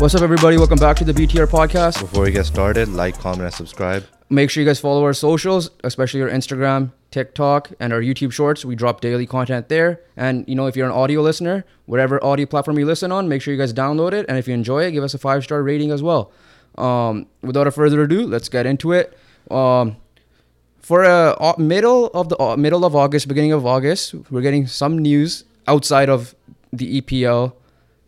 What's 0.00 0.14
up, 0.14 0.22
everybody? 0.22 0.56
Welcome 0.56 0.78
back 0.78 0.96
to 0.98 1.04
the 1.04 1.12
BTR 1.12 1.48
podcast. 1.48 2.00
Before 2.00 2.22
we 2.22 2.30
get 2.30 2.46
started, 2.46 2.88
like, 2.88 3.18
comment, 3.18 3.46
and 3.46 3.52
subscribe. 3.52 4.04
Make 4.30 4.48
sure 4.48 4.62
you 4.62 4.68
guys 4.68 4.78
follow 4.78 5.02
our 5.02 5.12
socials, 5.12 5.70
especially 5.82 6.22
our 6.22 6.28
Instagram, 6.28 6.92
TikTok, 7.10 7.72
and 7.80 7.92
our 7.92 8.00
YouTube 8.00 8.30
shorts. 8.30 8.64
We 8.64 8.76
drop 8.76 9.00
daily 9.00 9.26
content 9.26 9.68
there. 9.68 10.00
And, 10.16 10.44
you 10.46 10.54
know, 10.54 10.68
if 10.68 10.76
you're 10.76 10.86
an 10.86 10.92
audio 10.92 11.20
listener, 11.20 11.64
whatever 11.86 12.24
audio 12.24 12.46
platform 12.46 12.78
you 12.78 12.86
listen 12.86 13.10
on, 13.10 13.28
make 13.28 13.42
sure 13.42 13.52
you 13.52 13.58
guys 13.58 13.72
download 13.72 14.12
it. 14.12 14.24
And 14.28 14.38
if 14.38 14.46
you 14.46 14.54
enjoy 14.54 14.84
it, 14.84 14.92
give 14.92 15.02
us 15.02 15.14
a 15.14 15.18
five 15.18 15.42
star 15.42 15.64
rating 15.64 15.90
as 15.90 16.00
well. 16.00 16.30
Um, 16.76 17.26
without 17.42 17.66
a 17.66 17.72
further 17.72 18.00
ado, 18.00 18.24
let's 18.24 18.48
get 18.48 18.66
into 18.66 18.92
it. 18.92 19.18
Um, 19.50 19.96
for 20.80 21.04
uh, 21.04 21.54
middle 21.58 22.06
of 22.14 22.28
the 22.28 22.40
uh, 22.40 22.56
middle 22.56 22.84
of 22.84 22.94
August, 22.94 23.26
beginning 23.26 23.50
of 23.50 23.66
August, 23.66 24.14
we're 24.30 24.42
getting 24.42 24.68
some 24.68 24.96
news 24.96 25.42
outside 25.66 26.08
of 26.08 26.36
the 26.72 27.00
EPL, 27.00 27.54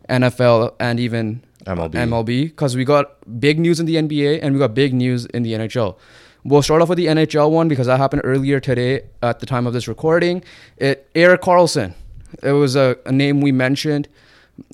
NFL, 0.07 0.73
and 0.79 0.97
even 0.97 1.43
MLB. 1.65 1.91
MLB 1.91 2.43
because 2.43 2.75
we 2.75 2.85
got 2.85 3.39
big 3.39 3.59
news 3.59 3.79
in 3.79 3.85
the 3.85 3.95
NBA 3.95 4.39
and 4.41 4.53
we 4.53 4.59
got 4.59 4.73
big 4.73 4.93
news 4.93 5.25
in 5.27 5.43
the 5.43 5.53
NHL. 5.53 5.97
We'll 6.43 6.63
start 6.63 6.81
off 6.81 6.89
with 6.89 6.97
the 6.97 7.05
NHL 7.05 7.51
one 7.51 7.67
because 7.67 7.87
that 7.87 7.97
happened 7.97 8.23
earlier 8.25 8.59
today 8.59 9.03
at 9.21 9.39
the 9.39 9.45
time 9.45 9.67
of 9.67 9.73
this 9.73 9.87
recording. 9.87 10.43
It 10.77 11.07
Erik 11.13 11.41
Karlsson. 11.41 11.93
It 12.41 12.53
was 12.53 12.75
a, 12.75 12.97
a 13.05 13.11
name 13.11 13.41
we 13.41 13.51
mentioned. 13.51 14.07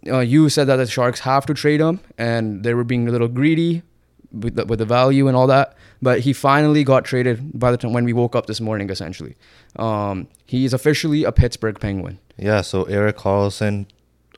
Uh, 0.06 0.20
you 0.20 0.50
said 0.50 0.68
that 0.68 0.78
the 0.78 0.88
Sharks 0.88 1.20
have 1.22 1.46
to 1.46 1.54
trade 1.54 1.82
him 1.82 2.00
and 2.18 2.64
they 2.64 2.74
were 2.74 2.84
being 2.84 3.08
a 3.08 3.12
little 3.12 3.28
greedy 3.28 3.84
with 4.32 4.56
the, 4.56 4.66
with 4.66 4.80
the 4.80 4.86
value 4.86 5.28
and 5.28 5.36
all 5.36 5.48
that. 5.48 5.76
But 6.02 6.22
he 6.22 6.34
finally 6.34 6.84
got 6.84 7.06
traded 7.06 7.60
by 7.60 7.72
the 7.72 7.78
time 7.78 7.94
when 7.94 8.06
we 8.06 8.14
woke 8.14 8.36
up 8.36 8.46
this 8.46 8.62
morning. 8.62 8.90
Essentially, 8.90 9.36
um, 9.78 10.28
he 10.46 10.64
is 10.64 10.74
officially 10.74 11.24
a 11.24 11.32
Pittsburgh 11.32 11.80
Penguin. 11.80 12.20
Yeah, 12.38 12.62
so 12.62 12.84
Erik 12.84 13.18
Karlsson, 13.18 13.88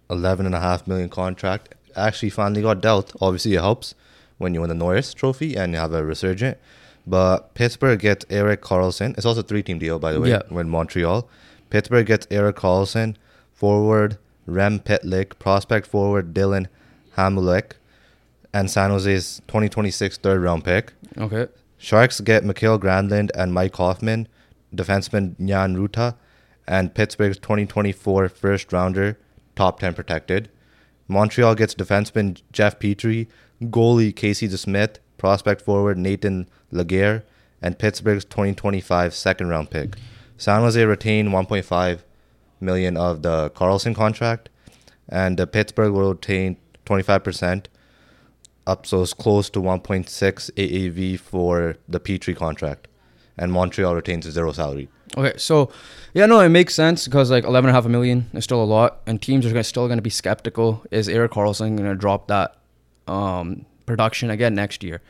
eleven 0.10 0.46
and 0.46 0.56
a 0.56 0.60
half 0.62 0.88
million 0.88 1.10
contract, 1.10 1.76
actually 2.00 2.30
finally 2.30 2.62
got 2.62 2.82
dealt. 2.82 3.16
Obviously, 3.22 3.54
it 3.56 3.62
helps 3.62 3.96
when 4.38 4.54
you 4.54 4.62
win 4.62 4.70
the 4.70 4.76
Norris 4.76 5.14
Trophy 5.14 5.56
and 5.56 5.74
you 5.74 5.80
have 5.80 5.94
a 5.94 6.04
resurgent. 6.04 6.58
But 7.06 7.54
Pittsburgh 7.54 8.00
gets 8.00 8.26
Erik 8.30 8.62
Karlsson. 8.62 9.18
It's 9.18 9.26
also 9.26 9.40
a 9.42 9.44
three-team 9.44 9.80
deal, 9.80 10.00
by 10.00 10.14
the 10.14 10.22
way. 10.22 10.30
Yeah. 10.30 10.42
With 10.50 10.68
Montreal, 10.68 11.28
Pittsburgh 11.70 12.06
gets 12.06 12.28
Erik 12.30 12.58
Karlsson, 12.58 13.16
forward 13.54 14.18
Rem 14.46 14.80
Pitlick, 14.80 15.40
prospect 15.40 15.88
forward 15.88 16.34
Dillon 16.34 16.68
Hamaliuk, 17.18 17.74
and 18.54 18.70
San 18.70 18.90
Jose's 18.90 19.42
2026 19.48 20.18
third-round 20.18 20.64
pick. 20.64 20.94
Okay. 21.18 21.48
Sharks 21.78 22.20
get 22.20 22.44
Mikael 22.44 22.80
Granlund 22.80 23.32
and 23.36 23.54
Mike 23.54 23.76
Hoffman, 23.76 24.28
defenseman 24.76 25.36
Jan 25.44 25.76
Rutta, 25.78 26.16
and 26.68 26.94
Pittsburgh's 26.94 27.40
2024 27.40 28.30
first 28.30 28.72
rounder, 28.72 29.18
top 29.56 29.80
10 29.80 29.94
protected. 29.94 30.50
Montreal 31.10 31.56
gets 31.56 31.76
defenseman 31.76 32.42
Jeff 32.54 32.80
Petry, 32.80 33.28
goalie 33.64 34.16
Casey 34.16 34.48
DeSmith, 34.48 34.98
prospect 35.18 35.62
forward 35.62 35.98
Nathan 35.98 36.48
Légaré, 36.72 37.24
and 37.62 37.78
Pittsburgh's 37.78 38.24
2025 38.24 39.14
second 39.14 39.50
round 39.50 39.70
pick. 39.72 39.96
San 40.38 40.62
Jose 40.62 40.82
retain 40.86 41.30
1.5 41.30 42.00
million 42.62 42.96
of 42.96 43.24
the 43.24 43.50
Karlsson 43.56 43.96
contract, 43.96 44.50
and 45.10 45.38
Pittsburgh 45.52 45.92
will 45.92 46.14
retain 46.14 46.58
25% 46.86 47.66
up 48.68 48.86
so 48.86 49.02
it's 49.02 49.14
close 49.14 49.50
to 49.50 49.60
1.6 49.60 50.06
AAV 50.52 51.20
for 51.20 51.76
the 51.88 52.00
Petry 52.00 52.36
contract, 52.36 52.88
and 53.40 53.52
Montreal 53.52 53.96
retains 53.96 54.28
a 54.28 54.32
zero 54.32 54.52
salary. 54.52 54.90
Okay, 55.18 55.34
so 55.38 55.72
yeah, 56.14 56.28
no, 56.28 56.40
it 56.42 56.50
makes 56.50 56.76
sense 56.76 57.06
because 57.06 57.32
like 57.32 57.46
eleven 57.46 57.70
and 57.70 57.76
a 57.76 57.78
half 57.78 57.86
a 57.86 57.90
million 57.90 58.30
is 58.34 58.44
still 58.44 58.62
a 58.62 58.66
lot, 58.66 59.00
and 59.08 59.20
teams 59.20 59.46
are 59.46 59.64
still 59.64 59.88
going 59.88 59.98
to 59.98 60.04
be 60.04 60.12
skeptical. 60.12 60.84
Is 60.92 61.10
Erik 61.10 61.32
Karlsson 61.32 61.76
going 61.76 61.90
to 61.90 61.96
drop 61.96 62.28
that 62.28 62.58
um, 63.08 63.66
production 63.88 64.30
again 64.30 64.54
next 64.54 64.84
year? 64.84 65.02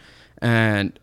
And 0.41 0.97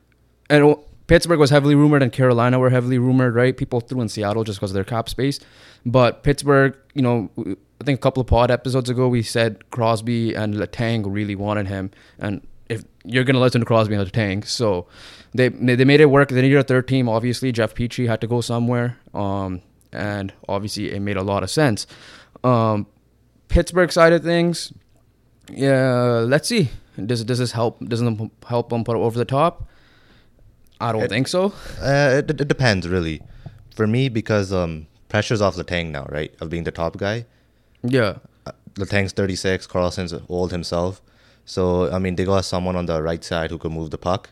and 0.49 0.77
Pittsburgh 1.09 1.39
was 1.39 1.51
heavily 1.51 1.75
rumored, 1.75 2.03
and 2.03 2.13
Carolina 2.13 2.59
were 2.59 2.71
heavily 2.71 2.99
rumored, 2.99 3.35
right? 3.35 3.55
People 3.55 3.81
threw 3.81 4.01
in 4.01 4.09
Seattle 4.09 4.45
just 4.45 4.59
because 4.59 4.71
of 4.71 4.75
their 4.75 4.85
cap 4.85 5.09
space, 5.09 5.41
but 5.85 6.23
Pittsburgh, 6.23 6.77
you 6.95 7.03
know, 7.03 7.31
I 7.39 7.85
think 7.85 7.99
a 7.99 8.03
couple 8.03 8.21
of 8.21 8.29
pod 8.29 8.51
episodes 8.51 8.89
ago 8.89 9.09
we 9.09 9.23
said 9.23 9.71
Crosby 9.71 10.35
and 10.35 10.55
Letang 10.55 11.05
really 11.07 11.35
wanted 11.35 11.67
him, 11.67 11.91
and 12.19 12.41
you're 13.07 13.25
gonna 13.25 13.41
listen 13.41 13.61
to 13.61 13.65
Crosby 13.67 13.95
and 13.95 14.07
Letang, 14.07 14.45
so 14.47 14.87
they 15.35 15.49
they 15.49 15.85
made 15.85 16.01
it 16.01 16.07
work. 16.11 16.29
They 16.29 16.43
needed 16.43 16.59
a 16.59 16.63
third 16.65 16.89
team. 16.89 17.09
Obviously, 17.09 17.53
Jeff 17.53 17.75
Petry 17.75 18.07
had 18.09 18.21
to 18.21 18.27
go 18.27 18.41
somewhere, 18.41 18.99
um, 19.15 19.63
and 19.93 20.33
obviously 20.49 20.93
it 20.93 21.01
made 21.01 21.17
a 21.17 21.23
lot 21.23 21.43
of 21.43 21.51
sense. 21.51 21.87
Um, 22.45 22.87
Pittsburgh 23.49 23.91
side 23.93 24.13
of 24.13 24.23
things, 24.23 24.73
yeah, 25.51 26.25
let's 26.27 26.49
see. 26.49 26.71
Does 27.05 27.25
does 27.25 27.39
this 27.39 27.53
help? 27.53 27.81
Doesn't 27.87 28.31
help 28.47 28.71
them 28.71 28.85
put 28.85 28.97
it 28.97 29.01
over 29.01 29.19
the 29.19 29.25
top? 29.25 29.69
I 30.81 30.93
don't 30.93 31.03
It- 31.05 31.09
think 31.11 31.29
so. 31.29 31.53
Uh, 31.81 32.17
it, 32.23 32.31
it 32.41 32.49
depends 32.49 32.89
really. 32.89 33.23
For 33.75 33.87
me, 33.87 34.09
because 34.09 34.53
um, 34.53 34.87
pressure's 35.09 35.43
off 35.43 35.55
the 35.57 35.65
Letang 35.65 35.91
now, 35.91 36.07
right? 36.11 36.35
Of 36.41 36.49
being 36.51 36.65
the 36.65 36.71
top 36.71 36.97
guy. 36.97 37.27
Yeah, 37.83 38.17
Uh, 38.47 38.53
Letang's 38.75 39.13
36, 39.13 39.67
Karlsson's 39.67 40.15
old 40.29 40.51
himself. 40.51 41.03
So, 41.47 41.91
I 41.93 41.99
mean, 41.99 42.17
they 42.17 42.25
got 42.25 42.45
someone 42.45 42.77
on 42.77 42.87
the 42.87 43.03
right 43.03 43.23
side 43.25 43.51
who 43.51 43.59
could 43.59 43.73
move 43.73 43.91
the 43.91 43.99
puck. 43.99 44.31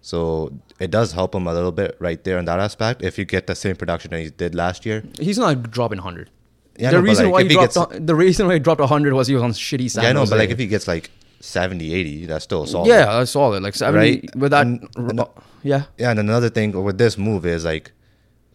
So, 0.00 0.52
it 0.80 0.90
does 0.90 1.12
help 1.12 1.34
him 1.34 1.46
a 1.46 1.52
little 1.54 1.72
bit 1.72 1.96
right 2.00 2.22
there 2.24 2.38
in 2.38 2.44
that 2.46 2.58
aspect 2.60 3.02
if 3.02 3.18
you 3.18 3.24
get 3.24 3.46
the 3.46 3.54
same 3.54 3.76
production 3.76 4.10
that 4.12 4.20
he 4.20 4.30
did 4.30 4.54
last 4.54 4.86
year. 4.86 5.02
he's 5.20 5.38
not 5.38 5.70
dropping 5.70 5.98
hundred. 5.98 6.30
Yeah, 6.78 6.90
the 6.90 6.96
no, 6.96 7.02
reason 7.02 7.24
like, 7.26 7.32
why 7.34 7.42
he 7.42 7.48
dropped 7.50 7.74
gets- 7.74 7.96
a- 7.96 8.00
the 8.00 8.14
reason 8.14 8.46
why 8.46 8.54
he 8.54 8.58
dropped 8.58 8.80
hundred 8.80 9.12
was 9.12 9.26
he 9.28 9.34
was 9.34 9.42
on 9.42 9.52
shitty 9.52 9.90
San 9.90 10.04
yeah, 10.04 10.10
I 10.10 10.12
know, 10.14 10.24
but 10.24 10.38
like 10.38 10.48
eh? 10.48 10.52
if 10.52 10.58
he 10.58 10.66
gets 10.66 10.88
like 10.88 11.10
70, 11.40 11.92
80, 11.92 12.26
that's 12.26 12.44
still 12.44 12.64
solid. 12.66 12.88
yeah, 12.88 13.04
that's 13.18 13.30
solid. 13.32 13.62
Like 13.62 13.74
seventy 13.74 14.20
Right? 14.22 14.36
with 14.36 14.52
that. 14.52 14.66
And- 14.66 14.88
and- 14.96 15.20
yeah, 15.62 15.84
Yeah, 15.98 16.10
and 16.10 16.18
another 16.18 16.48
thing 16.48 16.72
with 16.82 16.96
this 16.98 17.18
move 17.18 17.44
is 17.46 17.64
like 17.64 17.92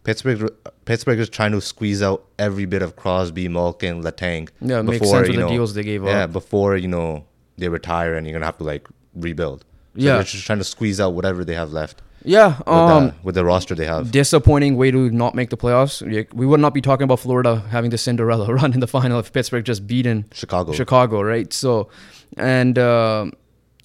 Pittsburgh. 0.04 0.50
Pittsburgh 0.86 1.20
is 1.20 1.30
trying 1.30 1.52
to 1.52 1.62
squeeze 1.62 2.02
out 2.02 2.26
every 2.40 2.66
bit 2.66 2.82
of 2.82 2.96
Crosby, 2.96 3.48
Malkin, 3.50 4.02
Letang. 4.04 4.50
Yeah, 4.62 4.80
it 4.80 4.84
makes 4.84 5.08
sense 5.10 5.28
with 5.28 5.38
the 5.38 5.48
deals 5.48 5.74
they 5.76 5.84
gave 5.84 6.04
Yeah, 6.04 6.10
up. 6.10 6.16
Yeah, 6.16 6.28
before 6.28 6.76
you 6.78 6.88
know 6.88 7.26
they 7.58 7.70
retire 7.70 8.16
and 8.16 8.26
you're 8.28 8.34
gonna 8.34 8.46
have 8.46 8.58
to 8.58 8.64
like 8.64 8.88
rebuild. 9.16 9.62
So 9.62 10.04
Yeah. 10.04 10.14
they're 10.16 10.24
just 10.24 10.46
trying 10.46 10.60
to 10.60 10.64
squeeze 10.64 11.00
out 11.00 11.14
whatever 11.14 11.44
they 11.44 11.56
have 11.56 11.72
left 11.74 12.02
yeah. 12.24 12.58
with, 12.60 12.68
Um, 12.68 13.06
the, 13.08 13.14
with 13.24 13.36
the 13.36 13.44
roster 13.44 13.74
they 13.74 13.86
have. 13.86 14.12
disappointing 14.12 14.78
way 14.78 14.92
to 14.92 15.10
not 15.10 15.34
make 15.34 15.50
the 15.50 15.58
playoffs. 15.58 16.02
We 16.34 16.46
would 16.46 16.60
not 16.60 16.74
be 16.74 16.82
talking 16.82 17.04
about 17.06 17.20
Florida 17.20 17.64
having 17.72 17.90
the 17.90 17.98
Cinderella 17.98 18.54
run 18.60 18.74
in 18.74 18.80
the 18.80 18.88
final 18.88 19.18
if 19.20 19.34
Pittsburgh 19.34 19.66
just 19.66 19.88
beaten 19.88 20.26
Chicago. 20.32 20.74
Chicago, 20.74 21.22
right? 21.22 21.52
So, 21.52 21.90
and 22.38 22.78
um 22.78 23.34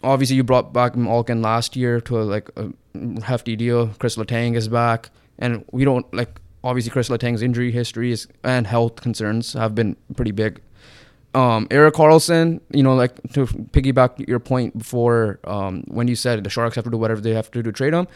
obviously 0.04 0.36
you 0.36 0.42
brought 0.44 0.72
back 0.72 0.96
Malkin 0.96 1.40
last 1.42 1.76
year 1.76 2.00
to 2.02 2.20
a, 2.20 2.24
like 2.24 2.50
a 2.56 2.68
hefty 3.22 3.54
deal. 3.56 3.88
Chris 4.00 4.16
Letang 4.16 4.56
is 4.56 4.68
back, 4.68 5.10
and 5.38 5.64
we 5.72 5.84
don't 5.84 6.04
like 6.12 6.40
obviously 6.64 6.90
Chris 6.90 7.08
Letang's 7.08 7.40
injury 7.40 7.70
history 7.70 8.10
is, 8.12 8.26
and 8.44 8.66
health 8.66 8.96
concerns 8.96 9.52
have 9.54 9.74
been 9.74 9.96
pretty 10.16 10.32
big. 10.32 10.60
Um, 11.34 11.66
Erik 11.70 11.94
Karlsson, 11.94 12.60
you 12.70 12.82
know, 12.82 12.94
like 12.94 13.14
to 13.32 13.46
piggyback 13.46 14.28
your 14.28 14.38
point 14.38 14.76
before 14.76 15.40
um, 15.44 15.82
when 15.88 16.06
you 16.06 16.14
said 16.14 16.44
the 16.44 16.50
Sharks 16.50 16.76
have 16.76 16.84
to 16.84 16.90
do 16.90 16.98
whatever 16.98 17.22
they 17.22 17.32
have 17.32 17.50
to 17.50 17.58
do 17.58 17.62
to 17.62 17.72
trade 17.72 17.94
him, 17.94 18.06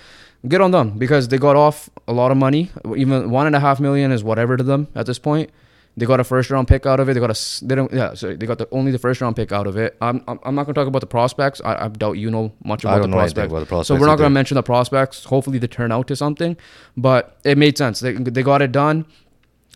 good 0.47 0.61
on 0.61 0.71
them 0.71 0.99
because 0.99 1.29
they 1.29 1.39
got 1.39 1.57
off 1.57 1.89
a 2.07 2.13
lot 2.13 2.31
of 2.31 2.37
money. 2.37 2.71
Even 2.95 3.31
one 3.31 3.47
and 3.47 3.57
a 3.57 3.61
half 3.61 3.81
million 3.81 4.13
is 4.13 4.23
whatever 4.23 4.57
to 4.57 4.63
them 4.63 4.89
at 4.95 5.07
this 5.07 5.19
point. 5.19 5.51
They 5.99 6.05
got 6.05 6.21
a 6.21 6.25
first 6.25 6.51
round 6.51 6.69
pick 6.69 6.85
out 6.85 7.01
of 7.01 7.09
it. 7.09 7.15
They 7.15 7.21
got 7.21 7.31
a 7.31 7.65
they 7.65 7.75
don't 7.75 7.91
yeah. 7.91 8.13
So 8.13 8.35
they 8.35 8.45
got 8.45 8.59
the 8.59 8.69
only 8.71 8.93
the 8.93 8.99
first 8.99 9.23
round 9.23 9.35
pick 9.35 9.51
out 9.51 9.67
of 9.67 9.79
it. 9.79 9.97
I'm 10.03 10.23
I'm, 10.29 10.39
I'm 10.45 10.55
not 10.55 10.67
gonna 10.67 10.75
talk 10.75 10.87
about 10.87 11.01
the 11.01 11.07
prospects. 11.07 11.63
I, 11.65 11.87
I 11.87 11.89
doubt 11.89 12.19
you 12.19 12.31
know 12.31 12.53
much 12.63 12.85
about 12.85 12.97
the 12.97 13.01
don't 13.03 13.11
know 13.13 13.17
about 13.17 13.35
the 13.35 13.67
prospects. 13.67 13.89
So 13.89 13.95
we're 13.95 14.07
not 14.07 14.17
gonna 14.19 14.29
mention 14.29 14.57
the 14.57 14.63
prospects. 14.63 15.25
Hopefully 15.25 15.59
they 15.59 15.67
turn 15.69 15.93
out 15.93 16.07
to 16.09 16.17
something, 16.17 16.55
but 16.99 17.39
it 17.45 17.57
made 17.57 17.79
sense. 17.79 18.01
They 18.01 18.13
they 18.13 18.43
got 18.43 18.61
it 18.61 18.73
done. 18.73 19.07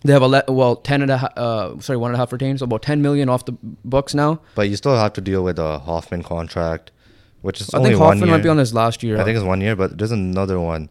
They 0.03 0.13
have 0.13 0.23
a 0.23 0.29
le- 0.29 0.45
well 0.49 0.77
ten 0.77 1.03
and 1.03 1.11
a 1.11 1.19
half 1.19 1.37
uh 1.37 1.79
sorry 1.81 1.97
one 1.99 2.11
and 2.11 2.17
a 2.17 2.19
half 2.19 2.33
retained, 2.33 2.59
so 2.61 2.65
about 2.65 2.83
ten 2.83 3.03
million 3.03 3.29
off 3.29 3.45
the 3.45 3.53
books 3.85 4.15
now. 4.15 4.41
But 4.55 4.69
you 4.71 4.77
still 4.77 4.97
have 4.97 5.13
to 5.15 5.21
deal 5.21 5.45
with 5.45 5.59
a 5.59 5.79
Hoffman 5.81 6.23
contract, 6.23 6.91
which 7.43 7.61
is 7.61 7.73
I 7.75 7.79
only 7.79 7.91
think 7.91 8.01
one 8.01 8.09
Hoffman 8.17 8.29
year. 8.29 8.37
might 8.39 8.43
be 8.43 8.49
on 8.49 8.59
his 8.59 8.73
last 8.73 9.03
year. 9.03 9.21
I 9.21 9.25
think 9.25 9.37
it's 9.37 9.45
one 9.45 9.61
year, 9.61 9.77
but 9.77 9.99
there's 9.99 10.13
another 10.13 10.59
one. 10.59 10.89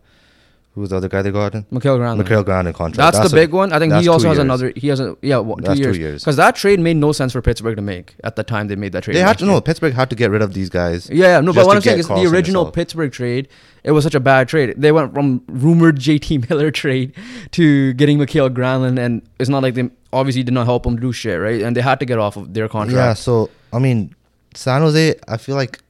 Who's 0.79 0.91
the 0.91 0.95
other 0.95 1.09
guy 1.09 1.21
they 1.21 1.31
got? 1.31 1.53
in? 1.55 1.65
Mikael 1.71 1.99
Granlund. 1.99 2.19
Mikael 2.19 2.41
Granlund 2.45 2.73
contract. 2.73 3.13
That's, 3.13 3.29
the 3.29 3.35
a- 3.35 3.41
big 3.41 3.51
one. 3.51 3.73
I 3.73 3.79
think 3.79 3.93
he 3.95 4.07
also 4.07 4.29
has 4.29 4.37
years. 4.37 4.43
another. 4.45 4.71
He 4.77 4.87
has 4.87 5.01
a 5.01 5.17
yeah 5.21 5.39
what, 5.39 5.57
two 5.57 5.63
That's 5.65 5.77
two 5.77 5.83
years. 5.83 5.97
years. 5.97 6.21
because 6.23 6.37
that 6.37 6.55
trade 6.55 6.79
made 6.79 6.95
no 6.95 7.11
sense 7.11 7.33
for 7.33 7.41
Pittsburgh 7.41 7.75
to 7.75 7.81
make 7.81 8.15
at 8.23 8.37
the 8.37 8.43
time 8.45 8.69
they 8.69 8.77
made 8.77 8.93
that 8.93 9.03
trade. 9.03 9.17
They 9.17 9.21
had 9.21 9.37
to 9.39 9.45
know. 9.45 9.59
Pittsburgh 9.59 9.93
had 9.93 10.09
to 10.09 10.15
get 10.15 10.31
rid 10.31 10.41
of 10.41 10.53
these 10.53 10.69
guys. 10.69 11.09
Yeah, 11.09 11.35
yeah, 11.35 11.41
no, 11.41 11.51
but 11.51 11.65
what 11.65 11.75
I'm 11.75 11.81
saying 11.81 11.99
is 11.99 12.07
the 12.07 12.25
original. 12.31 12.71
Pittsburgh 12.71 13.11
trade, 13.11 13.49
it 13.83 13.91
was 13.91 14.05
such 14.05 14.15
a 14.15 14.21
bad 14.21 14.47
trade. 14.47 14.75
They 14.77 14.93
went 14.93 15.13
from 15.13 15.43
rumored 15.47 15.97
JT 16.05 16.49
Miller 16.49 16.71
trade 16.71 17.13
to 17.51 17.91
getting 17.93 18.19
Mikael 18.19 18.49
Granlund, 18.49 18.97
and 18.99 19.21
it's 19.37 19.49
not 19.49 19.61
like 19.63 19.73
they 19.73 19.89
obviously 20.13 20.43
did 20.43 20.53
not 20.53 20.65
help 20.65 20.83
them 20.83 20.95
do 20.95 21.11
shit, 21.11 21.41
right? 21.41 21.61
And 21.61 21.75
they 21.75 21.81
had 21.81 21.99
to 21.99 22.05
get 22.05 22.19
off 22.19 22.37
of 22.37 22.53
their 22.53 22.69
contract. 22.69 22.95
Yeah, 22.95 23.13
so 23.15 23.49
I 23.73 23.79
mean, 23.79 24.15
San 24.53 24.81
Jose, 24.81 25.15
I 25.27 25.35
feel 25.37 25.55
like 25.55 25.81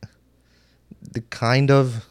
the 1.11 1.21
kind 1.21 1.69
of 1.69 2.05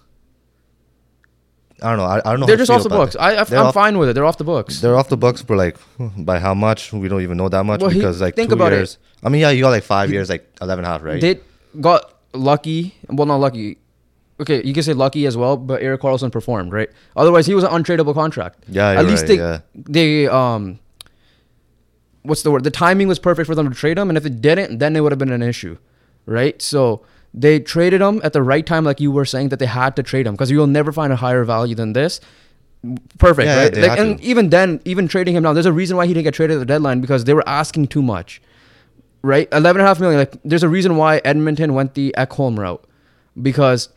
I 1.82 1.90
don't 1.90 1.98
know. 1.98 2.04
I, 2.04 2.18
I 2.18 2.30
don't 2.32 2.40
know. 2.40 2.46
They're 2.46 2.56
just 2.56 2.70
off 2.70 2.82
the 2.82 2.88
books. 2.88 3.14
it. 3.14 3.18
I, 3.18 3.34
I, 3.34 3.56
off- 3.56 3.74
fine 3.74 3.98
with 3.98 4.08
it. 4.08 4.12
They're 4.14 4.24
off 4.24 4.38
the 4.38 4.44
books. 4.44 4.80
They're 4.80 4.96
off 4.96 5.08
the 5.08 5.16
books 5.16 5.42
for 5.42 5.56
like 5.56 5.76
by 6.16 6.38
how 6.38 6.54
much 6.54 6.92
we 6.92 7.08
don't 7.08 7.22
even 7.22 7.36
know 7.36 7.48
that 7.48 7.64
much 7.64 7.80
Well, 7.80 7.90
he- 7.90 7.98
because 8.00 8.20
like 8.20 8.34
think 8.34 8.50
two 8.50 8.54
about 8.54 8.72
it. 8.72 8.76
years. 8.76 8.98
I 9.22 9.28
mean, 9.28 9.40
yeah, 9.42 9.50
you 9.50 9.62
got 9.62 9.70
like 9.70 9.84
five 9.84 10.10
years, 10.10 10.28
like 10.28 10.48
11 10.60 10.84
half, 10.84 11.02
right? 11.02 11.20
They 11.20 11.40
got 11.80 12.12
lucky. 12.32 12.94
Well, 13.08 13.26
not 13.26 13.36
lucky. 13.36 13.78
Okay, 14.40 14.62
you 14.64 14.72
can 14.72 14.82
say 14.84 14.92
lucky 14.92 15.26
as 15.26 15.36
well, 15.36 15.56
but 15.56 15.82
Erik 15.82 16.00
Karlsson 16.00 16.30
performed 16.30 16.72
right. 16.72 16.88
Otherwise, 17.16 17.46
he 17.46 17.54
was 17.54 17.64
an 17.64 17.70
untradeable 17.70 18.14
contract. 18.14 18.64
Yeah, 18.68 18.90
At 18.90 19.04
least 19.06 19.22
right, 19.22 19.28
they 19.28 19.36
yeah. 19.36 19.60
they 19.74 20.26
um. 20.28 20.78
What's 22.22 22.42
the 22.42 22.50
word? 22.50 22.64
The 22.64 22.70
timing 22.70 23.08
was 23.08 23.18
perfect 23.18 23.46
for 23.46 23.54
them 23.54 23.68
to 23.68 23.74
trade 23.74 23.98
him, 23.98 24.08
and 24.10 24.18
if 24.18 24.26
it 24.26 24.40
didn't, 24.40 24.78
then 24.78 24.94
it 24.96 25.00
would 25.00 25.12
have 25.12 25.18
been 25.18 25.32
an 25.32 25.42
issue, 25.42 25.78
right? 26.26 26.60
So 26.60 27.04
they 27.40 27.60
traded 27.60 28.00
him 28.00 28.20
at 28.24 28.32
the 28.32 28.42
right 28.42 28.66
time, 28.66 28.84
like 28.84 29.00
you 29.00 29.10
were 29.12 29.24
saying 29.24 29.50
that 29.50 29.58
they 29.58 29.66
had 29.66 29.94
to 29.96 30.02
trade 30.02 30.26
him 30.26 30.34
because 30.34 30.50
you'll 30.50 30.66
never 30.66 30.92
find 30.92 31.12
a 31.12 31.16
higher 31.16 31.44
value 31.44 31.74
than 31.74 31.92
this. 31.92 32.20
Perfect, 33.18 33.46
Yeah, 33.46 33.62
right? 33.62 33.74
they 33.74 33.88
Like, 33.88 33.98
and 33.98 34.18
to. 34.18 34.24
even 34.24 34.50
then, 34.50 34.80
even 34.84 35.08
trading 35.08 35.34
him 35.36 35.42
now, 35.42 35.52
there's 35.52 35.66
a 35.66 35.72
reason 35.72 35.96
why 35.96 36.06
he 36.06 36.14
didn't 36.14 36.24
get 36.24 36.34
traded 36.34 36.56
at 36.56 36.60
the 36.60 36.66
deadline 36.66 37.00
because 37.00 37.24
they 37.24 37.34
were 37.34 37.48
asking 37.48 37.88
too 37.88 38.02
much 38.02 38.40
right? 39.22 39.48
Eleven 39.52 39.80
and 39.80 39.86
a 39.86 39.88
half 39.88 39.98
million. 39.98 40.20
Like, 40.20 40.36
there's 40.44 40.62
a 40.62 40.68
reason 40.68 40.96
why 40.96 41.18
Edmonton 41.24 41.74
went 41.74 41.94
the 41.94 42.14
Ekholm 42.16 42.56
route 42.56 42.84
because 43.42 43.88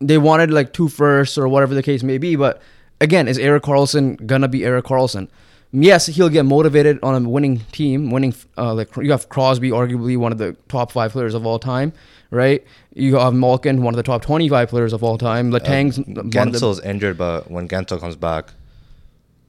they 0.00 0.18
wanted 0.18 0.52
like 0.52 0.72
two 0.72 0.88
firsts 0.88 1.36
or 1.36 1.48
whatever 1.48 1.74
the 1.74 1.82
case 1.82 2.04
may 2.04 2.16
be. 2.16 2.36
But 2.36 2.62
again, 3.00 3.26
is 3.26 3.38
Erik 3.38 3.64
Karlsson 3.64 4.24
gonna 4.24 4.46
be 4.48 4.64
Erik 4.64 4.84
Karlsson? 4.84 5.28
Yes, 5.72 6.06
he'll 6.06 6.28
get 6.28 6.44
motivated 6.44 7.00
on 7.02 7.26
a 7.26 7.28
winning 7.28 7.58
team. 7.72 8.10
Winning, 8.10 8.34
uh, 8.56 8.72
like 8.72 8.96
you 8.96 9.10
have 9.10 9.28
Crosby, 9.28 9.70
arguably 9.70 10.16
one 10.16 10.30
of 10.30 10.38
the 10.38 10.56
top 10.68 10.92
five 10.92 11.10
players 11.10 11.34
of 11.34 11.44
all 11.44 11.58
time, 11.58 11.92
right? 12.30 12.64
You 12.94 13.16
have 13.16 13.34
Malkin, 13.34 13.82
one 13.82 13.94
of 13.94 13.96
the 13.96 14.02
top 14.02 14.22
twenty-five 14.22 14.68
players 14.68 14.92
of 14.92 15.02
all 15.02 15.18
time. 15.18 15.50
Letang's 15.50 15.98
one 15.98 16.18
of 16.18 16.32
the- 16.32 16.80
injured, 16.84 17.18
but 17.18 17.50
when 17.50 17.68
Guentzel 17.68 18.00
comes 18.00 18.16
back, 18.16 18.50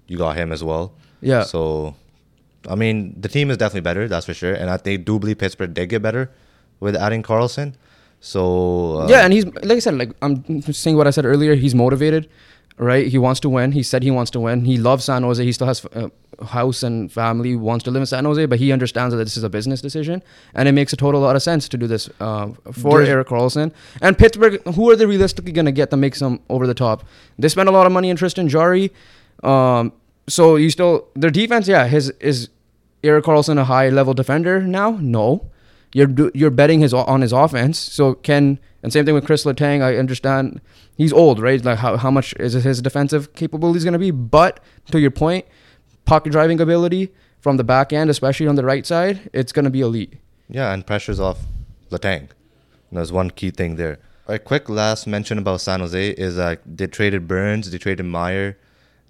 you 0.07 0.17
got 0.17 0.37
him 0.37 0.51
as 0.51 0.63
well. 0.63 0.93
Yeah. 1.21 1.43
So, 1.43 1.95
I 2.69 2.75
mean, 2.75 3.15
the 3.19 3.27
team 3.27 3.49
is 3.49 3.57
definitely 3.57 3.81
better, 3.81 4.07
that's 4.07 4.25
for 4.25 4.33
sure. 4.33 4.53
And 4.53 4.69
I 4.69 4.77
think 4.77 5.05
do 5.05 5.19
believe 5.19 5.37
Pittsburgh 5.39 5.73
did 5.73 5.89
get 5.89 6.01
better 6.01 6.29
with 6.79 6.95
adding 6.95 7.23
Karlsson. 7.23 7.73
So 8.19 9.01
uh, 9.01 9.07
yeah, 9.07 9.21
and 9.25 9.31
he's 9.33 9.45
like 9.45 9.77
I 9.77 9.79
said, 9.79 9.95
like 9.97 10.11
I'm 10.21 10.61
saying 10.61 10.97
what 10.97 11.05
I 11.05 11.11
said 11.11 11.25
earlier. 11.25 11.53
He's 11.53 11.75
motivated, 11.75 12.27
right? 12.77 13.07
He 13.07 13.17
wants 13.17 13.39
to 13.41 13.49
win. 13.49 13.71
He 13.71 13.83
said 13.83 14.03
he 14.03 14.11
wants 14.11 14.31
to 14.31 14.39
win. 14.39 14.65
He 14.65 14.77
loves 14.77 15.05
San 15.05 15.23
Jose. 15.23 15.43
He 15.43 15.51
still 15.51 15.67
has 15.67 15.85
a 15.93 16.11
house 16.45 16.83
and 16.83 17.11
family. 17.11 17.55
Wants 17.55 17.83
to 17.85 17.91
live 17.91 18.01
in 18.01 18.05
San 18.05 18.25
Jose, 18.25 18.45
but 18.45 18.59
he 18.59 18.71
understands 18.71 19.13
that 19.15 19.23
this 19.23 19.37
is 19.37 19.43
a 19.43 19.49
business 19.49 19.81
decision, 19.81 20.21
and 20.53 20.67
it 20.67 20.71
makes 20.73 20.93
a 20.93 20.97
total 20.97 21.21
lot 21.21 21.35
of 21.35 21.41
sense 21.41 21.67
to 21.69 21.77
do 21.77 21.87
this 21.87 22.09
uh, 22.19 22.49
for 22.71 22.99
There's- 22.99 23.09
Erik 23.09 23.27
Karlsson 23.27 23.71
and 24.01 24.17
Pittsburgh. 24.17 24.61
Who 24.75 24.89
are 24.91 24.95
they 24.95 25.05
realistically 25.05 25.51
going 25.51 25.65
to 25.65 25.71
get 25.71 25.89
to 25.91 25.97
make 25.97 26.15
some 26.15 26.39
over 26.49 26.67
the 26.67 26.73
top? 26.75 27.03
They 27.39 27.49
spent 27.49 27.67
a 27.69 27.71
lot 27.71 27.85
of 27.85 27.91
money 27.91 28.09
in 28.09 28.17
Tristan 28.17 28.47
Jarry. 28.49 28.91
Um, 29.43 29.93
so 30.27 30.55
you 30.55 30.69
still 30.69 31.07
their 31.15 31.29
defense, 31.31 31.67
yeah. 31.67 31.87
His 31.87 32.09
is 32.19 32.49
Erik 33.03 33.25
Karlsson 33.25 33.57
a 33.57 33.63
high 33.65 33.89
level 33.89 34.13
defender 34.13 34.61
now? 34.61 34.97
No. 35.01 35.49
You're 35.93 36.09
you're 36.33 36.51
betting 36.51 36.81
his 36.81 36.93
on 36.93 37.21
his 37.21 37.31
offense. 37.31 37.79
So 37.79 38.13
can 38.15 38.59
and 38.83 38.91
same 38.93 39.05
thing 39.05 39.15
with 39.15 39.25
Chris 39.25 39.45
Letang. 39.45 39.81
I 39.81 39.97
understand 39.97 40.61
he's 40.95 41.13
old, 41.13 41.39
right? 41.39 41.63
Like 41.63 41.79
how 41.79 41.97
how 41.97 42.11
much 42.11 42.33
is 42.39 42.53
his 42.53 42.81
defensive 42.81 43.33
capabilities 43.33 43.83
going 43.83 43.93
to 43.93 43.99
be? 43.99 44.11
But 44.11 44.59
to 44.91 44.99
your 44.99 45.11
point, 45.11 45.45
pocket 46.05 46.31
driving 46.31 46.59
ability 46.59 47.11
from 47.39 47.57
the 47.57 47.63
back 47.63 47.93
end, 47.93 48.09
especially 48.09 48.47
on 48.47 48.55
the 48.55 48.65
right 48.65 48.85
side, 48.85 49.29
it's 49.33 49.51
going 49.51 49.65
to 49.65 49.71
be 49.71 49.81
elite. 49.81 50.15
Yeah, 50.49 50.73
and 50.73 50.85
pressure's 50.85 51.19
off 51.19 51.39
Letang. 51.89 52.29
There's 52.91 53.11
one 53.11 53.31
key 53.31 53.51
thing 53.51 53.75
there. 53.75 53.99
A 54.27 54.39
quick 54.39 54.69
last 54.69 55.07
mention 55.07 55.37
about 55.37 55.61
San 55.61 55.79
Jose 55.79 56.09
is 56.11 56.35
that 56.35 56.61
they 56.65 56.87
traded 56.87 57.27
Burns, 57.27 57.69
they 57.71 57.77
traded 57.77 58.05
Meier, 58.05 58.57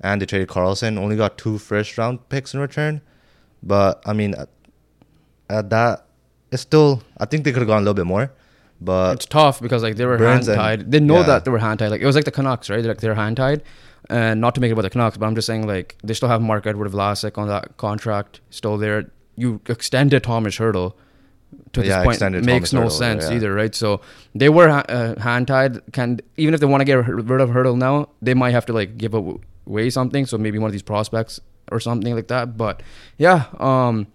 and 0.01 0.21
they 0.21 0.25
traded 0.25 0.47
Karlsson. 0.47 0.97
Only 0.97 1.15
got 1.15 1.37
two 1.37 1.57
first 1.57 1.97
round 1.97 2.29
picks 2.29 2.53
in 2.53 2.59
return. 2.59 3.01
But 3.63 4.01
I 4.05 4.13
mean, 4.13 4.35
at 5.49 5.69
that, 5.69 6.06
it's 6.51 6.61
still. 6.61 7.03
I 7.17 7.25
think 7.25 7.43
they 7.43 7.51
could 7.51 7.59
have 7.59 7.67
gone 7.67 7.77
a 7.77 7.81
little 7.81 7.93
bit 7.93 8.05
more. 8.05 8.31
But 8.79 9.15
it's 9.15 9.25
tough 9.25 9.59
because 9.59 9.81
like 9.81 9.95
they 9.95 10.05
were 10.05 10.17
hand 10.17 10.45
tied. 10.45 10.91
They 10.91 10.99
know 10.99 11.17
yeah. 11.17 11.23
that 11.23 11.45
they 11.45 11.51
were 11.51 11.57
hand 11.57 11.79
tied. 11.79 11.89
Like 11.89 12.01
it 12.01 12.05
was 12.05 12.15
like 12.15 12.25
the 12.25 12.31
Canucks, 12.31 12.69
right? 12.69 12.83
Like 12.83 13.01
they're 13.01 13.15
hand 13.15 13.37
tied. 13.37 13.63
And 14.09 14.39
not 14.39 14.55
to 14.55 14.61
make 14.61 14.69
it 14.69 14.73
about 14.73 14.83
the 14.83 14.89
Canucks, 14.89 15.17
but 15.17 15.25
I'm 15.25 15.35
just 15.35 15.47
saying 15.47 15.67
like 15.67 15.97
they 16.03 16.13
still 16.13 16.29
have 16.29 16.41
Marc-Edouard 16.41 16.91
Vlasic 16.91 17.37
on 17.37 17.47
that 17.47 17.75
contract 17.77 18.39
still 18.51 18.77
there. 18.77 19.11
You 19.35 19.59
extended 19.67 20.23
Thomas 20.23 20.57
Hertl 20.57 20.93
to 21.73 21.81
this 21.81 21.89
Yeah, 21.89 22.03
point 22.03 22.15
extended 22.15 22.45
makes 22.45 22.69
Thomas 22.71 22.73
no 22.73 22.81
Hertl, 22.87 22.99
sense 22.99 23.29
yeah. 23.29 23.35
either, 23.35 23.53
right? 23.53 23.73
So 23.73 24.01
they 24.35 24.49
were 24.49 24.69
ha- 24.69 24.85
uh, 24.87 25.19
hand 25.19 25.47
tied. 25.47 25.91
Can 25.91 26.21
even 26.37 26.53
if 26.53 26.59
they 26.59 26.67
want 26.67 26.81
to 26.81 26.85
get 26.85 27.05
rid 27.05 27.41
of 27.41 27.49
Hertl 27.49 27.75
now, 27.75 28.09
they 28.21 28.35
might 28.35 28.51
have 28.51 28.65
to 28.67 28.73
like 28.73 28.97
give 28.97 29.13
away 29.13 29.89
something. 29.89 30.25
So 30.25 30.37
maybe 30.37 30.59
one 30.59 30.67
of 30.67 30.73
these 30.73 30.83
prospects 30.83 31.39
or 31.71 31.79
something 31.79 32.15
like 32.15 32.27
that. 32.27 32.57
But 32.57 32.83
yeah, 33.17 33.45
um, 33.59 34.07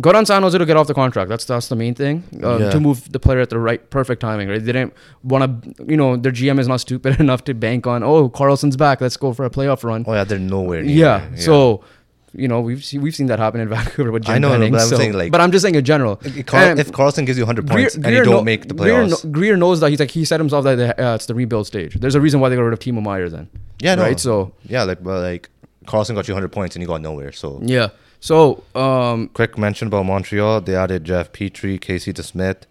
good 0.00 0.14
on 0.14 0.26
San 0.26 0.42
Jose 0.42 0.56
to 0.58 0.66
get 0.66 0.76
off 0.76 0.86
the 0.86 0.94
contract. 0.94 1.28
That's 1.28 1.44
that's 1.44 1.68
the 1.68 1.76
main 1.76 1.94
thing. 1.94 2.24
Um, 2.42 2.60
Yeah. 2.62 2.70
To 2.70 2.80
move 2.80 3.10
the 3.12 3.18
player 3.20 3.40
at 3.40 3.50
the 3.50 3.58
right, 3.58 3.88
perfect 3.90 4.20
timing. 4.20 4.48
Right? 4.48 4.62
They 4.64 4.72
didn't 4.72 4.94
want 5.22 5.42
to. 5.76 5.84
You 5.86 5.96
know, 5.96 6.16
their 6.16 6.32
GM 6.32 6.58
is 6.58 6.68
not 6.68 6.80
stupid 6.80 7.20
enough 7.20 7.44
to 7.44 7.54
bank 7.54 7.86
on. 7.86 8.02
Oh, 8.02 8.28
Karlsson's 8.28 8.76
back. 8.76 9.00
Let's 9.00 9.16
go 9.16 9.32
for 9.32 9.44
a 9.44 9.50
playoff 9.50 9.84
run. 9.84 10.04
oh 10.06 10.12
yeah, 10.14 10.24
they're 10.24 10.38
nowhere 10.38 10.82
near. 10.82 10.94
yeah. 10.96 11.34
So. 11.36 11.84
You 12.38 12.48
know 12.48 12.60
we've 12.60 12.84
seen, 12.84 13.00
we've 13.00 13.14
seen 13.14 13.28
that 13.28 13.38
happen 13.38 13.62
in 13.62 13.68
Vancouver 13.74 14.12
with 14.12 14.24
Jim 14.26 14.34
I 14.34 14.38
know, 14.38 14.50
Benning, 14.50 14.70
but 14.72 14.82
I'm 14.82 14.88
so- 14.88 14.96
saying, 14.98 15.14
like- 15.14 15.32
but 15.32 15.40
I'm 15.40 15.50
just 15.52 15.62
saying 15.62 15.74
in 15.74 15.82
general. 15.86 16.20
If, 16.22 16.44
Carl, 16.44 16.78
if 16.78 16.92
Karlsson 16.92 17.24
gives 17.24 17.38
you 17.38 17.44
100 17.44 17.66
Grier- 17.66 17.84
points 17.84 17.94
and 17.94 18.04
you 18.04 18.24
don't 18.24 18.26
know- 18.28 18.42
make 18.42 18.68
the 18.68 18.74
Grier, 18.74 19.04
playoffs, 19.06 19.24
kno- 19.24 19.30
Grier 19.30 19.56
knows 19.56 19.80
that 19.80 19.88
he's 19.88 20.00
like 20.00 20.10
he 20.10 20.22
said 20.26 20.38
himself 20.38 20.64
that 20.64 20.74
the, 20.74 21.02
uh, 21.02 21.14
it's 21.14 21.24
the 21.24 21.34
rebuild 21.34 21.66
stage. 21.66 21.94
There's 21.94 22.14
a 22.14 22.20
reason 22.20 22.40
why 22.40 22.50
they 22.50 22.56
got 22.56 22.62
rid 22.62 22.74
of 22.74 22.78
Timo 22.80 23.02
Meier 23.02 23.30
then. 23.30 23.48
yeah, 23.80 23.94
no, 23.94 24.02
right. 24.02 24.20
So 24.20 24.52
yeah, 24.66 24.82
like 24.82 25.02
but 25.02 25.22
like 25.22 25.48
Karlsson 25.86 26.14
got 26.14 26.28
you 26.28 26.34
100 26.34 26.48
points 26.52 26.76
and 26.76 26.82
you 26.82 26.86
got 26.86 27.00
nowhere. 27.00 27.32
So 27.32 27.58
yeah. 27.64 27.88
So 28.26 28.64
um, 28.74 29.28
quick 29.28 29.56
mention 29.56 29.86
about 29.86 30.04
Montreal, 30.04 30.60
they 30.62 30.74
added 30.74 31.04
Jeff 31.04 31.30
Petry, 31.30 31.80
Casey 31.80 32.12
DeSmith. 32.12 32.62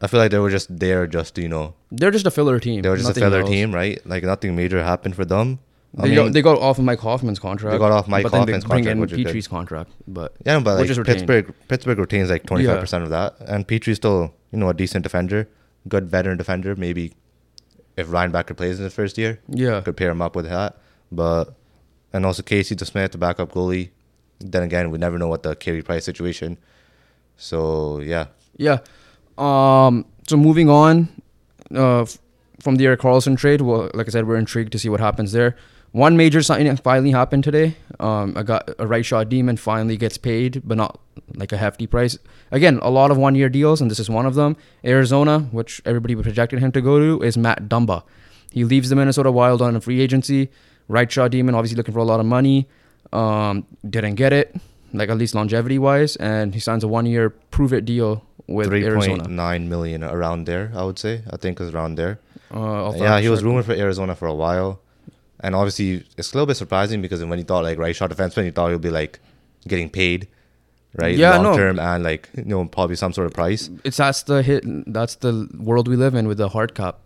I 0.00 0.06
feel 0.06 0.18
like 0.18 0.30
they 0.30 0.38
were 0.38 0.48
just 0.48 0.78
there, 0.78 1.06
just 1.06 1.36
you 1.36 1.48
know, 1.48 1.74
they're 1.92 2.10
just 2.10 2.24
a 2.24 2.30
filler 2.30 2.58
team. 2.58 2.80
they 2.80 2.88
were 2.88 2.96
just 2.96 3.10
a 3.10 3.14
filler 3.14 3.40
else. 3.40 3.50
team, 3.50 3.74
right? 3.74 4.00
Like 4.06 4.22
nothing 4.22 4.56
major 4.56 4.82
happened 4.82 5.14
for 5.14 5.26
them. 5.26 5.58
I 5.98 6.02
They, 6.02 6.08
mean, 6.08 6.16
got, 6.16 6.32
they 6.32 6.40
got 6.40 6.58
off 6.58 6.78
of 6.78 6.84
Mike 6.84 7.00
Hoffman's 7.00 7.38
contract. 7.38 7.72
They 7.72 7.78
got 7.78 7.92
off 7.92 8.08
Mike 8.08 8.22
but 8.22 8.32
Hoffman's 8.32 8.64
bring 8.64 8.84
contract, 8.84 9.12
in 9.12 9.18
is 9.18 9.24
good. 9.24 9.34
Petry's 9.34 9.48
contract, 9.48 9.90
but 10.08 10.34
yeah, 10.46 10.58
but 10.60 10.78
like. 10.78 11.06
Pittsburgh, 11.06 11.54
Pittsburgh 11.68 11.98
retains 11.98 12.30
like 12.30 12.46
25 12.46 12.80
percent 12.80 13.04
of 13.04 13.10
that, 13.10 13.36
and 13.40 13.68
Petry's 13.68 13.96
still 13.96 14.32
you 14.50 14.58
know 14.58 14.70
a 14.70 14.74
decent 14.74 15.02
defender, 15.02 15.46
good 15.88 16.08
veteran 16.10 16.38
defender. 16.38 16.74
Maybe 16.74 17.12
if 17.98 18.10
Ryan 18.10 18.30
Backer 18.30 18.54
plays 18.54 18.78
in 18.78 18.84
his 18.84 18.94
first 18.94 19.18
year, 19.18 19.40
yeah, 19.48 19.82
could 19.82 19.98
pair 19.98 20.10
him 20.10 20.22
up 20.22 20.34
with 20.36 20.48
that. 20.48 20.78
But 21.12 21.54
and 22.14 22.24
also 22.24 22.42
Casey 22.42 22.74
DeSmith, 22.74 23.12
the 23.12 23.18
backup 23.18 23.52
goalie. 23.52 23.90
Then 24.40 24.62
again, 24.62 24.90
we 24.90 24.98
never 24.98 25.18
know 25.18 25.28
what 25.28 25.42
the 25.42 25.56
Carey 25.56 25.82
Price 25.82 26.04
situation. 26.04 26.58
So 27.36 28.00
yeah, 28.00 28.26
yeah. 28.56 28.78
Um, 29.38 30.06
so 30.26 30.36
moving 30.36 30.68
on, 30.70 31.08
uh, 31.74 32.06
from 32.60 32.76
the 32.76 32.86
Erik 32.86 33.00
Karlsson 33.00 33.36
trade, 33.36 33.60
well, 33.60 33.90
like 33.94 34.08
I 34.08 34.10
said, 34.10 34.26
we're 34.26 34.36
intrigued 34.36 34.72
to 34.72 34.78
see 34.78 34.88
what 34.88 35.00
happens 35.00 35.32
there. 35.32 35.56
One 35.92 36.16
major 36.16 36.42
signing 36.42 36.76
finally 36.76 37.10
happened 37.10 37.44
today. 37.44 37.76
Um, 38.00 38.34
I 38.36 38.42
got 38.42 38.68
a 38.78 38.86
right 38.86 39.04
shot 39.04 39.28
demon 39.28 39.56
finally 39.56 39.96
gets 39.96 40.18
paid, 40.18 40.60
but 40.64 40.76
not 40.76 41.00
like 41.34 41.52
a 41.52 41.56
hefty 41.56 41.86
price. 41.86 42.18
Again, 42.50 42.78
a 42.82 42.90
lot 42.90 43.10
of 43.10 43.16
one 43.16 43.34
year 43.34 43.48
deals, 43.48 43.80
and 43.80 43.90
this 43.90 43.98
is 43.98 44.10
one 44.10 44.26
of 44.26 44.34
them. 44.34 44.56
Arizona, 44.84 45.40
which 45.52 45.80
everybody 45.86 46.14
projected 46.16 46.58
him 46.58 46.72
to 46.72 46.80
go 46.80 46.98
to, 46.98 47.24
is 47.24 47.38
Matt 47.38 47.68
Dumba. 47.68 48.02
He 48.50 48.64
leaves 48.64 48.90
the 48.90 48.96
Minnesota 48.96 49.30
Wild 49.30 49.62
on 49.62 49.76
a 49.76 49.80
free 49.80 50.00
agency. 50.00 50.50
Right 50.88 51.10
shot 51.10 51.30
demon, 51.30 51.54
obviously 51.54 51.76
looking 51.76 51.94
for 51.94 52.00
a 52.00 52.04
lot 52.04 52.20
of 52.20 52.26
money. 52.26 52.68
Um, 53.12 53.66
didn't 53.88 54.16
get 54.16 54.32
it, 54.32 54.54
like 54.92 55.08
at 55.08 55.16
least 55.16 55.34
longevity 55.34 55.78
wise, 55.78 56.16
and 56.16 56.54
he 56.54 56.60
signs 56.60 56.82
a 56.84 56.88
one 56.88 57.06
year 57.06 57.30
prove 57.50 57.72
it 57.72 57.84
deal 57.84 58.24
with 58.46 58.66
three 58.68 58.84
Arizona. 58.84 59.22
point 59.24 59.30
nine 59.30 59.68
million 59.68 60.02
around 60.04 60.44
there. 60.46 60.72
I 60.74 60.82
would 60.84 60.98
say. 60.98 61.22
I 61.30 61.36
think 61.36 61.60
is 61.60 61.72
around 61.74 61.94
there. 61.96 62.18
Uh, 62.52 62.92
yeah, 62.96 63.20
he 63.20 63.28
was 63.28 63.42
rumored 63.42 63.64
for 63.64 63.72
Arizona 63.72 64.14
for 64.14 64.26
a 64.26 64.34
while, 64.34 64.80
and 65.40 65.54
obviously 65.54 66.04
it's 66.16 66.32
a 66.32 66.36
little 66.36 66.46
bit 66.46 66.56
surprising 66.56 67.00
because 67.02 67.24
when 67.24 67.38
you 67.38 67.44
thought 67.44 67.62
like 67.64 67.78
right 67.78 67.94
shot 67.94 68.10
defenseman, 68.10 68.44
you 68.44 68.52
thought 68.52 68.70
he'd 68.72 68.80
be 68.80 68.90
like 68.90 69.18
getting 69.66 69.88
paid, 69.90 70.28
right? 70.94 71.16
Yeah, 71.16 71.34
long 71.36 71.42
no. 71.42 71.56
term 71.56 71.78
and 71.78 72.02
like 72.04 72.28
you 72.36 72.44
know 72.44 72.64
probably 72.66 72.96
some 72.96 73.12
sort 73.12 73.26
of 73.26 73.34
price. 73.34 73.70
It's 73.84 73.96
that's 73.96 74.22
the 74.24 74.42
hit. 74.42 74.64
That's 74.92 75.16
the 75.16 75.48
world 75.58 75.88
we 75.88 75.96
live 75.96 76.14
in 76.14 76.28
with 76.28 76.38
the 76.38 76.48
hard 76.48 76.74
cap 76.74 76.98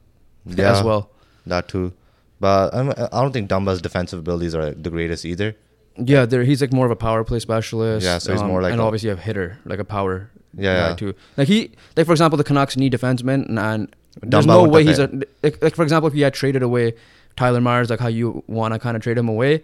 Yeah, 0.46 0.72
as 0.72 0.82
well. 0.82 1.10
that 1.46 1.68
too. 1.68 1.92
But 2.40 2.74
I'm, 2.74 2.90
I 2.90 3.20
don't 3.22 3.32
think 3.32 3.50
Dumba's 3.50 3.82
defensive 3.82 4.18
abilities 4.18 4.54
are 4.54 4.70
the 4.70 4.88
greatest 4.90 5.24
either. 5.26 5.56
Yeah, 6.04 6.24
there 6.26 6.42
he's 6.44 6.60
like 6.60 6.72
more 6.72 6.86
of 6.86 6.90
a 6.92 6.96
power 6.96 7.24
play 7.24 7.38
specialist. 7.40 8.06
um, 8.06 8.12
Yeah, 8.12 8.18
so 8.18 8.32
he's 8.32 8.42
more 8.42 8.62
like 8.62 8.72
and 8.72 8.80
a- 8.80 8.84
obviously 8.84 9.10
a 9.10 9.16
hitter, 9.16 9.58
like 9.64 9.78
a 9.78 9.84
power 9.84 10.30
Yeah, 10.56 10.74
guy 10.76 10.88
yeah. 10.90 10.94
too. 10.96 11.14
Like 11.36 11.48
he, 11.48 11.70
like 11.96 12.06
for 12.06 12.12
example, 12.12 12.36
the 12.36 12.44
Canucks 12.44 12.76
need 12.76 12.92
defensemen, 12.92 13.48
and, 13.48 13.58
and 13.58 13.94
there's 14.22 14.46
no 14.46 14.64
way 14.64 14.84
have 14.84 14.88
he's 14.88 14.98
a 14.98 15.22
like, 15.42 15.62
like 15.62 15.74
for 15.74 15.82
example, 15.82 16.08
if 16.08 16.14
you 16.14 16.24
had 16.24 16.34
traded 16.34 16.62
away 16.62 16.94
Tyler 17.36 17.60
Myers, 17.60 17.90
like 17.90 18.00
how 18.00 18.08
you 18.08 18.42
want 18.46 18.74
to 18.74 18.78
kind 18.80 18.96
of 18.96 19.02
trade 19.02 19.18
him 19.18 19.28
away, 19.28 19.62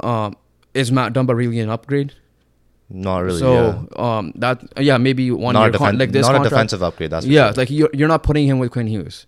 um, 0.00 0.36
is 0.74 0.92
Matt 0.92 1.12
Dumba 1.12 1.34
really 1.34 1.58
an 1.60 1.70
upgrade? 1.70 2.12
Not 2.90 3.18
really. 3.18 3.38
so 3.38 3.86
um, 3.96 4.32
that 4.36 4.62
yeah, 4.78 4.96
maybe 4.96 5.30
one 5.30 5.54
yeah. 5.54 5.60
not 5.60 5.66
year 5.66 5.74
a, 5.74 5.78
con- 5.78 5.98
like 5.98 6.10
this 6.12 6.22
not 6.26 6.30
a 6.34 6.38
contract. 6.38 6.50
defensive 6.54 6.82
upgrade. 6.82 7.10
That's 7.10 7.26
for 7.26 7.32
yeah, 7.32 7.48
sure. 7.48 7.54
like 7.54 7.70
you're 7.70 7.90
you're 7.92 8.08
not 8.08 8.22
putting 8.22 8.46
him 8.46 8.58
with 8.58 8.70
Quinn 8.70 8.86
Hughes. 8.86 9.26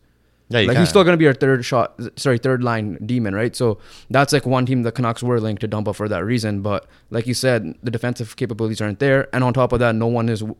Yeah. 0.50 0.60
Like 0.60 0.70
can. 0.72 0.82
he's 0.82 0.88
still 0.88 1.04
going 1.04 1.14
to 1.14 1.18
be 1.18 1.26
our 1.28 1.32
third 1.34 1.64
shot, 1.64 1.98
sorry, 2.16 2.38
third 2.38 2.62
line 2.62 2.98
demon, 3.06 3.34
right? 3.34 3.54
So 3.54 3.78
that's 4.10 4.32
like 4.32 4.44
one 4.44 4.66
team 4.66 4.82
the 4.82 4.90
Canucks 4.92 5.22
were 5.22 5.40
linked 5.40 5.60
to 5.62 5.68
Dumba 5.68 5.94
for 5.94 6.08
that 6.08 6.24
reason. 6.24 6.60
But 6.60 6.86
like 7.10 7.26
you 7.26 7.34
said, 7.34 7.74
the 7.82 7.90
defensive 7.90 8.34
capabilities 8.36 8.80
aren't 8.80 8.98
there, 8.98 9.28
and 9.32 9.44
on 9.44 9.54
top 9.54 9.72
of 9.72 9.78
that, 9.78 9.94
no 9.94 10.08
one 10.08 10.28
is 10.28 10.40
w- 10.40 10.56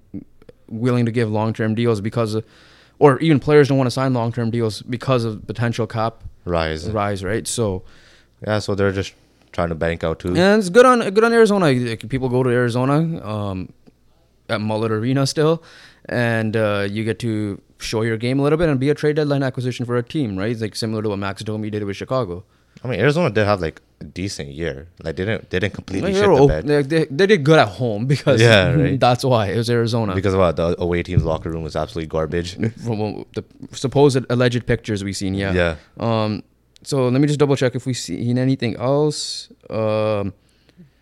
willing 0.68 1.04
to 1.06 1.12
give 1.12 1.28
long 1.30 1.52
term 1.52 1.74
deals 1.74 2.00
because, 2.00 2.34
of, 2.34 2.44
or 3.00 3.18
even 3.18 3.40
players 3.40 3.68
don't 3.68 3.78
want 3.78 3.88
to 3.88 3.90
sign 3.90 4.14
long 4.14 4.32
term 4.32 4.50
deals 4.50 4.80
because 4.82 5.24
of 5.24 5.44
potential 5.46 5.86
cap 5.86 6.22
Rise. 6.44 6.88
rise, 6.90 7.24
right? 7.24 7.46
So 7.48 7.82
Yeah, 8.46 8.60
so 8.60 8.74
they're 8.76 8.92
just 8.92 9.12
trying 9.52 9.70
to 9.70 9.74
bank 9.74 10.04
out 10.04 10.20
too. 10.20 10.28
and 10.28 10.60
it's 10.60 10.68
good 10.70 10.86
on 10.86 11.00
good 11.10 11.24
on 11.24 11.32
Arizona. 11.32 11.66
Like, 11.72 12.08
people 12.08 12.28
go 12.28 12.44
to 12.44 12.50
Arizona 12.50 13.26
um, 13.26 13.72
at 14.48 14.60
Mullet 14.60 14.92
Arena 14.92 15.26
still, 15.26 15.64
and 16.08 16.56
uh, 16.56 16.86
you 16.88 17.02
get 17.02 17.18
to 17.20 17.60
show 17.80 18.02
your 18.02 18.16
game 18.16 18.38
a 18.38 18.42
little 18.42 18.58
bit 18.58 18.68
and 18.68 18.78
be 18.78 18.90
a 18.90 18.94
trade 18.94 19.16
deadline 19.16 19.42
acquisition 19.42 19.84
for 19.86 19.96
a 19.96 20.02
team, 20.02 20.36
right? 20.38 20.50
It's 20.52 20.60
like 20.60 20.76
similar 20.76 21.02
to 21.02 21.08
what 21.08 21.18
Max 21.18 21.42
Domi 21.42 21.70
did 21.70 21.82
with 21.84 21.96
Chicago. 21.96 22.44
I 22.84 22.88
mean, 22.88 23.00
Arizona 23.00 23.30
did 23.30 23.44
have 23.44 23.60
like 23.60 23.80
a 24.00 24.04
decent 24.04 24.50
year. 24.50 24.88
Like 25.02 25.16
they 25.16 25.24
didn't 25.24 25.50
they 25.50 25.58
didn't 25.58 25.74
completely 25.74 26.12
Like, 26.14 26.22
shit 26.22 26.30
they, 26.30 26.40
the 26.40 26.46
bed 26.46 26.66
they, 26.66 26.82
they, 26.82 27.04
they 27.10 27.26
did 27.26 27.44
good 27.44 27.58
at 27.58 27.68
home 27.68 28.06
because 28.06 28.40
Yeah, 28.40 28.72
right. 28.82 28.98
that's 29.00 29.24
why 29.24 29.48
it 29.48 29.56
was 29.56 29.68
Arizona. 29.68 30.14
because 30.14 30.34
what 30.34 30.56
the 30.56 30.80
away 30.80 31.02
team's 31.02 31.24
locker 31.24 31.50
room 31.50 31.62
was 31.62 31.76
absolutely 31.76 32.08
garbage. 32.08 32.54
from 32.84 33.24
the 33.34 33.44
supposed 33.72 34.24
alleged 34.30 34.66
pictures 34.66 35.02
we've 35.04 35.16
seen, 35.16 35.34
yeah. 35.34 35.52
yeah. 35.52 35.76
Um, 35.98 36.42
so 36.82 37.08
let 37.08 37.20
me 37.20 37.26
just 37.26 37.38
double 37.40 37.56
check 37.56 37.74
if 37.74 37.84
we 37.86 37.92
seen 37.92 38.38
anything 38.38 38.76
else. 38.76 39.50
Um, 39.68 40.32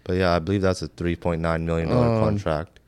But 0.04 0.16
yeah, 0.16 0.34
I 0.34 0.38
believe 0.40 0.62
that's 0.62 0.82
a 0.82 0.88
three 0.88 1.14
point 1.16 1.40
nine 1.42 1.66
million 1.66 1.88
dollar 1.90 2.14
Um, 2.14 2.20
contract. 2.24 2.80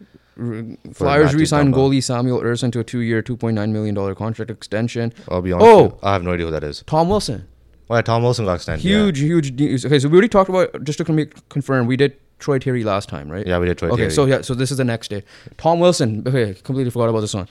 Flyers 0.93 1.35
re-signed 1.35 1.75
goalie 1.75 2.03
Samuel 2.03 2.41
Ersson 2.41 2.73
to 2.73 2.81
a 2.81 2.85
two-year, 2.85 3.23
two 3.23 3.37
point 3.37 3.55
nine 3.55 3.73
million 3.73 3.95
dollar 3.95 4.15
contract 4.15 4.51
extension. 4.51 5.13
I'll 5.29 5.43
be 5.43 5.53
honest. 5.53 5.67
Oh! 5.69 5.99
I 6.03 6.13
have 6.13 6.23
no 6.23 6.33
idea 6.33 6.47
who 6.47 6.53
that 6.53 6.65
is. 6.65 6.83
Tom 6.87 7.09
Wilson, 7.09 7.47
Well, 7.89 7.99
yeah, 7.99 8.03
Tom 8.03 8.23
Wilson 8.23 8.45
got 8.47 8.55
extended. 8.55 8.85
yeah. 8.85 8.97
huge, 9.05 9.19
huge. 9.21 9.53
news. 9.53 9.85
Okay, 9.87 9.99
so 9.99 10.09
we 10.09 10.15
already 10.15 10.29
talked 10.29 10.49
about 10.51 10.83
just 10.85 10.99
to 10.99 11.05
confirm 11.49 11.87
we 11.87 11.97
did 11.97 12.17
Troy 12.39 12.59
Terry 12.59 12.85
last 12.85 13.09
time, 13.09 13.31
right? 13.31 13.47
Yeah, 13.47 13.59
we 13.59 13.67
did 13.67 13.77
Troy 13.79 13.89
okay, 13.91 14.03
Terry. 14.05 14.11
so 14.11 14.25
yeah, 14.27 14.41
so 14.41 14.55
this 14.55 14.71
is 14.71 14.79
the 14.79 14.85
next 14.85 15.09
day. 15.09 15.23
Tom 15.59 15.79
Wilson. 15.81 16.23
Okay, 16.27 16.55
completely 16.63 16.91
forgot 16.91 17.09
about 17.11 17.21
this 17.21 17.35
one. 17.35 17.49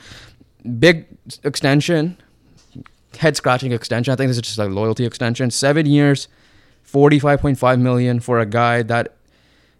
Big 0.79 1.05
extension, 1.43 2.17
head 3.17 3.37
scratching 3.37 3.71
extension. 3.71 4.11
I 4.11 4.15
think 4.15 4.29
this 4.29 4.37
is 4.37 4.41
just 4.43 4.57
like 4.57 4.69
loyalty 4.71 5.05
extension. 5.05 5.51
Seven 5.51 5.85
years, 5.85 6.27
forty 6.83 7.19
five 7.19 7.39
point 7.39 7.57
five 7.59 7.79
million 7.79 8.19
for 8.19 8.39
a 8.39 8.45
guy 8.45 8.81
that 8.83 9.15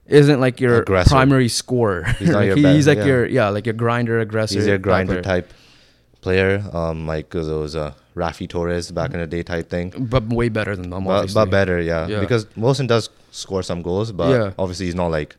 isn't 0.10 0.40
like 0.40 0.60
your 0.60 0.82
Aggressor. 0.82 1.10
primary 1.10 1.48
scorer. 1.50 2.04
He's 2.20 2.30
Like, 2.40 2.48
your 2.48 2.56
he- 2.58 2.74
he's 2.76 2.88
like 2.88 2.98
yeah. 3.00 3.06
your 3.06 3.26
yeah, 3.28 3.50
like 3.50 3.66
your 3.66 3.74
grinder 3.74 4.20
aggressor. 4.20 4.56
He's 4.60 4.68
your 4.68 4.78
grinder 4.78 5.22
type 5.22 5.52
player, 6.22 6.64
um, 6.74 7.08
like 7.08 7.34
it 7.34 7.44
was 7.44 7.76
uh, 7.76 7.94
Raffi 8.16 8.48
Torres 8.50 8.92
back 8.92 9.14
in 9.14 9.20
the 9.20 9.28
day 9.28 9.44
type 9.44 9.70
thing. 9.70 9.94
but 9.98 10.24
way 10.28 10.50
better 10.50 10.76
than 10.76 10.90
them. 10.90 11.06
But, 11.06 11.34
but 11.34 11.50
better, 11.50 11.80
yeah. 11.80 12.08
Yeah. 12.08 12.20
Because 12.20 12.46
Wilson 12.58 12.88
does 12.88 13.10
score 13.32 13.64
some 13.64 13.82
goals, 13.82 14.12
but 14.12 14.30
Yeah. 14.30 14.52
obviously 14.60 14.88
he's 14.88 14.96
not 14.96 15.08
like 15.12 15.36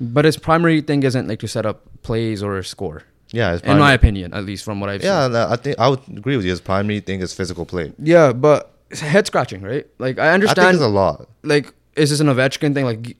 But 0.00 0.24
his 0.24 0.36
primary 0.36 0.80
thing 0.80 1.02
isn't 1.04 1.28
like 1.28 1.38
to 1.40 1.48
set 1.48 1.64
up 1.64 1.82
plays 2.02 2.42
or 2.42 2.60
score. 2.64 3.02
yeah. 3.30 3.58
In 3.62 3.78
my 3.78 3.92
opinion, 3.92 4.32
at 4.34 4.44
least 4.44 4.64
from 4.64 4.80
what 4.80 4.90
I've 4.90 5.02
yeah, 5.04 5.24
seen. 5.24 5.32
no, 5.32 5.48
I 5.48 5.56
think 5.56 5.78
I 5.78 5.88
would 5.88 6.00
agree 6.16 6.36
with 6.36 6.44
you. 6.44 6.50
His 6.50 6.60
primary 6.60 7.00
thing 7.00 7.20
is 7.20 7.32
physical 7.32 7.64
play. 7.64 7.92
Yeah, 7.98 8.32
but 8.32 8.72
head 8.92 9.26
scratching, 9.26 9.62
right? 9.62 9.86
Like 9.98 10.18
I 10.18 10.30
understand. 10.34 10.66
I 10.66 10.70
think 10.72 10.74
it's 10.82 10.84
a 10.84 10.88
lot. 10.88 11.28
like 11.44 11.72
is 11.96 12.10
this 12.10 12.20
an 12.20 12.26
Ovechkin 12.28 12.74
thing? 12.74 12.84
Like 12.84 13.16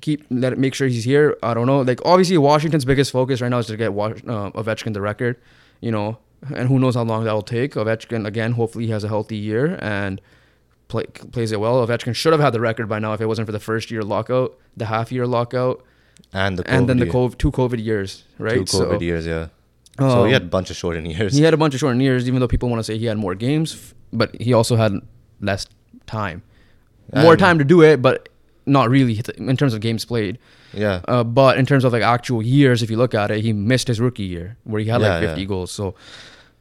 keep 0.00 0.26
let 0.30 0.52
it 0.52 0.58
make 0.58 0.74
sure 0.74 0.86
he's 0.88 1.04
here. 1.04 1.36
I 1.42 1.54
don't 1.54 1.66
know. 1.66 1.80
Like 1.80 2.00
obviously 2.04 2.38
Washington's 2.38 2.84
biggest 2.84 3.10
focus 3.10 3.40
right 3.40 3.48
now 3.48 3.58
is 3.58 3.66
to 3.66 3.76
get 3.76 3.88
uh, 3.88 4.50
Ovechkin 4.52 4.92
the 4.92 5.00
record. 5.00 5.40
You 5.80 5.90
know, 5.90 6.18
and 6.54 6.68
who 6.68 6.78
knows 6.78 6.94
how 6.94 7.02
long 7.02 7.24
that 7.24 7.32
will 7.32 7.42
take. 7.42 7.74
Ovechkin 7.74 8.26
again. 8.26 8.52
Hopefully 8.52 8.86
he 8.86 8.90
has 8.90 9.04
a 9.04 9.08
healthy 9.08 9.36
year 9.36 9.78
and 9.80 10.20
play, 10.88 11.04
plays 11.04 11.52
it 11.52 11.60
well. 11.60 11.86
Ovechkin 11.86 12.14
should 12.14 12.32
have 12.32 12.40
had 12.40 12.52
the 12.52 12.60
record 12.60 12.88
by 12.88 12.98
now 12.98 13.14
if 13.14 13.20
it 13.20 13.26
wasn't 13.26 13.46
for 13.46 13.52
the 13.52 13.60
first 13.60 13.90
year 13.90 14.02
lockout, 14.02 14.58
the 14.76 14.86
half 14.86 15.10
year 15.10 15.26
lockout, 15.26 15.82
And 16.32 16.58
the 16.58 16.70
and 16.70 16.88
then 16.88 16.98
the 16.98 17.06
COVID, 17.06 17.38
two 17.38 17.50
COVID 17.50 17.82
years, 17.82 18.24
right? 18.38 18.56
two 18.56 18.64
COVID 18.64 18.98
so, 18.98 19.00
years, 19.00 19.26
yeah. 19.26 19.48
so 19.98 20.24
he 20.24 20.28
um, 20.28 20.32
had 20.32 20.42
a 20.42 20.46
bunch 20.46 20.70
of 20.70 20.76
shortened 20.76 21.06
years. 21.06 21.34
He 21.34 21.42
had 21.42 21.54
a 21.54 21.56
bunch 21.56 21.74
of 21.74 21.80
short 21.80 21.96
years, 21.96 22.28
even 22.28 22.40
though 22.40 22.48
people 22.48 22.68
want 22.68 22.80
to 22.80 22.84
say 22.84 22.98
he 22.98 23.06
had 23.06 23.16
more 23.16 23.34
games, 23.34 23.94
but 24.12 24.38
he 24.40 24.52
also 24.52 24.76
had 24.76 24.92
less 25.40 25.66
time. 26.06 26.42
More 27.14 27.36
time 27.36 27.58
to 27.58 27.64
do 27.64 27.82
it, 27.82 28.00
but 28.02 28.28
not 28.66 28.88
really 28.90 29.20
in 29.38 29.56
terms 29.56 29.74
of 29.74 29.80
games 29.80 30.04
played. 30.04 30.38
Yeah. 30.72 31.00
Uh, 31.08 31.24
but 31.24 31.58
in 31.58 31.66
terms 31.66 31.84
of 31.84 31.92
like 31.92 32.02
actual 32.02 32.42
years, 32.42 32.82
if 32.82 32.90
you 32.90 32.96
look 32.96 33.14
at 33.14 33.30
it, 33.30 33.40
he 33.40 33.52
missed 33.52 33.88
his 33.88 34.00
rookie 34.00 34.22
year 34.24 34.56
where 34.64 34.80
he 34.80 34.88
had 34.88 35.00
Yeah, 35.00 35.14
like 35.18 35.20
50 35.28 35.40
yeah. 35.40 35.46
goals. 35.46 35.72
So, 35.72 35.94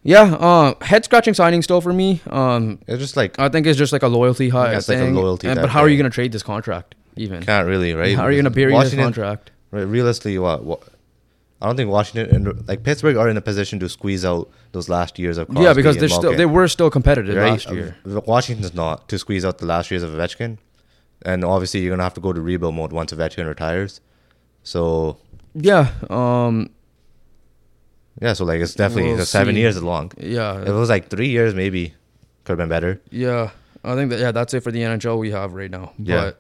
yeah, 0.04 0.34
uh, 0.34 0.74
head 0.82 1.06
scratching 1.06 1.34
signing 1.36 1.62
still 1.62 1.82
for 1.82 1.94
me. 1.94 2.22
Um, 2.30 2.80
It's 2.88 3.00
just 3.00 3.16
like 3.18 3.38
I 3.38 3.50
think 3.50 3.68
it's 3.68 3.78
just 3.78 3.94
like 3.94 4.02
a 4.04 4.08
loyalty 4.08 4.50
high 4.50 4.74
it's 4.74 4.90
like 4.90 4.98
a 5.00 5.06
loyalty 5.06 5.48
And- 5.48 5.60
but 5.60 5.70
how 5.70 5.82
are 5.82 5.90
you 5.90 5.98
going 5.98 6.10
to 6.10 6.14
trade 6.14 6.32
this 6.32 6.42
contract 6.44 6.96
even? 7.16 7.44
can't 7.44 7.68
really, 7.68 7.94
right? 7.94 8.16
How 8.16 8.24
are 8.24 8.32
you 8.32 8.38
going 8.42 8.52
to 8.52 8.60
bury 8.60 8.74
this 8.80 8.96
contract? 8.96 9.52
Right, 9.72 9.82
realistically, 9.82 10.40
what, 10.40 10.64
what? 10.64 10.82
I 11.62 11.66
don't 11.66 11.76
think 11.76 11.90
Washington 11.90 12.34
and 12.48 12.68
like 12.68 12.84
Pittsburgh 12.84 13.18
are 13.18 13.30
in 13.30 13.36
a 13.36 13.42
position 13.42 13.80
to 13.82 13.90
squeeze 13.90 14.24
out 14.24 14.50
those 14.72 14.88
last 14.88 15.20
years 15.20 15.38
of 15.38 15.48
Crosby 15.48 15.64
yeah, 15.64 15.74
because 15.74 15.98
they're 15.98 16.08
still 16.08 16.36
they 16.36 16.46
were 16.46 16.68
still 16.68 16.90
competitive 16.90 17.36
right? 17.36 17.52
last 17.52 17.70
year. 17.70 17.98
Uh, 18.06 18.22
Washington's 18.26 18.74
not 18.74 19.10
to 19.10 19.20
squeeze 19.20 19.44
out 19.44 19.58
the 19.58 19.66
last 19.66 19.92
years 19.92 20.02
of 20.04 20.12
Ovechkin, 20.12 20.58
and 21.24 21.44
obviously 21.44 21.82
you're 21.82 21.92
gonna 21.92 22.04
have 22.04 22.14
to 22.14 22.22
go 22.22 22.32
to 22.32 22.40
rebuild 22.42 22.76
mode 22.76 22.94
once 22.94 23.12
Ovechkin 23.12 23.46
retires. 23.46 24.00
So 24.64 25.18
Yeah, 25.54 25.92
um, 26.10 26.70
yeah, 28.22 28.34
so 28.34 28.46
like 28.46 28.62
it's 28.62 28.74
definitely 28.76 29.14
We'll 29.16 29.26
seven 29.26 29.56
see. 29.56 29.62
years 29.62 29.76
is 29.76 29.84
long. 29.84 30.12
yeah, 30.18 30.62
If 30.62 30.68
it 30.70 30.72
was 30.72 30.90
like 30.90 31.10
three 31.10 31.30
years, 31.30 31.54
maybe 31.54 31.94
could 32.46 32.54
have 32.54 32.58
been 32.58 32.70
better. 32.70 33.02
Yeah, 33.12 33.52
I 33.84 33.96
think 33.96 34.12
that 34.12 34.20
yeah, 34.20 34.32
that's 34.32 34.54
it 34.54 34.62
for 34.62 34.72
the 34.72 34.82
NHL 34.82 35.20
we 35.20 35.32
have 35.32 35.54
right 35.54 35.72
now. 35.72 35.92
Yeah. 35.98 36.22
But 36.22 36.40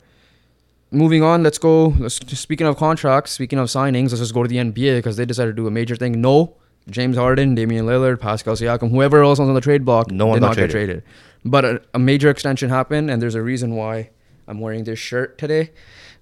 moving 0.92 1.24
on, 1.24 1.44
let's 1.44 1.58
go. 1.58 1.88
Let's, 2.00 2.16
speaking 2.40 2.68
of 2.68 2.78
contracts, 2.78 3.32
speaking 3.32 3.60
of 3.60 3.68
signings, 3.68 4.10
let's 4.10 4.20
just 4.20 4.34
go 4.34 4.44
to 4.44 4.50
the 4.50 4.58
NBA 4.58 4.98
because 4.98 5.18
they 5.18 5.26
decided 5.26 5.52
to 5.52 5.56
do 5.56 5.68
a 5.68 5.72
major 5.72 5.96
thing. 5.96 6.22
No, 6.22 6.56
James 6.90 7.18
Harden, 7.18 7.56
Damian 7.56 7.86
Lillard, 7.86 8.20
Pascal 8.20 8.56
Siakam, 8.56 8.90
whoever 8.92 9.24
else 9.24 9.40
was 9.40 9.48
on 9.48 9.56
the 9.56 9.62
trade 9.62 9.86
block, 9.86 10.12
No 10.12 10.28
one 10.28 10.36
did 10.38 10.42
got 10.42 10.48
not 10.48 10.56
get 10.58 10.72
traded. 10.72 11.04
traded. 11.04 11.04
But 11.46 11.66
a, 11.66 11.82
a 11.94 12.00
major 12.00 12.30
extension 12.30 12.70
happened, 12.70 13.10
and 13.10 13.22
there's 13.22 13.36
a 13.36 13.42
reason 13.42 13.76
why 13.76 14.10
I'm 14.48 14.60
wearing 14.60 14.84
this 14.84 15.00
shirt 15.00 15.38
today. 15.38 15.72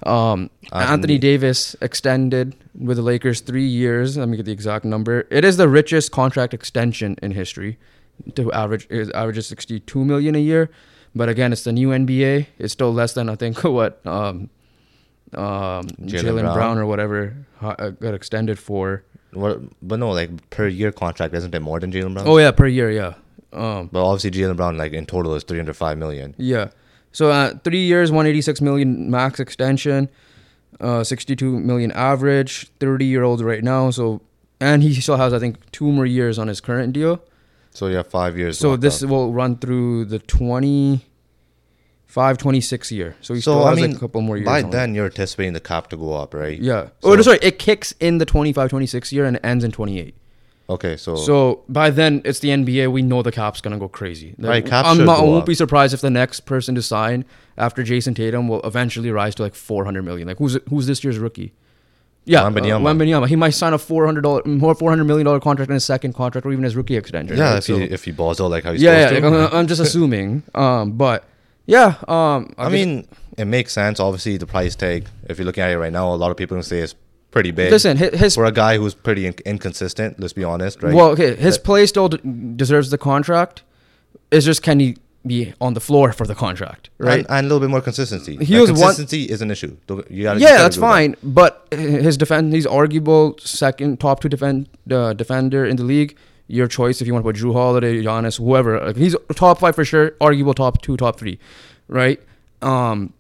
Um, 0.06 0.52
Anthony. 0.72 0.92
Anthony 0.94 1.18
Davis 1.18 1.76
extended 1.82 2.56
with 2.78 2.98
the 2.98 3.04
Lakers 3.04 3.42
three 3.42 3.66
years. 3.66 4.16
Let 4.18 4.30
me 4.30 4.38
get 4.38 4.46
the 4.46 4.52
exact 4.52 4.86
number. 4.86 5.26
It 5.32 5.44
is 5.44 5.58
the 5.58 5.68
richest 5.68 6.12
contract 6.12 6.54
extension 6.54 7.16
in 7.24 7.32
history. 7.32 7.80
To 8.36 8.52
average, 8.52 8.86
it 8.92 9.12
averages 9.16 9.48
62 9.48 10.06
million 10.06 10.36
a 10.36 10.40
year. 10.40 10.70
But 11.16 11.30
again, 11.30 11.52
it's 11.52 11.64
the 11.64 11.72
new 11.72 11.90
NBA. 11.90 12.48
It's 12.60 12.74
still 12.74 12.94
less 12.94 13.14
than 13.14 13.28
I 13.28 13.36
think 13.36 13.64
what 13.64 14.06
um, 14.06 14.50
um, 15.34 15.88
Jaylen 16.06 16.42
Brown. 16.42 16.54
Brown. 16.56 16.78
or 16.78 16.86
whatever 16.86 17.36
uh, 17.62 17.90
got 17.90 18.14
extended 18.14 18.58
for. 18.60 19.04
What? 19.34 19.60
But 19.82 20.00
no, 20.00 20.12
like 20.12 20.50
per 20.50 20.68
year 20.68 20.92
contract 20.92 21.34
isn't 21.34 21.54
it 21.54 21.60
more 21.62 21.80
than 21.80 21.92
Jaylen 21.92 22.14
Brown? 22.14 22.28
Oh 22.28 22.38
yeah, 22.38 22.52
per 22.52 22.68
year, 22.68 22.92
yeah. 22.92 23.16
Um, 23.54 23.90
But 23.92 24.06
obviously 24.06 24.32
Jaylen 24.32 24.56
Brown 24.56 24.78
like 24.78 24.94
in 24.94 25.06
total 25.06 25.36
is 25.36 25.44
three 25.44 25.58
hundred 25.58 25.76
five 25.76 25.98
million. 25.98 26.36
Yeah. 26.38 26.70
So 27.12 27.32
uh, 27.32 27.54
three 27.64 27.84
years, 27.84 28.12
186 28.12 28.62
million 28.62 29.10
max 29.10 29.40
extension, 29.40 30.10
uh, 30.80 31.04
62 31.04 31.60
million 31.60 31.92
average, 31.94 32.70
30 32.80 33.06
year 33.06 33.24
old 33.24 33.42
right 33.42 33.64
now. 33.64 33.90
So, 33.90 34.22
and 34.60 34.84
he 34.84 34.94
still 35.02 35.18
has, 35.18 35.34
I 35.34 35.40
think, 35.40 35.58
two 35.72 35.92
more 35.92 36.06
years 36.06 36.38
on 36.38 36.48
his 36.48 36.62
current 36.62 36.94
deal. 36.94 37.20
So 37.72 37.88
yeah, 37.88 38.04
five 38.04 38.38
years. 38.38 38.60
So 38.60 38.76
this 38.76 39.02
up. 39.02 39.10
will 39.10 39.34
run 39.34 39.58
through 39.58 40.06
the 40.06 40.20
25, 42.08 42.38
26 42.38 42.92
year. 42.92 43.16
So 43.22 43.34
he 43.34 43.42
So 43.42 43.52
still 43.52 43.64
I 43.66 43.70
has 43.72 43.80
mean, 43.80 43.90
like 43.92 43.98
a 43.98 44.00
couple 44.00 44.22
more 44.22 44.38
years. 44.38 44.46
by 44.46 44.62
then 44.64 44.96
you're 44.96 45.06
anticipating 45.06 45.54
the 45.54 45.60
cap 45.60 45.90
to 45.90 45.98
go 45.98 46.14
up, 46.14 46.34
right? 46.34 46.60
Yeah. 46.60 46.88
So- 47.02 47.12
oh, 47.12 47.16
no, 47.16 47.22
sorry. 47.22 47.40
It 47.42 47.60
kicks 47.60 47.94
in 48.00 48.18
the 48.18 48.26
25, 48.26 48.70
26 48.70 49.12
year 49.14 49.26
and 49.26 49.36
it 49.38 49.46
ends 49.46 49.64
in 49.64 49.72
28. 49.72 50.16
Okay, 50.70 50.98
so 50.98 51.16
So 51.16 51.64
by 51.70 51.90
then 51.90 52.22
it's 52.26 52.40
the 52.40 52.50
NBA. 52.50 52.92
We 52.92 53.02
know 53.02 53.22
the 53.22 53.32
cap's 53.32 53.62
gonna 53.62 53.78
go 53.78 53.88
crazy. 53.88 54.36
Right, 54.38 54.66
cap 54.66 54.86
I'm 54.86 55.06
not. 55.06 55.20
I 55.20 55.24
won't 55.24 55.42
up. 55.44 55.46
be 55.46 55.54
surprised 55.54 55.94
if 55.94 56.02
the 56.02 56.10
next 56.10 56.42
person 56.42 56.76
to 56.76 56.82
sign 56.82 57.24
after 57.58 57.84
Jayson 57.84 58.14
Tatum 58.16 58.50
will 58.50 58.62
eventually 58.64 59.10
rise 59.10 59.34
to 59.36 59.44
like 59.44 59.56
400 59.56 60.02
million. 60.04 60.28
Like 60.28 60.40
who's 60.40 60.58
who's 60.70 60.86
this 60.86 61.04
year's 61.06 61.20
rookie? 61.20 61.54
Yeah, 62.26 62.44
uh, 62.44 62.50
Wembanyama. 62.50 62.82
Wembanyama. 62.82 63.28
He 63.30 63.38
might 63.38 63.52
sign 63.52 63.72
a 63.72 63.78
400 63.78 64.20
dollar 64.22 64.42
more 64.46 64.76
400 64.76 65.06
million 65.06 65.24
dollar 65.26 65.40
contract 65.40 65.70
in 65.70 65.74
his 65.76 65.86
second 65.86 66.12
contract 66.14 66.46
or 66.46 66.52
even 66.52 66.66
his 66.66 66.76
rookie 66.76 66.98
extension. 66.98 67.38
yeah, 67.38 67.52
right? 67.52 67.58
if 67.60 67.64
So- 67.64 67.78
he 67.78 67.84
if 67.86 68.04
he 68.04 68.12
balls 68.12 68.42
out 68.42 68.52
like 68.52 68.66
how 68.66 68.74
he's 68.74 68.82
yeah, 68.82 69.10
yeah. 69.12 69.20
like. 69.20 69.24
I'm, 69.24 69.60
I'm 69.60 69.68
just 69.68 69.80
assuming. 69.88 70.44
Um, 70.54 70.92
but 70.98 71.24
yeah. 71.68 71.96
Um, 72.08 72.54
I 72.58 72.70
mean, 72.70 73.08
it 73.38 73.46
makes 73.46 73.74
sense. 73.74 74.00
Obviously, 74.00 74.38
the 74.38 74.48
price 74.48 74.76
tag. 74.76 75.08
If 75.30 75.38
you're 75.38 75.46
looking 75.46 75.64
at 75.64 75.70
it 75.72 75.78
right 75.78 75.94
now, 75.94 76.12
a 76.14 76.16
lot 76.16 76.32
of 76.32 76.38
people 76.38 76.56
gonna 76.56 76.64
say 76.64 76.80
it's 76.80 76.96
pretty 77.30 77.52
big. 77.52 77.70
listen, 77.72 77.98
his, 77.98 78.20
his 78.20 78.36
for 78.36 78.46
a 78.46 78.52
guy 78.52 78.78
who's 78.78 78.96
pretty 78.96 79.28
in- 79.28 79.36
inconsistent. 79.46 80.20
Let's 80.20 80.34
be 80.34 80.44
honest, 80.44 80.82
right? 80.82 80.94
well, 80.96 81.10
okay, 81.10 81.36
his 81.36 81.58
But- 81.60 81.66
play 81.66 81.86
still 81.86 82.10
d- 82.10 82.20
deserves 82.56 82.90
the 82.90 82.98
contract. 82.98 83.62
It's 84.32 84.46
just 84.46 84.64
can 84.64 84.80
he 84.80 84.98
be 85.26 85.54
on 85.60 85.74
the 85.74 85.82
floor 85.82 86.14
for 86.14 86.26
the 86.26 86.34
contract, 86.36 86.90
right? 87.00 87.20
and, 87.20 87.28
and 87.30 87.40
a 87.46 87.50
little 87.50 87.60
bit 87.60 87.70
more 87.70 87.82
consistency. 87.82 88.38
He 88.38 88.54
Like, 88.54 88.62
was 88.62 88.72
one- 88.72 88.80
consistency 88.80 89.24
is 89.26 89.42
an 89.42 89.52
issue. 89.52 89.76
You 89.90 90.24
gotta, 90.24 90.40
yeah, 90.40 90.50
gotta 90.52 90.64
that's 90.64 90.76
do 90.76 90.82
that. 90.82 90.88
fine. 90.88 91.16
But 91.22 91.68
his 91.72 92.16
defense, 92.18 92.54
he's 92.54 92.66
arguable 92.66 93.38
second 93.40 94.00
top 94.00 94.22
two 94.22 94.30
defend 94.30 94.70
uh, 94.90 95.12
defender 95.14 95.66
in 95.66 95.76
the 95.76 95.84
league. 95.84 96.16
Your 96.48 96.68
choice 96.68 97.02
if 97.02 97.08
you 97.08 97.14
want 97.14 97.26
to 97.26 97.32
put 97.32 97.36
Jrue 97.42 97.54
Holiday, 97.54 98.02
Giannis, 98.02 98.38
whoever. 98.38 98.80
Like, 98.80 98.96
he's 98.96 99.16
top 99.36 99.60
five 99.60 99.76
for 99.76 99.84
sure. 99.84 100.14
Arguable 100.22 100.54
top 100.54 100.82
two, 100.82 100.96
top 100.98 101.20
three, 101.20 101.40
right? 101.90 102.22
Um, 102.62 103.14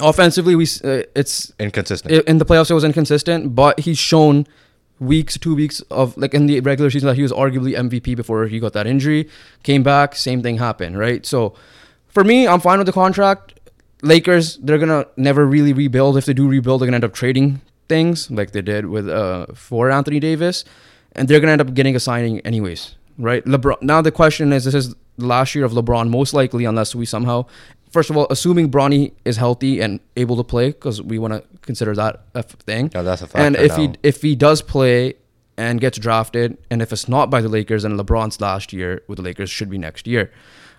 offensively, 0.00 0.54
we 0.54 0.64
uh, 0.84 1.02
it's 1.14 1.52
Inconsistent. 1.58 2.12
i- 2.14 2.30
in 2.30 2.38
the 2.38 2.44
playoffs 2.44 2.70
it 2.70 2.74
was 2.74 2.84
inconsistent, 2.84 3.54
but 3.54 3.80
he's 3.80 3.98
shown 3.98 4.46
weeks, 5.00 5.38
two 5.38 5.54
weeks 5.54 5.80
of 5.90 6.16
like 6.16 6.34
in 6.34 6.46
the 6.46 6.60
regular 6.60 6.90
season 6.90 7.06
that 7.06 7.16
he 7.16 7.22
was 7.22 7.32
arguably 7.32 7.74
MVP 7.76 8.14
before 8.16 8.46
he 8.46 8.58
got 8.60 8.72
that 8.74 8.86
injury. 8.86 9.28
Came 9.62 9.82
back, 9.82 10.14
same 10.14 10.42
thing 10.42 10.58
happened, 10.58 10.98
right? 10.98 11.24
So 11.24 11.54
for 12.08 12.24
me, 12.24 12.46
I'm 12.46 12.60
fine 12.60 12.78
with 12.78 12.86
the 12.86 12.92
contract. 12.92 13.54
Lakers, 14.02 14.58
they're 14.58 14.78
gonna 14.78 15.06
never 15.16 15.46
really 15.46 15.72
rebuild. 15.72 16.16
If 16.16 16.26
they 16.26 16.34
do 16.34 16.48
rebuild, 16.48 16.80
they're 16.80 16.86
gonna 16.86 16.96
end 16.96 17.04
up 17.04 17.14
trading 17.14 17.60
things 17.88 18.30
like 18.30 18.50
they 18.52 18.60
did 18.62 18.86
with 18.86 19.08
uh 19.08 19.46
for 19.54 19.90
Anthony 19.90 20.20
Davis, 20.20 20.64
and 21.12 21.28
they're 21.28 21.40
gonna 21.40 21.52
end 21.52 21.60
up 21.60 21.74
getting 21.74 21.96
a 21.96 22.00
signing 22.00 22.40
anyways, 22.40 22.94
right? 23.18 23.44
LeBron. 23.44 23.82
Now 23.82 24.00
the 24.02 24.12
question 24.12 24.52
is, 24.52 24.64
this 24.64 24.74
is 24.74 24.94
the 25.16 25.26
last 25.26 25.54
year 25.54 25.64
of 25.64 25.72
LeBron, 25.72 26.10
most 26.10 26.34
likely, 26.34 26.64
unless 26.64 26.94
we 26.94 27.04
somehow, 27.04 27.46
first 27.90 28.10
of 28.10 28.16
all, 28.16 28.26
assuming 28.30 28.70
Bronny 28.70 29.12
is 29.24 29.36
healthy 29.36 29.80
and 29.80 30.00
able 30.16 30.36
to 30.36 30.44
play, 30.44 30.68
because 30.68 31.02
we 31.02 31.18
want 31.18 31.34
to 31.34 31.42
consider 31.62 31.94
that 31.94 32.22
a 32.34 32.42
thing. 32.42 32.90
Yeah, 32.94 33.02
that's 33.02 33.22
a 33.22 33.26
fact. 33.26 33.44
And 33.44 33.56
if 33.56 33.76
he 33.76 33.90
if 34.02 34.22
he 34.22 34.36
does 34.36 34.62
play 34.62 35.14
and 35.56 35.80
gets 35.80 35.98
drafted, 35.98 36.56
and 36.70 36.80
if 36.80 36.92
it's 36.92 37.08
not 37.08 37.30
by 37.30 37.40
the 37.40 37.48
Lakers, 37.48 37.82
then 37.82 37.98
LeBron's 37.98 38.40
last 38.40 38.72
year 38.72 39.02
with 39.08 39.16
the 39.16 39.22
Lakers 39.22 39.50
should 39.50 39.68
be 39.68 39.78
next 39.78 40.06
year. 40.06 40.30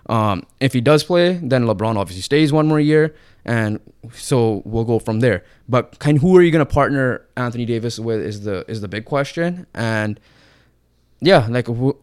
Um, 0.06 0.46
if 0.60 0.72
he 0.72 0.80
does 0.80 1.04
play, 1.04 1.34
then 1.34 1.66
LeBron 1.66 1.96
obviously 1.96 2.22
stays 2.22 2.50
one 2.52 2.66
more 2.66 2.80
year, 2.80 3.14
and 3.44 3.80
so 4.12 4.62
we'll 4.64 4.84
go 4.84 4.98
from 4.98 5.20
there. 5.20 5.44
But 5.68 5.98
kind 5.98 6.18
who 6.18 6.36
are 6.36 6.42
you 6.42 6.50
going 6.50 6.64
to 6.66 6.72
partner 6.72 7.22
Anthony 7.36 7.64
Davis 7.64 7.98
with 7.98 8.20
is 8.20 8.42
the 8.44 8.64
is 8.68 8.80
the 8.80 8.88
big 8.88 9.04
question, 9.04 9.66
and 9.74 10.18
yeah, 11.20 11.46
like 11.48 11.66
who, 11.66 11.96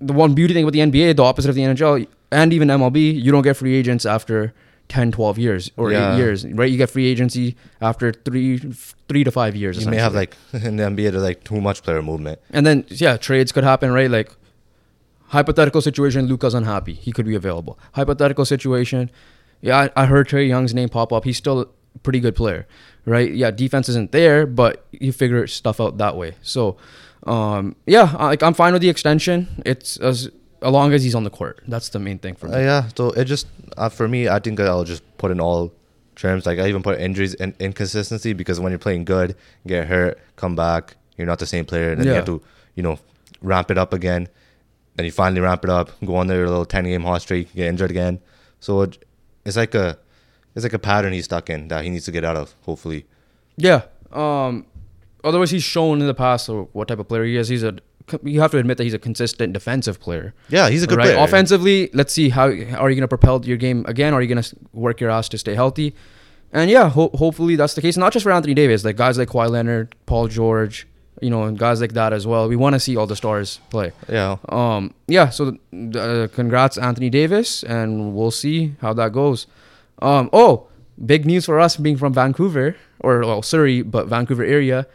the 0.00 0.12
one 0.12 0.34
beauty 0.34 0.54
thing 0.54 0.64
with 0.64 0.74
the 0.74 0.80
NBA, 0.80 1.16
the 1.16 1.22
opposite 1.24 1.48
of 1.48 1.54
the 1.54 1.62
NHL 1.62 2.06
and 2.30 2.52
even 2.52 2.68
MLB, 2.68 3.22
you 3.22 3.30
don't 3.30 3.42
get 3.42 3.56
free 3.56 3.74
agents 3.76 4.04
after 4.06 4.52
10, 4.88 5.12
12 5.12 5.38
years 5.38 5.70
or 5.76 5.92
Yeah. 5.92 6.14
eight 6.14 6.16
years, 6.18 6.46
right? 6.46 6.70
You 6.70 6.76
get 6.76 6.90
free 6.90 7.06
agency 7.06 7.56
after 7.80 8.10
three, 8.12 8.58
three 9.08 9.22
to 9.22 9.30
five 9.30 9.54
years. 9.54 9.82
You 9.84 9.90
may 9.90 9.98
have 9.98 10.14
like 10.14 10.34
in 10.52 10.76
the 10.76 10.84
NBA, 10.84 11.10
there's 11.12 11.22
like 11.22 11.44
too 11.44 11.60
much 11.60 11.82
player 11.82 12.02
movement. 12.02 12.40
and 12.50 12.66
then 12.66 12.84
yeah, 12.88 13.16
trades 13.16 13.52
could 13.52 13.64
happen, 13.64 13.92
right? 13.92 14.10
Like 14.10 14.30
hypothetical 15.28 15.80
situation, 15.80 16.26
Luka's 16.26 16.54
unhappy, 16.54 16.94
he 16.94 17.12
could 17.12 17.26
be 17.26 17.34
available. 17.34 17.78
Hypothetical 17.92 18.44
situation, 18.44 19.10
yeah, 19.62 19.88
I, 19.96 20.02
I 20.02 20.06
heard 20.06 20.28
Trae 20.28 20.46
Young's 20.46 20.74
name 20.74 20.88
pop 20.90 21.12
up. 21.12 21.24
He's 21.24 21.38
still 21.38 21.60
a 21.62 21.66
pretty 22.02 22.20
good 22.20 22.36
player, 22.36 22.66
right? 23.06 23.32
Yeah, 23.32 23.50
defense 23.50 23.88
isn't 23.88 24.12
there, 24.12 24.46
but 24.46 24.84
you 24.90 25.12
figure 25.12 25.46
stuff 25.46 25.80
out 25.80 25.96
that 25.98 26.16
way. 26.16 26.34
So, 26.42 26.76
um, 27.26 27.76
yeah, 27.86 28.14
I- 28.18 28.26
like 28.26 28.42
I'm 28.42 28.54
fine 28.54 28.72
with 28.74 28.82
the 28.82 28.88
extension. 28.90 29.62
It's 29.64 29.96
as, 29.98 30.28
as 30.60 30.70
long 30.72 30.92
as 30.92 31.02
he's 31.04 31.14
on 31.14 31.24
the 31.24 31.30
court. 31.30 31.62
That's 31.66 31.88
the 31.88 31.98
main 31.98 32.18
thing 32.18 32.34
for 32.34 32.48
me. 32.48 32.54
Uh, 32.56 32.58
yeah, 32.60 32.88
so 32.96 33.10
it 33.12 33.24
just 33.24 33.46
uh, 33.76 33.88
for 33.88 34.08
me, 34.08 34.28
I 34.28 34.38
think 34.38 34.60
I'll 34.60 34.84
just 34.84 35.02
put 35.18 35.30
in 35.30 35.40
all 35.40 35.72
terms. 36.16 36.44
Like 36.46 36.58
I 36.58 36.68
even 36.68 36.82
put 36.82 37.00
injuries 37.00 37.34
and 37.34 37.54
inconsistency 37.58 38.32
because 38.32 38.60
when 38.60 38.72
you're 38.72 38.78
playing 38.78 39.04
good, 39.04 39.36
get 39.66 39.86
hurt, 39.88 40.18
come 40.36 40.54
back, 40.56 40.96
you're 41.16 41.26
not 41.26 41.38
the 41.38 41.46
same 41.46 41.64
player, 41.64 41.90
and 41.92 42.00
then 42.00 42.06
you 42.06 42.16
have 42.16 42.26
to, 42.26 42.42
you 42.74 42.82
know, 42.82 42.98
ramp 43.40 43.70
it 43.70 43.78
up 43.78 43.92
again. 43.92 44.28
Then 44.96 45.06
you 45.06 45.12
finally 45.12 45.40
ramp 45.40 45.64
it 45.64 45.70
up, 45.70 45.90
go 46.04 46.16
on 46.16 46.26
there 46.26 46.44
a 46.44 46.48
little 46.48 46.66
ten 46.66 46.84
game 46.84 47.02
hot 47.02 47.22
streak, 47.22 47.54
get 47.54 47.66
injured 47.68 47.90
again. 47.90 48.20
So 48.60 48.82
it, 48.82 49.04
it's 49.44 49.56
like 49.56 49.74
a, 49.74 49.98
it's 50.54 50.64
like 50.64 50.72
a 50.72 50.78
pattern 50.78 51.12
he's 51.12 51.24
stuck 51.24 51.48
in 51.50 51.68
that 51.68 51.84
he 51.84 51.90
needs 51.90 52.04
to 52.06 52.12
get 52.12 52.24
out 52.24 52.36
of. 52.36 52.54
Hopefully, 52.62 53.06
Yeah. 53.56 53.82
Um, 54.12 54.66
otherwise, 55.24 55.50
he's 55.50 55.62
shown 55.64 56.00
in 56.00 56.06
the 56.06 56.14
past 56.14 56.48
what 56.48 56.88
type 56.88 56.98
of 56.98 57.08
player 57.08 57.24
he 57.24 57.36
is. 57.36 57.48
He's 57.48 57.62
a. 57.62 57.76
You 58.24 58.40
have 58.40 58.50
to 58.50 58.58
admit 58.58 58.78
that 58.78 58.84
he's 58.84 58.94
a 58.94 58.98
consistent 58.98 59.52
defensive 59.52 60.00
player. 60.00 60.34
yeah, 60.48 60.68
he's 60.68 60.82
a 60.82 60.86
good 60.86 60.98
right? 60.98 61.14
player. 61.14 61.24
Offensively, 61.24 61.88
let's 61.94 62.12
see 62.12 62.28
how 62.30 62.46
are 62.46 62.52
you 62.52 62.66
going 62.76 63.00
to 63.00 63.08
propel 63.08 63.42
your 63.44 63.56
game 63.56 63.84
again? 63.86 64.12
Are 64.12 64.20
you 64.20 64.28
going 64.28 64.42
to 64.42 64.56
work 64.72 65.00
your 65.00 65.08
ass 65.08 65.28
to 65.30 65.38
stay 65.38 65.54
healthy? 65.54 65.94
And 66.52 66.68
yeah, 66.70 66.90
ho- 66.90 67.10
hopefully 67.14 67.54
that's 67.56 67.74
the 67.74 67.80
case. 67.80 67.96
Not 67.96 68.12
just 68.12 68.24
for 68.24 68.32
Anthony 68.32 68.54
Davis, 68.54 68.84
like 68.84 68.96
guys 68.96 69.16
like 69.18 69.28
Kawhi 69.28 69.48
Leonard, 69.48 69.94
Paul 70.04 70.26
George, 70.28 70.86
you 71.20 71.30
know, 71.30 71.44
and 71.44 71.58
guys 71.58 71.80
like 71.80 71.92
that 71.92 72.12
as 72.12 72.26
well. 72.26 72.48
We 72.48 72.56
want 72.56 72.74
to 72.74 72.80
see 72.80 72.96
all 72.96 73.06
the 73.06 73.16
stars 73.16 73.60
play. 73.70 73.92
yeah, 74.08 74.36
Um, 74.48 74.94
yeah. 75.06 75.28
So, 75.30 75.56
uh, 75.96 76.28
congrats, 76.34 76.78
Anthony 76.78 77.10
Davis, 77.10 77.62
and 77.62 78.14
we'll 78.14 78.30
see 78.30 78.74
how 78.80 78.92
that 78.94 79.12
goes. 79.12 79.46
Um, 80.00 80.30
oh, 80.32 80.66
big 81.04 81.24
news 81.26 81.46
for 81.46 81.60
us 81.60 81.76
being 81.76 81.96
from 81.96 82.12
Vancouver 82.12 82.76
or 83.00 83.20
well, 83.20 83.42
Surrey, 83.42 83.82
but 83.82 84.06
Vancouver 84.08 84.44
area. 84.44 84.86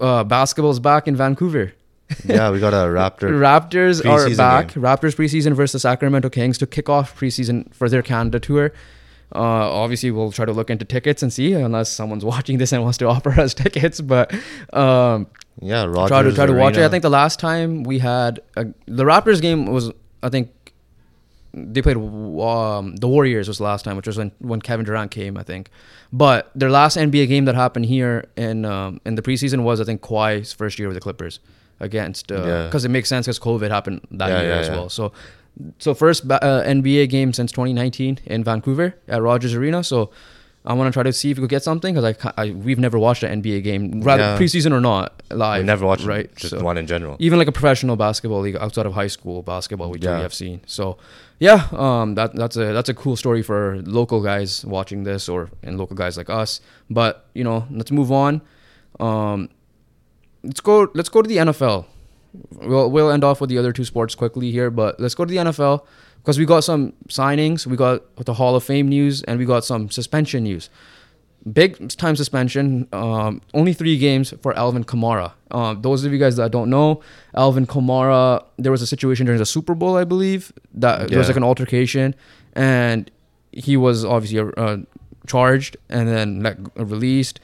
Uh, 0.00 0.24
basketball's 0.24 0.78
back 0.80 1.08
in 1.08 1.16
Vancouver. 1.16 1.72
yeah, 2.24 2.50
we 2.50 2.60
got 2.60 2.72
a 2.72 2.76
Raptor. 2.88 3.30
Raptors 3.30 4.04
are 4.04 4.34
back. 4.36 4.74
game. 4.74 4.82
Raptors 4.82 5.14
preseason 5.16 5.54
versus 5.54 5.82
Sacramento 5.82 6.30
Kings 6.30 6.56
to 6.58 6.66
kick 6.66 6.88
off 6.88 7.18
preseason 7.18 7.72
for 7.74 7.88
their 7.88 8.02
Canada 8.02 8.38
tour. 8.40 8.72
Uh, 9.34 9.40
obviously, 9.40 10.10
we'll 10.10 10.32
try 10.32 10.44
to 10.46 10.52
look 10.52 10.70
into 10.70 10.84
tickets 10.84 11.22
and 11.22 11.32
see, 11.32 11.52
unless 11.52 11.90
someone's 11.90 12.24
watching 12.34 12.58
this 12.58 12.72
and 12.72 12.82
wants 12.82 12.98
to 12.98 13.06
offer 13.06 13.30
us 13.40 13.54
tickets. 13.54 14.00
But 14.00 14.32
um, 14.72 15.26
Yeah, 15.60 15.84
Rogers. 15.84 16.08
try 16.08 16.22
to 16.22 16.32
try 16.32 16.46
to 16.46 16.52
watch 16.54 16.76
it. 16.76 16.84
I 16.84 16.88
think 16.88 17.02
the 17.02 17.10
last 17.10 17.38
time 17.38 17.82
we 17.82 17.98
had 17.98 18.40
a, 18.56 18.66
the 18.86 19.04
Raptors 19.04 19.40
game 19.42 19.66
was, 19.66 19.90
I 20.22 20.28
think 20.30 20.50
they 21.54 21.82
played 21.82 21.96
um, 21.96 22.96
the 22.96 23.08
Warriors 23.08 23.48
was 23.48 23.58
the 23.58 23.64
last 23.64 23.84
time, 23.84 23.96
which 23.96 24.06
was 24.06 24.16
when, 24.18 24.30
when 24.38 24.60
Kevin 24.60 24.84
Durant 24.86 25.10
came, 25.10 25.36
I 25.36 25.42
think. 25.42 25.70
But 26.12 26.50
their 26.54 26.70
last 26.70 26.96
NBA 26.96 27.28
game 27.28 27.44
that 27.46 27.54
happened 27.54 27.86
here 27.86 28.26
in 28.36 28.64
um, 28.64 29.00
in 29.04 29.14
the 29.14 29.22
preseason 29.22 29.62
was, 29.62 29.80
I 29.80 29.84
think, 29.84 30.00
Kawhi's 30.00 30.52
first 30.52 30.78
year 30.78 30.88
with 30.88 30.94
the 30.94 31.00
Clippers 31.00 31.40
against 31.80 32.30
Yeah. 32.30 32.64
because 32.66 32.84
it 32.84 32.88
makes 32.90 33.08
sense 33.08 33.26
because 33.26 33.38
COVID 33.38 33.70
happened 33.70 34.00
that 34.12 34.28
Yeah, 34.28 34.40
year 34.40 34.50
yeah, 34.50 34.56
as 34.58 34.68
yeah. 34.68 34.74
well. 34.74 34.88
So 34.88 35.12
so 35.78 35.94
first 35.94 36.24
uh, 36.30 36.38
NBA 36.64 37.08
game 37.10 37.32
since 37.32 37.50
2019 37.52 38.18
in 38.26 38.44
Vancouver 38.44 38.94
at 39.08 39.22
Rogers 39.22 39.54
Arena. 39.54 39.82
So. 39.84 40.10
I 40.64 40.74
want 40.74 40.88
to 40.88 40.92
try 40.92 41.02
to 41.04 41.12
see 41.14 41.30
if 41.30 41.38
we 41.38 41.42
could 41.42 41.50
get 41.50 41.62
something 41.62 41.94
because 41.94 42.16
I, 42.26 42.32
I 42.42 42.50
we've 42.50 42.80
never 42.80 42.98
watched 42.98 43.22
an 43.22 43.40
NBA 43.40 43.62
game, 43.62 44.02
rather 44.02 44.22
Yeah. 44.24 44.38
preseason 44.38 44.72
or 44.72 44.80
not, 44.82 45.22
live. 45.30 45.62
we 45.62 45.66
never 45.66 45.86
watched 45.86 46.04
right? 46.04 46.28
just 46.36 46.50
So- 46.50 46.62
one 46.62 46.76
in 46.76 46.86
general. 46.86 47.16
even 47.20 47.38
like 47.38 47.48
a 47.48 47.52
professional 47.52 47.96
basketball 47.96 48.40
league 48.40 48.56
outside 48.56 48.84
of 48.84 48.92
high 48.92 49.06
school 49.06 49.42
basketball, 49.42 49.88
which 49.88 50.02
we 50.02 50.08
Yeah. 50.08 50.20
have 50.20 50.34
seen. 50.34 50.60
So, 50.66 50.98
yeah, 51.38 51.68
um, 51.72 52.16
that 52.16 52.34
that's 52.34 52.56
a 52.56 52.72
that's 52.74 52.90
a 52.90 52.94
cool 52.94 53.16
story 53.16 53.40
for 53.40 53.80
local 53.86 54.20
guys 54.20 54.62
watching 54.66 55.04
this, 55.04 55.26
or 55.28 55.48
and 55.62 55.78
local 55.78 55.96
guys 55.96 56.18
like 56.18 56.28
us. 56.28 56.60
But 56.90 57.24
you 57.32 57.44
know, 57.44 57.66
let's 57.70 57.92
move 57.92 58.12
on. 58.12 58.42
Um, 59.00 59.48
let's 60.42 60.60
go. 60.60 60.88
Let's 60.92 61.08
go 61.08 61.22
to 61.22 61.28
the 61.28 61.38
NFL. 61.38 61.86
We'll 62.52 62.90
we'll 62.90 63.10
end 63.10 63.24
off 63.24 63.40
with 63.40 63.50
the 63.50 63.58
other 63.58 63.72
two 63.72 63.84
sports 63.84 64.14
quickly 64.14 64.50
here, 64.50 64.70
but 64.70 65.00
let's 65.00 65.14
go 65.14 65.24
to 65.24 65.30
the 65.30 65.38
NFL 65.38 65.86
because 66.18 66.38
we 66.38 66.44
got 66.44 66.60
some 66.64 66.92
signings, 67.08 67.66
we 67.66 67.76
got 67.76 68.16
the 68.16 68.34
Hall 68.34 68.54
of 68.54 68.64
Fame 68.64 68.88
news, 68.88 69.22
and 69.22 69.38
we 69.38 69.44
got 69.44 69.64
some 69.64 69.90
suspension 69.90 70.42
news 70.42 70.68
big 71.52 71.88
time 71.96 72.16
suspension. 72.16 72.88
Um, 72.92 73.40
only 73.54 73.72
three 73.72 73.98
games 73.98 74.34
for 74.42 74.56
Alvin 74.56 74.84
Kamara. 74.84 75.32
Um, 75.50 75.82
those 75.82 76.04
of 76.04 76.12
you 76.12 76.18
guys 76.18 76.36
that 76.36 76.50
don't 76.50 76.70
know, 76.70 77.02
Alvin 77.34 77.66
Kamara, 77.66 78.44
there 78.58 78.72
was 78.72 78.82
a 78.82 78.86
situation 78.86 79.26
during 79.26 79.38
the 79.38 79.46
Super 79.46 79.74
Bowl, 79.74 79.96
I 79.96 80.04
believe, 80.04 80.52
that 80.74 81.08
there 81.08 81.18
was 81.18 81.28
like 81.28 81.36
an 81.36 81.44
altercation, 81.44 82.14
and 82.54 83.10
he 83.52 83.76
was 83.76 84.04
obviously 84.04 84.52
uh, 84.56 84.78
charged 85.26 85.76
and 85.88 86.08
then 86.08 86.42
like, 86.42 86.58
released. 86.76 87.40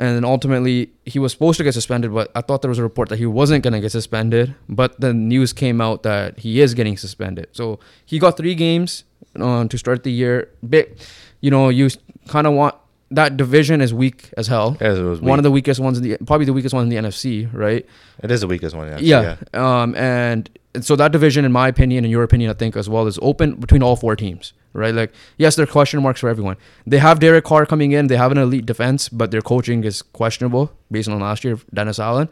And 0.00 0.16
then 0.16 0.24
ultimately, 0.24 0.90
he 1.04 1.18
was 1.18 1.32
supposed 1.32 1.58
to 1.58 1.64
get 1.64 1.74
suspended, 1.74 2.10
but 2.14 2.30
I 2.34 2.40
thought 2.40 2.62
there 2.62 2.70
was 2.70 2.78
a 2.78 2.82
report 2.82 3.10
that 3.10 3.18
he 3.18 3.26
wasn't 3.26 3.62
going 3.62 3.74
to 3.74 3.80
get 3.80 3.92
suspended. 3.92 4.54
But 4.66 4.98
the 4.98 5.12
news 5.12 5.52
came 5.52 5.78
out 5.82 6.04
that 6.04 6.38
he 6.38 6.62
is 6.62 6.72
getting 6.72 6.96
suspended. 6.96 7.48
So 7.52 7.80
he 8.06 8.18
got 8.18 8.38
three 8.38 8.54
games 8.54 9.04
uh, 9.38 9.66
to 9.66 9.76
start 9.76 10.02
the 10.02 10.10
year. 10.10 10.48
Big, 10.66 10.98
you 11.42 11.50
know, 11.50 11.68
you 11.68 11.90
kind 12.28 12.46
of 12.46 12.54
want 12.54 12.76
that 13.10 13.36
division 13.36 13.82
is 13.82 13.92
weak 13.92 14.32
as 14.38 14.46
hell. 14.46 14.78
Yeah, 14.80 14.94
it 14.94 15.02
was 15.02 15.20
One 15.20 15.38
of 15.38 15.42
the 15.42 15.50
weakest 15.50 15.80
ones 15.80 15.98
in 15.98 16.04
the 16.04 16.16
probably 16.24 16.46
the 16.46 16.54
weakest 16.54 16.74
one 16.74 16.84
in 16.84 16.88
the 16.88 16.96
NFC, 16.96 17.52
right? 17.52 17.84
It 18.22 18.30
is 18.30 18.40
the 18.40 18.46
weakest 18.46 18.74
one. 18.74 18.88
Actually, 18.88 19.08
yeah. 19.08 19.36
Um, 19.52 19.94
and 19.96 20.48
so 20.80 20.94
that 20.96 21.12
division, 21.12 21.44
in 21.44 21.52
my 21.52 21.68
opinion, 21.68 22.04
and 22.04 22.10
your 22.10 22.22
opinion, 22.22 22.50
I 22.50 22.54
think 22.54 22.76
as 22.76 22.88
well, 22.88 23.06
is 23.06 23.18
open 23.22 23.56
between 23.56 23.82
all 23.82 23.96
four 23.96 24.14
teams, 24.14 24.52
right? 24.72 24.94
Like, 24.94 25.12
yes, 25.36 25.56
there 25.56 25.64
are 25.64 25.66
question 25.66 26.02
marks 26.02 26.20
for 26.20 26.28
everyone. 26.28 26.56
They 26.86 26.98
have 26.98 27.18
Derek 27.18 27.44
Carr 27.44 27.66
coming 27.66 27.92
in. 27.92 28.06
They 28.06 28.16
have 28.16 28.30
an 28.30 28.38
elite 28.38 28.66
defense, 28.66 29.08
but 29.08 29.30
their 29.30 29.40
coaching 29.40 29.82
is 29.84 30.02
questionable 30.02 30.72
based 30.90 31.08
on 31.08 31.18
last 31.20 31.44
year, 31.44 31.58
Dennis 31.74 31.98
Allen. 31.98 32.28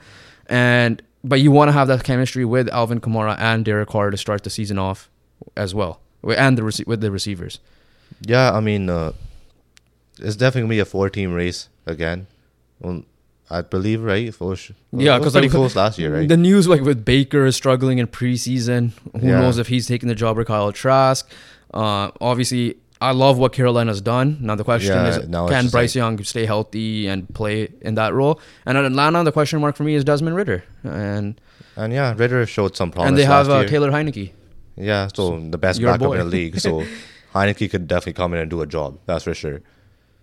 And 0.47 1.03
but 1.25 1.41
you 1.41 1.51
want 1.51 1.69
to 1.69 1.73
have 1.73 1.89
that 1.89 2.05
chemistry 2.05 2.45
with 2.45 2.69
Alvin 2.69 3.01
Kamara 3.01 3.37
and 3.39 3.65
Derek 3.65 3.89
Carr 3.89 4.11
to 4.11 4.17
start 4.17 4.45
the 4.45 4.51
season 4.51 4.79
off 4.79 5.11
as 5.57 5.75
well, 5.75 6.01
and 6.23 6.57
the 6.57 6.63
rece- 6.63 6.87
with 6.87 7.01
the 7.01 7.11
receivers. 7.11 7.59
Yeah, 8.23 8.53
I 8.53 8.61
mean, 8.61 8.89
uh, 8.89 9.13
it's 10.19 10.37
definitely 10.37 10.79
a 10.79 10.85
four-team 10.85 11.33
race 11.33 11.69
again. 11.87 12.29
Well, 12.81 13.03
I 13.51 13.63
believe, 13.63 14.03
right? 14.03 14.35
For 14.35 14.49
well, 14.49 14.57
Yeah, 14.93 15.19
because 15.19 15.33
pretty 15.33 15.49
like, 15.49 15.55
close 15.57 15.75
last 15.77 15.99
year, 15.99 16.15
right? 16.15 16.29
The 16.29 16.37
news 16.37 16.69
like 16.69 16.83
with 16.83 17.05
Baker 17.05 17.47
is 17.47 17.57
struggling 17.57 17.99
in 17.99 18.07
preseason. 18.07 18.93
Who 19.19 19.27
Yeah. 19.29 19.41
knows 19.41 19.59
if 19.59 19.69
he's 19.69 19.87
taking 19.87 20.09
the 20.09 20.15
job 20.15 20.39
or 20.39 20.45
Kyle 20.45 20.71
Trask? 20.73 21.27
Uh, 21.73 22.11
obviously, 22.21 22.77
I 23.01 23.13
love 23.13 23.39
what 23.39 23.53
Carolina's 23.53 24.01
done. 24.01 24.39
Now 24.41 24.55
the 24.55 24.65
question 24.65 24.93
Yeah, 24.95 25.09
is, 25.09 25.19
can 25.27 25.69
Bryce 25.69 25.73
like- 25.73 25.95
Young 25.95 26.23
stay 26.25 26.45
healthy 26.47 27.07
and 27.07 27.33
play 27.33 27.69
in 27.81 27.95
that 27.95 28.13
role? 28.13 28.41
And 28.67 28.77
at 28.77 28.85
Atlanta, 28.85 29.25
the 29.25 29.33
question 29.33 29.61
mark 29.61 29.77
for 29.77 29.85
me 29.85 29.95
is 29.95 30.05
Desmond 30.05 30.37
Ridder, 30.37 30.65
and 30.85 31.41
and 31.77 31.93
yeah, 31.93 32.13
Ridder 32.17 32.45
showed 32.47 32.77
some 32.77 32.91
promise. 32.91 33.09
and 33.09 33.17
they 33.19 33.25
have 33.25 33.49
uh. 33.49 33.65
Taylor 33.65 33.91
Heinicke. 33.91 34.33
Yeah, 34.77 35.09
so 35.15 35.39
the 35.41 35.59
best 35.59 35.81
backup 35.81 36.01
boy. 36.01 36.13
in 36.15 36.19
the 36.19 36.25
league. 36.25 36.61
So 36.61 36.83
Heinicke 37.35 37.71
could 37.71 37.87
definitely 37.89 38.15
come 38.15 38.35
in 38.35 38.41
and 38.41 38.51
do 38.51 38.61
a 38.63 38.67
job. 38.67 38.99
That's 39.07 39.25
for 39.25 39.35
sure. 39.35 39.61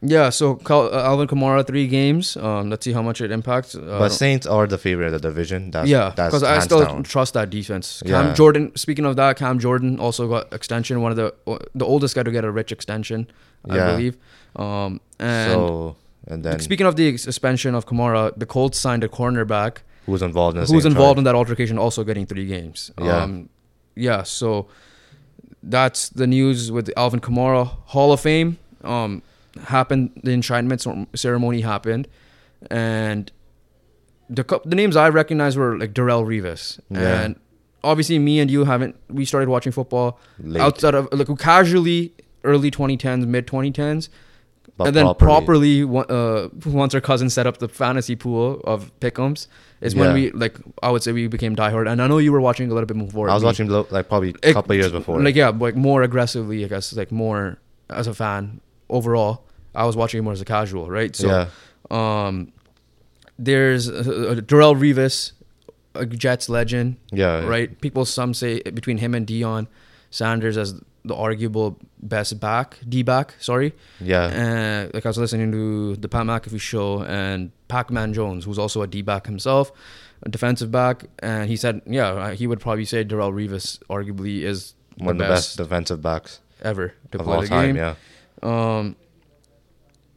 Yeah, 0.02 0.30
so 0.30 0.56
Cal- 0.56 0.94
uh, 0.94 1.04
Alvin 1.04 1.28
Kamara 1.28 1.66
three 1.66 1.88
games. 1.88 2.38
Um, 2.38 2.70
let's 2.70 2.84
see 2.86 2.92
how 2.94 3.02
much 3.02 3.22
it 3.22 3.32
impacts. 3.32 3.76
Uh, 3.76 3.98
but 4.00 4.10
Saints 4.10 4.46
are 4.46 4.68
the 4.68 4.78
favorite 4.78 5.08
of 5.08 5.14
the 5.14 5.20
division. 5.30 5.72
That's, 5.72 5.90
yeah, 5.90 6.12
that's 6.16 6.30
because 6.30 6.44
I 6.44 6.60
still 6.60 6.86
down. 6.86 7.04
trust 7.04 7.34
that 7.34 7.50
defense. 7.50 8.04
Cam 8.06 8.28
Yeah. 8.28 8.34
Jordan. 8.34 8.72
Speaking 8.76 9.06
of 9.06 9.16
that, 9.16 9.38
Cam 9.38 9.58
Jordan 9.58 10.00
also 10.00 10.28
got 10.28 10.54
extension. 10.54 11.02
One 11.02 11.12
of 11.12 11.18
the 11.18 11.34
the 11.74 11.86
oldest 11.86 12.14
guy 12.16 12.24
to 12.24 12.32
get 12.32 12.44
a 12.44 12.52
rich 12.52 12.72
extension, 12.72 13.28
I 13.70 13.76
Yeah. 13.76 13.92
believe. 13.92 14.18
Um, 14.58 15.00
and 15.18 15.52
so 15.54 15.96
and 16.28 16.44
then 16.44 16.60
speaking 16.60 16.86
of 16.86 16.96
the 16.98 17.18
suspension 17.18 17.74
of 17.74 17.86
Kamara, 17.88 18.32
the 18.38 18.46
Colts 18.46 18.78
signed 18.78 19.04
a 19.04 19.08
cornerback 19.08 19.78
who's 20.06 20.22
involved 20.22 20.58
in 20.58 20.66
who's 20.66 20.86
involved 20.86 21.18
in 21.18 21.24
that 21.24 21.36
altercation, 21.36 21.80
also 21.80 22.04
getting 22.04 22.26
three 22.28 22.46
games. 22.46 22.92
Yeah. 23.02 23.24
Um, 23.24 23.50
yeah. 23.96 24.22
So 24.24 24.68
that's 25.64 26.10
the 26.10 26.28
news 26.28 26.72
with 26.72 26.92
Alvin 26.96 27.22
Kamara 27.22 27.66
Hall 27.86 28.12
of 28.12 28.20
Fame. 28.20 28.58
Um, 28.84 29.22
happened. 29.64 30.12
The 30.24 30.32
enshrinement 30.32 31.08
ceremony 31.18 31.62
happened, 31.62 32.08
and 32.70 33.32
the 34.30 34.44
the 34.66 34.76
names 34.76 34.96
I 34.96 35.10
recognize 35.10 35.56
were 35.58 35.78
like 35.78 35.94
Darrelle 35.94 36.26
Revis, 36.26 36.80
Yeah. 36.90 37.22
and 37.22 37.36
obviously 37.84 38.20
me 38.20 38.40
and 38.40 38.50
you 38.50 38.66
haven't. 38.66 38.96
We 39.10 39.26
started 39.26 39.50
watching 39.50 39.72
football 39.72 40.20
Late, 40.40 40.62
outside 40.62 40.96
of 40.96 41.08
like 41.12 41.28
casually 41.40 42.14
early 42.44 42.72
2010s, 42.72 43.26
mid 43.28 43.48
2010s, 43.48 44.10
but 44.78 44.88
and 44.88 44.96
then 44.96 45.06
properly. 45.16 45.86
properly, 45.86 46.06
uh, 46.10 46.50
once 46.66 46.94
our 46.96 47.02
cousin 47.02 47.30
set 47.30 47.48
up 47.48 47.58
the 47.58 47.68
fantasy 47.68 48.16
pool 48.16 48.62
of 48.66 48.92
pick'ems, 49.00 49.48
is 49.82 49.96
when 49.96 50.14
we 50.14 50.32
like 50.32 50.58
I 50.82 50.90
would 50.90 51.04
say 51.04 51.12
we 51.12 51.28
became 51.28 51.56
diehard. 51.56 51.90
And 51.90 52.02
I 52.02 52.08
know 52.08 52.18
you 52.18 52.32
were 52.32 52.42
watching 52.42 52.70
a 52.72 52.74
little 52.74 52.88
bit 52.88 52.98
before. 52.98 53.30
I 53.30 53.34
was 53.36 53.44
me. 53.44 53.48
watching 53.48 53.68
like 53.70 54.10
probably 54.10 54.34
a 54.44 54.54
couple 54.54 54.72
of 54.72 54.78
years 54.78 54.92
before. 54.92 55.22
like 55.22 55.36
yeah, 55.36 55.50
like 55.50 55.76
more 55.76 56.02
aggressively. 56.02 56.66
I 56.66 56.68
guess 56.68 56.94
like 56.94 57.12
more 57.12 57.60
as 57.92 58.08
a 58.08 58.14
fan 58.16 58.60
overall. 58.90 59.44
I 59.74 59.86
was 59.86 59.96
watching 59.96 60.20
it 60.20 60.22
more 60.22 60.34
as 60.34 60.42
a 60.42 60.46
casual, 60.46 60.90
right? 60.90 61.16
So, 61.16 61.28
yeah, 61.28 61.48
um, 61.92 62.52
there's 63.38 63.90
uh, 63.90 63.94
uh, 63.94 64.36
Darrelle 64.42 64.76
Revis, 64.80 65.34
a 65.94 66.06
Jets 66.06 66.48
legend, 66.50 66.98
yeah, 67.12 67.46
right? 67.46 67.80
People 67.82 68.06
some 68.06 68.34
say 68.34 68.62
between 68.62 68.98
him 69.00 69.14
and 69.14 69.28
Deion 69.28 69.68
Sanders 70.12 70.58
as 70.58 70.80
the 71.04 71.16
arguable 71.16 71.78
best 72.00 72.40
back, 72.40 72.80
D 72.88 73.04
back, 73.04 73.36
sorry. 73.40 73.74
yeah, 74.00 74.28
And 74.28 74.94
like 74.94 75.06
I 75.06 75.10
was 75.10 75.18
listening 75.18 75.52
to 75.52 75.96
the 75.98 76.08
Pat 76.10 76.26
McAfee 76.26 76.60
show 76.60 77.04
and 77.04 77.52
Pac-Man 77.68 78.14
Jones, 78.14 78.46
who's 78.46 78.58
also 78.58 78.82
a 78.82 78.88
D-back 78.88 79.26
himself, 79.28 79.72
a 80.24 80.30
defensive 80.30 80.72
back, 80.72 81.06
and 81.20 81.48
he 81.50 81.56
said, 81.58 81.82
yeah, 81.86 82.08
uh, 82.10 82.32
he 82.32 82.48
would 82.48 82.60
probably 82.60 82.86
say 82.86 83.04
Darrelle 83.04 83.34
Revis 83.34 83.80
arguably 83.88 84.42
is 84.42 84.74
one 84.98 85.12
of 85.12 85.18
the 85.20 85.26
best 85.26 85.58
defensive 85.58 86.02
backs 86.02 86.40
ever 86.64 86.94
to 87.12 87.20
of 87.20 87.26
play 87.26 87.36
all 87.36 87.42
the 87.42 87.48
time. 87.48 87.68
game. 87.68 87.76
Yeah, 87.76 87.96
Um, 88.44 88.96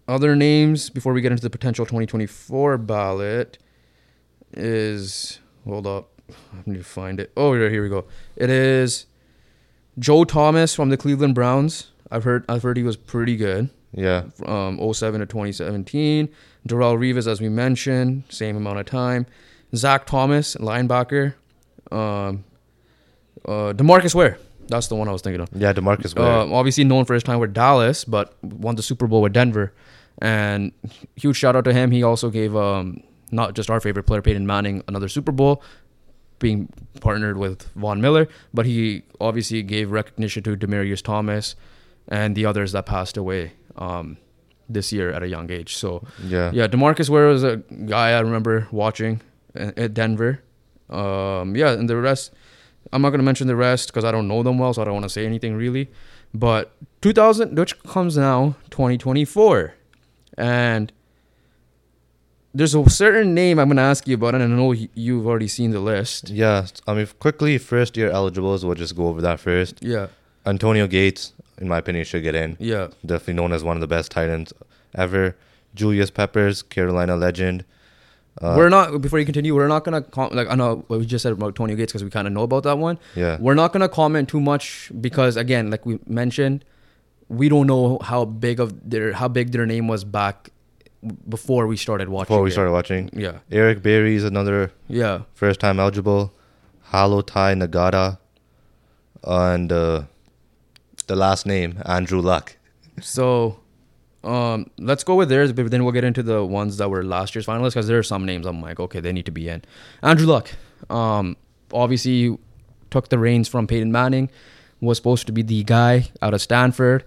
other 0.07 0.35
names 0.35 0.91
before 0.91 1.13
we 1.13 1.21
get 1.21 1.33
into 1.33 1.43
the 1.43 1.51
potential 1.51 1.85
2024 1.85 2.79
ballot 2.79 3.59
is 4.55 5.39
hold 5.65 5.87
up, 5.87 6.09
I 6.31 6.63
need 6.67 6.79
to 6.79 6.85
find 6.85 7.21
it. 7.21 7.31
Oh, 7.37 7.53
yeah, 7.55 7.69
here 7.69 7.83
we 7.83 7.89
go. 7.89 8.07
It 8.37 8.49
is 8.51 9.07
Joe 9.99 10.25
Thomas 10.25 10.75
from 10.75 10.89
the 10.89 10.97
Cleveland 10.97 11.35
Browns. 11.35 11.93
I've 12.11 12.25
heard 12.25 12.45
I've 12.49 12.63
heard 12.63 12.77
he 12.77 12.83
was 12.83 12.97
pretty 12.97 13.37
good. 13.37 13.69
yeah, 13.93 14.25
um, 14.47 14.79
07 14.93 15.21
to 15.21 15.27
2017. 15.27 16.29
Darrelle 16.67 16.99
Revis, 16.99 17.27
as 17.27 17.41
we 17.41 17.49
mentioned, 17.49 18.25
same 18.29 18.57
amount 18.57 18.79
of 18.79 18.87
time. 18.87 19.27
Zach 19.75 20.07
Thomas, 20.07 20.55
linebacker. 20.57 21.35
Um, 21.91 22.45
uh, 23.45 23.73
Demarcus 23.73 24.15
Ware, 24.15 24.39
that's 24.69 24.89
the 24.89 24.95
one 24.95 25.09
I 25.09 25.13
was 25.13 25.23
thinking 25.23 25.41
of. 25.41 25.49
yeah. 25.55 25.73
Demarcus 25.73 26.17
Ware. 26.17 26.27
Uh, 26.27 26.47
obviously 26.47 26.85
known 26.85 27.05
for 27.05 27.15
his 27.15 27.23
time 27.23 27.39
with 27.41 27.53
Dallas, 27.53 28.05
but 28.05 28.37
won 28.43 28.77
the 28.77 28.83
Super 28.83 29.07
Bowl 29.07 29.23
with 29.23 29.33
Denver. 29.33 29.73
And 30.21 30.73
huge 31.17 31.37
shout 31.37 31.57
out 31.57 31.65
to 31.65 31.73
him. 31.73 31.91
He 31.91 32.03
also 32.03 32.31
gave 32.31 32.55
um, 32.57 33.03
not 33.31 33.55
just 33.55 33.71
our 33.71 33.81
favorite 33.81 34.05
player, 34.05 34.23
Peyton 34.23 34.47
Manning, 34.47 34.83
another 34.89 35.09
Super 35.09 35.33
Bowl, 35.33 35.63
being 36.39 36.69
partnered 37.01 37.37
with 37.37 37.69
Von 37.75 38.01
Miller. 38.01 38.29
But 38.53 38.67
he 38.67 39.03
obviously 39.21 39.63
gave 39.63 39.91
recognition 39.91 40.43
to 40.45 40.57
Demaryius 40.57 41.03
Thomas 41.03 41.55
and 42.09 42.35
the 42.35 42.47
others 42.47 42.73
that 42.73 42.87
passed 42.87 43.17
away 43.17 43.53
um, 43.77 44.17
this 44.69 44.93
year 44.93 45.11
at 45.13 45.23
a 45.23 45.29
young 45.29 45.51
age. 45.51 45.77
So 45.77 46.05
yeah, 46.27 46.51
yeah, 46.53 46.67
Demarcus 46.67 47.09
Ware 47.09 47.27
was 47.29 47.45
a 47.45 47.59
guy 47.87 48.11
I 48.11 48.21
remember 48.21 48.67
watching 48.73 49.21
at 49.55 49.79
at 49.79 49.95
Denver. 49.95 50.43
Um, 50.91 51.55
yeah, 51.55 51.73
and 51.73 51.89
the 51.89 51.97
rest, 51.97 52.33
I'm 52.93 53.03
not 53.03 53.11
gonna 53.11 53.23
mention 53.23 53.47
the 53.47 53.57
rest 53.57 53.89
because 53.89 54.05
I 54.05 54.11
don't 54.11 54.29
know 54.29 54.43
them 54.43 54.59
well, 54.59 54.73
so 54.75 54.83
I 54.83 54.85
don't 54.85 54.95
want 54.95 55.05
to 55.05 55.11
say 55.11 55.27
anything 55.27 55.55
really. 55.57 55.89
But 56.35 56.73
2000, 57.03 57.57
which 57.59 57.79
comes 57.85 58.17
now, 58.17 58.57
2024, 58.71 59.75
and 60.37 60.93
there's 62.55 62.75
a 62.75 62.89
certain 62.91 63.35
name 63.35 63.59
I'm 63.59 63.69
gonna 63.69 63.83
ask 63.83 64.07
you 64.09 64.15
about, 64.15 64.35
and 64.35 64.43
I 64.43 64.47
know 64.47 64.73
you've 64.73 65.27
already 65.27 65.49
seen 65.49 65.71
the 65.71 65.81
list. 65.81 66.31
yeah. 66.31 66.67
I 66.87 66.95
mean, 66.95 67.09
quickly, 67.19 67.59
first 67.59 67.97
year 67.97 68.11
eligibles. 68.11 68.65
We'll 68.65 68.75
just 68.75 68.97
go 68.97 69.09
over 69.09 69.21
that 69.23 69.39
first. 69.41 69.83
Yeah, 69.83 70.09
Antonio 70.47 70.87
Gates, 70.87 71.33
in 71.59 71.69
my 71.69 71.79
opinion, 71.79 72.05
should 72.05 72.23
get 72.23 72.35
in. 72.35 72.57
yeah, 72.59 72.89
Definitely 73.05 73.35
known 73.35 73.53
as 73.53 73.63
one 73.65 73.77
of 73.77 73.81
the 73.81 73.87
best 73.87 74.11
tight 74.11 74.29
ends 74.31 74.53
ever. 74.95 75.37
Julius 75.75 76.11
Peppers, 76.11 76.63
Carolina 76.63 77.17
legend. 77.17 77.65
Uh, 78.41 78.55
we're 78.57 78.69
not. 78.69 79.01
Before 79.01 79.19
you 79.19 79.25
continue, 79.25 79.55
we're 79.55 79.67
not 79.69 79.85
gonna 79.85 80.03
com- 80.03 80.31
like 80.33 80.49
I 80.49 80.55
know 80.55 80.85
what 80.87 81.01
we 81.01 81.07
just 81.07 81.23
said 81.23 81.33
about 81.33 81.55
Tony 81.57 81.75
Gates 81.75 81.93
because 81.93 82.05
we 82.05 82.11
kind 82.11 82.27
of 82.27 82.33
know 82.33 82.43
about 82.43 82.63
that 82.65 82.79
one. 82.79 82.99
yeah, 83.17 83.37
We're 83.41 83.55
not 83.55 83.73
gonna 83.73 83.89
comment 83.89 84.29
too 84.29 84.41
much 84.41 84.91
because 85.01 85.37
again, 85.37 85.71
like 85.71 85.85
we 85.87 85.99
mentioned, 86.07 86.65
we 87.29 87.49
don't 87.49 87.67
know 87.67 87.99
how 88.03 88.25
big 88.25 88.61
of 88.61 88.89
their 88.91 89.13
how 89.13 89.29
big 89.29 89.51
their 89.53 89.67
name 89.67 89.89
was 89.89 90.05
back 90.05 90.51
before 91.29 91.67
we 91.67 91.77
started 91.77 92.09
watching. 92.09 92.27
before 92.35 92.43
we 92.43 92.51
it. 92.51 92.53
started 92.53 92.73
watching. 92.73 93.11
Yeah, 93.13 93.39
Eric 93.51 93.83
Berry 93.83 94.15
is 94.15 94.25
another 94.25 94.73
yeah, 94.89 95.23
first 95.35 95.59
time 95.61 95.81
eligible. 95.81 96.33
Haloti 96.93 97.55
Ngata. 97.61 98.19
And 99.25 99.71
uh, 99.73 100.03
the 101.07 101.17
last 101.17 101.45
name, 101.45 101.83
Andrew 101.85 102.21
Luck. 102.21 102.57
So, 103.01 103.59
um, 104.29 104.71
let's 104.79 105.05
go 105.05 105.15
with 105.15 105.29
theirs, 105.29 105.53
but 105.53 105.71
then 105.71 105.85
we'll 105.85 105.93
get 105.93 106.05
into 106.05 106.23
the 106.23 106.45
ones 106.45 106.77
that 106.77 106.91
were 106.91 107.03
last 107.03 107.35
year's 107.35 107.47
finalists 107.47 107.71
because 107.71 107.89
there 107.89 107.99
are 107.99 108.03
some 108.03 108.27
names 108.27 108.47
I'm 108.47 108.61
like, 108.61 108.79
okay, 108.79 109.01
they 109.01 109.13
need 109.13 109.27
to 109.27 109.33
be 109.33 109.49
in. 109.49 109.63
Andrew 110.03 110.27
Luck, 110.27 110.51
um, 110.91 111.37
obviously 111.73 112.37
took 112.91 113.09
the 113.09 113.19
reins 113.19 113.49
from 113.49 113.67
Peyton 113.67 113.91
Manning, 113.91 114.31
was 114.81 114.99
supposed 114.99 115.27
to 115.27 115.33
be 115.33 115.43
the 115.43 115.65
guy 115.65 116.09
out 116.23 116.35
of 116.35 116.43
Stanford, 116.43 117.05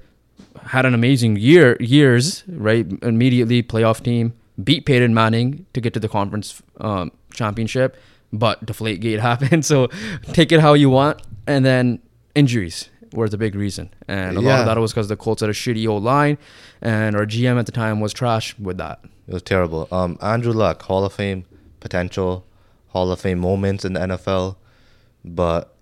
had 0.67 0.85
an 0.85 0.93
amazing 0.93 1.37
year, 1.37 1.77
years, 1.79 2.43
right? 2.47 2.87
Immediately 3.01 3.63
playoff 3.63 4.03
team, 4.03 4.33
beat 4.61 4.85
Peyton 4.85 5.13
Manning 5.13 5.65
to 5.73 5.81
get 5.81 5.93
to 5.93 5.99
the 5.99 6.09
conference 6.09 6.61
um, 6.79 7.11
championship, 7.33 7.97
but 8.33 8.65
Deflategate 8.65 9.19
happened. 9.31 9.65
So 9.65 9.87
take 10.33 10.51
it 10.51 10.59
how 10.59 10.73
you 10.73 10.89
want, 10.89 11.21
and 11.45 11.63
then 11.63 11.99
injuries 12.35 12.89
were 13.13 13.27
the 13.29 13.37
big 13.37 13.55
reason, 13.55 13.89
and 14.07 14.37
a 14.37 14.41
lot 14.41 14.59
of 14.61 14.65
that 14.65 14.77
was 14.77 14.91
because 14.91 15.07
the 15.07 15.15
Colts 15.17 15.41
had 15.41 15.49
a 15.49 15.53
shitty 15.53 15.87
old 15.87 16.03
line, 16.03 16.37
and 16.81 17.15
our 17.15 17.25
GM 17.25 17.59
at 17.59 17.65
the 17.65 17.71
time 17.71 17.99
was 17.99 18.13
trash 18.13 18.57
with 18.59 18.77
that. 18.77 18.99
It 19.27 19.33
was 19.33 19.41
terrible. 19.43 19.87
Um, 19.91 20.17
Andrew 20.21 20.53
Luck, 20.53 20.81
Hall 20.83 21.03
of 21.05 21.13
Fame 21.13 21.45
potential, 21.79 22.45
Hall 22.89 23.11
of 23.11 23.19
Fame 23.21 23.39
moments 23.39 23.83
in 23.85 23.93
the 23.93 23.99
NFL, 24.01 24.55
but 25.25 25.75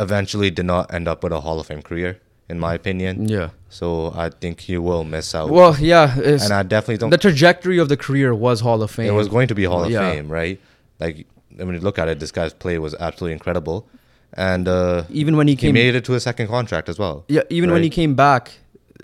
eventually 0.00 0.50
did 0.50 0.66
not 0.66 0.92
end 0.92 1.08
up 1.08 1.22
with 1.22 1.32
a 1.32 1.40
Hall 1.40 1.58
of 1.60 1.66
Fame 1.66 1.82
career, 1.82 2.20
in 2.48 2.58
my 2.58 2.74
opinion. 2.74 3.28
Yeah. 3.28 3.50
So 3.68 4.12
I 4.16 4.30
think 4.30 4.60
he 4.60 4.78
will 4.78 5.04
miss 5.04 5.34
out. 5.34 5.50
Well, 5.50 5.76
yeah. 5.78 6.14
It's, 6.18 6.44
and 6.44 6.52
I 6.52 6.62
definitely 6.62 6.98
don't. 6.98 7.10
the 7.10 7.18
trajectory 7.18 7.78
of 7.78 7.88
the 7.88 7.96
career 7.96 8.34
was 8.34 8.60
Hall 8.60 8.82
of 8.82 8.90
Fame. 8.90 9.06
it 9.08 9.12
was 9.12 9.28
going 9.28 9.48
to 9.48 9.54
be 9.54 9.64
Hall 9.64 9.84
of 9.84 9.90
Yeah. 9.90 10.10
Fame, 10.10 10.28
right? 10.28 10.60
Like, 11.00 11.26
I 11.60 11.64
mean, 11.64 11.80
look 11.80 11.98
at 11.98 12.08
it. 12.08 12.20
This 12.20 12.30
guy's 12.32 12.52
play 12.52 12.78
was 12.78 12.94
absolutely 13.00 13.32
incredible, 13.34 13.88
and 14.34 14.68
uh, 14.68 15.04
even 15.10 15.36
when 15.36 15.48
he 15.48 15.56
came, 15.56 15.74
he 15.74 15.82
made 15.82 15.94
it 15.94 16.04
to 16.06 16.14
a 16.14 16.20
second 16.20 16.48
contract 16.48 16.88
as 16.88 16.98
well. 16.98 17.24
yeah, 17.28 17.42
even 17.50 17.70
when 17.70 17.82
he 17.82 17.90
came 17.90 18.14
back, 18.14 18.52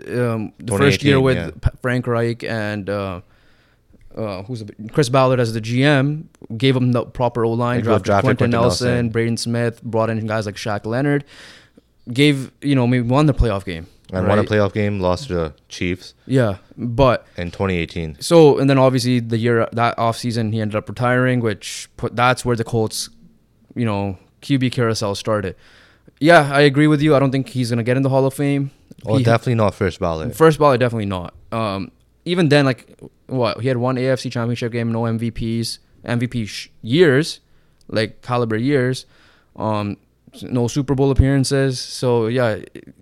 um, 0.08 0.52
the 0.58 0.76
first 0.76 1.02
year 1.02 1.20
with 1.20 1.36
yeah. 1.36 1.70
Frank 1.82 2.06
Reich 2.06 2.42
and 2.44 2.88
uh, 2.90 3.20
uh, 4.16 4.42
who's 4.44 4.64
the, 4.64 4.74
Chris 4.92 5.08
Ballard 5.08 5.40
as 5.40 5.52
the 5.52 5.60
GM, 5.60 6.24
gave 6.56 6.76
him 6.76 6.92
the 6.92 7.04
proper 7.04 7.44
O 7.44 7.52
line, 7.52 7.82
drafted, 7.82 8.04
drafted 8.04 8.24
Quenton 8.24 8.36
Quenton 8.36 8.50
Nelson, 8.50 8.88
Nelson. 8.88 9.08
Braden 9.10 9.36
Smith, 9.36 9.82
brought 9.82 10.10
in 10.10 10.24
guys 10.26 10.46
like 10.46 10.56
Shaq 10.56 10.86
Leonard, 10.86 11.24
gave 12.12 12.52
you 12.60 12.74
know 12.74 12.86
maybe 12.86 13.06
won 13.06 13.26
the 13.26 13.34
playoff 13.34 13.64
game 13.64 13.86
And 14.12 14.28
won 14.28 14.38
a 14.38 14.44
playoff 14.44 14.72
game, 14.72 15.00
lost 15.00 15.28
to 15.28 15.34
the 15.34 15.54
Chiefs 15.68 16.14
Yeah, 16.26 16.58
but 16.76 17.26
in 17.36 17.50
2018. 17.50 18.18
So 18.20 18.58
and 18.58 18.68
then 18.68 18.78
obviously 18.78 19.20
the 19.20 19.38
year 19.38 19.68
that 19.72 19.98
off 19.98 20.16
season 20.16 20.52
he 20.52 20.60
ended 20.60 20.76
up 20.76 20.88
retiring, 20.88 21.40
which 21.40 21.88
put 21.96 22.14
that's 22.14 22.44
where 22.44 22.56
the 22.56 22.64
Colts, 22.64 23.10
you 23.74 23.84
know, 23.84 24.18
QB 24.44 24.70
carousel 24.72 25.14
started. 25.14 25.56
Yeah, 26.20 26.48
I 26.52 26.60
agree 26.60 26.86
with 26.86 27.00
you. 27.02 27.16
I 27.16 27.18
don't 27.18 27.32
think 27.32 27.48
he's 27.48 27.70
gonna 27.70 27.82
get 27.82 27.96
in 27.96 28.02
the 28.02 28.08
Hall 28.10 28.24
of 28.26 28.34
Fame. 28.34 28.70
Oh, 29.06 29.16
He- 29.16 29.24
definitely 29.24 29.56
not 29.56 29.74
first 29.74 29.98
ballot. 29.98 30.36
First 30.36 30.58
ballot, 30.58 30.78
definitely 30.80 31.06
not. 31.06 31.34
Um, 31.50 31.90
even 32.24 32.48
then, 32.48 32.64
like 32.64 32.98
what 33.26 33.60
he 33.60 33.68
had 33.68 33.76
one 33.78 33.96
AFC 33.96 34.30
Championship 34.30 34.70
game, 34.72 34.92
no 34.92 35.02
MVPs, 35.02 35.78
MVP 36.04 36.46
sh- 36.46 36.68
years, 36.82 37.40
like 37.88 38.22
caliber 38.22 38.56
years, 38.56 39.06
um, 39.56 39.96
no 40.42 40.68
Super 40.68 40.94
Bowl 40.94 41.10
appearances. 41.10 41.80
So 41.80 42.26
yeah, 42.28 42.56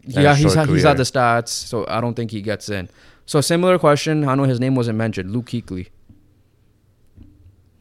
yeah, 0.06 0.34
he's 0.34 0.54
had, 0.54 0.68
he's 0.68 0.82
had 0.84 0.96
the 0.96 1.02
stats, 1.04 1.48
so 1.48 1.84
I 1.88 2.00
don't 2.00 2.14
think 2.14 2.30
he 2.30 2.40
gets 2.42 2.68
in. 2.68 2.88
So 3.26 3.40
similar 3.40 3.78
question. 3.78 4.26
I 4.28 4.34
know 4.34 4.44
his 4.44 4.58
name 4.60 4.74
wasn't 4.74 4.98
mentioned. 4.98 5.30
Luke 5.32 5.46
Kuechly. 5.46 5.88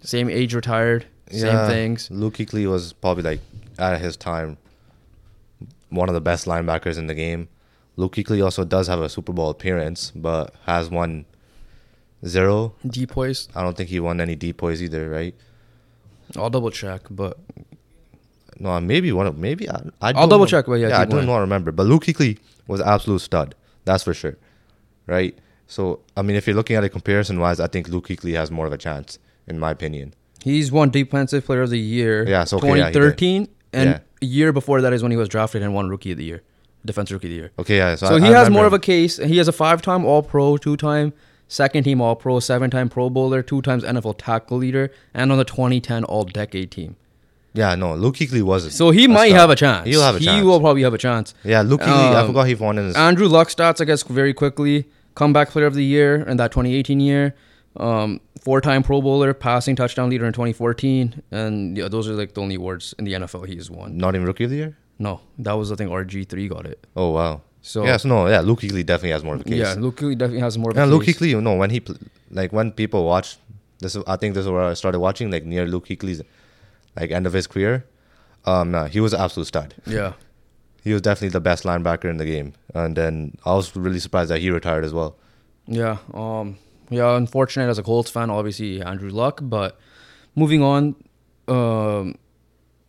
Same 0.01 0.29
age, 0.29 0.53
retired. 0.53 1.05
Same 1.29 1.45
Yeah, 1.45 1.67
things. 1.67 2.09
Luke 2.11 2.35
Kuechly 2.35 2.69
was 2.69 2.93
probably 2.93 3.23
like 3.23 3.39
at 3.79 3.99
his 4.01 4.15
time 4.17 4.57
one 5.89 6.07
of 6.09 6.15
the 6.15 6.21
best 6.21 6.45
linebackers 6.45 6.97
in 6.97 7.07
the 7.07 7.13
game. 7.13 7.49
Luke 7.97 8.15
Kuechly 8.15 8.43
also 8.43 8.63
does 8.63 8.87
have 8.87 9.01
a 9.01 9.09
Super 9.09 9.33
Bowl 9.33 9.49
appearance, 9.49 10.11
but 10.15 10.53
has 10.65 10.89
won 10.89 11.25
zero. 12.25 12.73
Depoys. 12.85 13.49
I 13.55 13.61
don't 13.63 13.75
think 13.75 13.89
he 13.89 13.99
won 13.99 14.21
any 14.21 14.35
depoys 14.35 14.81
either, 14.81 15.09
right? 15.09 15.35
I'll 16.37 16.49
double 16.49 16.71
check, 16.71 17.01
but 17.09 17.37
No, 18.59 18.79
maybe 18.79 19.11
one 19.11 19.27
of 19.27 19.37
maybe 19.37 19.69
I, 19.69 19.81
I 20.01 20.09
I'll 20.13 20.27
double 20.27 20.39
know. 20.39 20.45
check, 20.45 20.65
but 20.67 20.75
yeah, 20.75 20.89
yeah, 20.89 20.99
I 20.99 21.05
don't 21.05 21.11
going. 21.11 21.25
know. 21.27 21.39
remember, 21.39 21.71
but 21.71 21.85
Luke 21.85 22.05
Kuechly 22.05 22.39
was 22.67 22.79
absolute 22.79 23.19
stud. 23.19 23.55
That's 23.85 24.03
for 24.03 24.13
sure, 24.13 24.37
right? 25.07 25.37
So 25.67 25.99
I 26.15 26.21
mean, 26.21 26.37
if 26.37 26.47
you're 26.47 26.55
looking 26.55 26.75
at 26.77 26.83
it 26.85 26.89
comparison 26.89 27.39
wise, 27.39 27.59
I 27.59 27.67
think 27.67 27.89
Luke 27.89 28.07
Kuechly 28.07 28.35
has 28.35 28.49
more 28.51 28.65
of 28.67 28.71
a 28.73 28.77
chance, 28.77 29.19
in 29.47 29.59
my 29.59 29.71
opinion. 29.71 30.13
he's 30.43 30.71
won 30.71 30.89
Defensive 30.89 31.45
Player 31.45 31.63
of 31.63 31.69
the 31.69 31.79
Year. 31.79 32.25
Yeah, 32.27 32.45
so, 32.45 32.57
okay, 32.57 32.67
yeah, 32.77 32.89
2013, 32.91 33.47
and 33.73 33.89
Yeah. 33.89 33.99
a 34.21 34.25
year 34.25 34.51
before 34.51 34.81
that 34.81 34.93
is 34.93 35.01
when 35.03 35.11
he 35.11 35.17
was 35.17 35.29
drafted 35.29 35.61
and 35.63 35.73
won 35.73 35.89
Rookie 35.89 36.11
of 36.11 36.17
the 36.17 36.23
Year, 36.25 36.41
Defense 36.85 37.11
Rookie 37.11 37.27
of 37.27 37.31
the 37.31 37.35
Year. 37.35 37.51
Okay, 37.59 37.77
yeah. 37.77 37.95
So, 37.95 38.07
So 38.07 38.15
I, 38.15 38.19
he 38.19 38.27
I 38.33 38.37
has 38.39 38.49
more 38.49 38.65
of 38.65 38.73
a 38.73 38.79
case. 38.79 39.17
He 39.17 39.37
has 39.37 39.47
a 39.47 39.51
five-time 39.51 40.05
All-Pro, 40.05 40.57
two-time 40.57 41.13
second-team 41.47 41.99
All-Pro, 42.01 42.39
seven-time 42.39 42.89
Pro 42.89 43.09
Bowler, 43.09 43.41
two 43.41 43.61
times 43.61 43.83
NFL 43.83 44.15
tackle 44.17 44.57
leader, 44.57 44.89
and 45.13 45.31
on 45.31 45.37
the 45.37 45.43
2010 45.45 46.03
All-Decade 46.05 46.71
team. 46.71 46.95
Yeah, 47.53 47.75
no, 47.75 47.95
Luke 47.95 48.15
Kuechly 48.15 48.41
was. 48.41 48.73
So 48.73 48.91
he 48.91 49.07
might 49.07 49.33
have 49.33 49.49
a 49.49 49.55
chance. 49.57 49.85
He'll 49.85 50.01
have 50.01 50.15
a 50.15 50.19
he 50.19 50.25
chance. 50.25 50.45
will 50.45 50.61
probably 50.61 50.83
have 50.83 50.93
a 50.93 50.97
chance. 50.97 51.33
Yeah, 51.43 51.61
Luke 51.61 51.81
Kuechly. 51.81 52.15
I 52.15 52.21
Um, 52.21 52.27
forgot 52.27 52.47
he 52.47 52.55
won 52.55 52.77
in 52.77 52.85
his. 52.87 52.95
Andrew 52.95 53.27
Luck 53.27 53.49
stats, 53.49 53.81
I 53.81 53.85
guess, 53.85 54.03
very 54.03 54.33
quickly. 54.33 54.85
Comeback 55.15 55.49
Player 55.49 55.65
of 55.65 55.73
the 55.73 55.83
Year 55.83 56.15
in 56.15 56.37
that 56.37 56.51
2018 56.53 57.01
year. 57.01 57.35
Um, 57.77 58.19
four-time 58.41 58.83
Pro 58.83 59.01
Bowler, 59.01 59.33
passing 59.33 59.75
touchdown 59.75 60.09
leader 60.09 60.25
in 60.25 60.33
2014, 60.33 61.21
and 61.31 61.77
yeah, 61.77 61.87
those 61.87 62.09
are 62.09 62.13
like 62.13 62.33
the 62.33 62.41
only 62.41 62.55
awards 62.55 62.93
in 62.99 63.05
the 63.05 63.13
NFL 63.13 63.47
he 63.47 63.55
has 63.55 63.69
won. 63.71 63.97
not 63.97 64.13
even 64.15 64.27
rookie 64.27 64.43
of 64.43 64.49
the 64.49 64.57
year. 64.57 64.77
No, 64.99 65.21
that 65.39 65.53
was 65.53 65.71
I 65.71 65.75
think 65.75 65.89
RG3 65.89 66.49
got 66.49 66.65
it. 66.65 66.85
Oh 66.95 67.11
wow. 67.11 67.41
So 67.61 67.85
yes, 67.85 68.03
no, 68.05 68.27
yeah. 68.27 68.41
Luke 68.41 68.61
Kuechly 68.61 68.85
definitely 68.85 69.11
has 69.11 69.23
more 69.23 69.35
of 69.35 69.41
a 69.41 69.43
case. 69.45 69.53
yeah, 69.55 69.73
Luke 69.77 69.95
Kuechly 69.97 70.17
definitely 70.17 70.41
has 70.41 70.57
more 70.57 70.71
of 70.71 70.77
a 70.77 70.81
And 70.81 70.91
Luke. 70.91 71.03
Kuechly, 71.03 71.41
no, 71.41 71.55
when 71.55 71.69
he 71.69 71.79
pl- 71.79 71.95
like 72.29 72.51
when 72.51 72.71
people 72.71 73.05
watch 73.05 73.37
this, 73.79 73.95
I 74.07 74.15
think 74.17 74.35
this 74.35 74.45
is 74.45 74.51
where 74.51 74.63
I 74.63 74.73
started 74.73 74.99
watching 74.99 75.31
like 75.31 75.45
near 75.45 75.65
Luke 75.65 75.85
Kuechly's 75.87 76.21
like 76.99 77.11
end 77.11 77.25
of 77.25 77.33
his 77.33 77.47
career. 77.47 77.85
Um, 78.45 78.71
nah, 78.71 78.85
he 78.87 78.99
was 78.99 79.13
an 79.13 79.21
absolute 79.21 79.45
stud. 79.47 79.75
Yeah. 79.85 80.13
He 80.83 80.93
was 80.93 81.03
definitely 81.03 81.29
the 81.29 81.39
best 81.39 81.63
linebacker 81.63 82.09
in 82.09 82.17
the 82.17 82.25
game, 82.25 82.53
and 82.73 82.95
then 82.95 83.37
I 83.45 83.53
was 83.53 83.75
really 83.75 83.99
surprised 83.99 84.31
that 84.31 84.39
he 84.39 84.49
retired 84.49 84.83
as 84.83 84.91
well. 84.91 85.15
Yeah. 85.67 85.97
Um. 86.11 86.57
Yeah. 86.91 87.15
Unfortunate 87.17 87.67
as 87.69 87.79
a 87.79 87.83
Colts 87.83 88.11
fan, 88.11 88.29
obviously 88.29 88.81
Andrew 88.81 89.09
Luck. 89.09 89.39
But 89.41 89.79
moving 90.35 90.61
on, 90.61 90.95
um, 91.47 92.15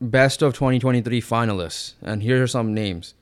best 0.01 0.43
of 0.43 0.53
2023 0.55 1.21
finalists, 1.23 1.95
and 2.03 2.23
here 2.23 2.43
are 2.43 2.47
some 2.47 2.75
names. 2.75 3.15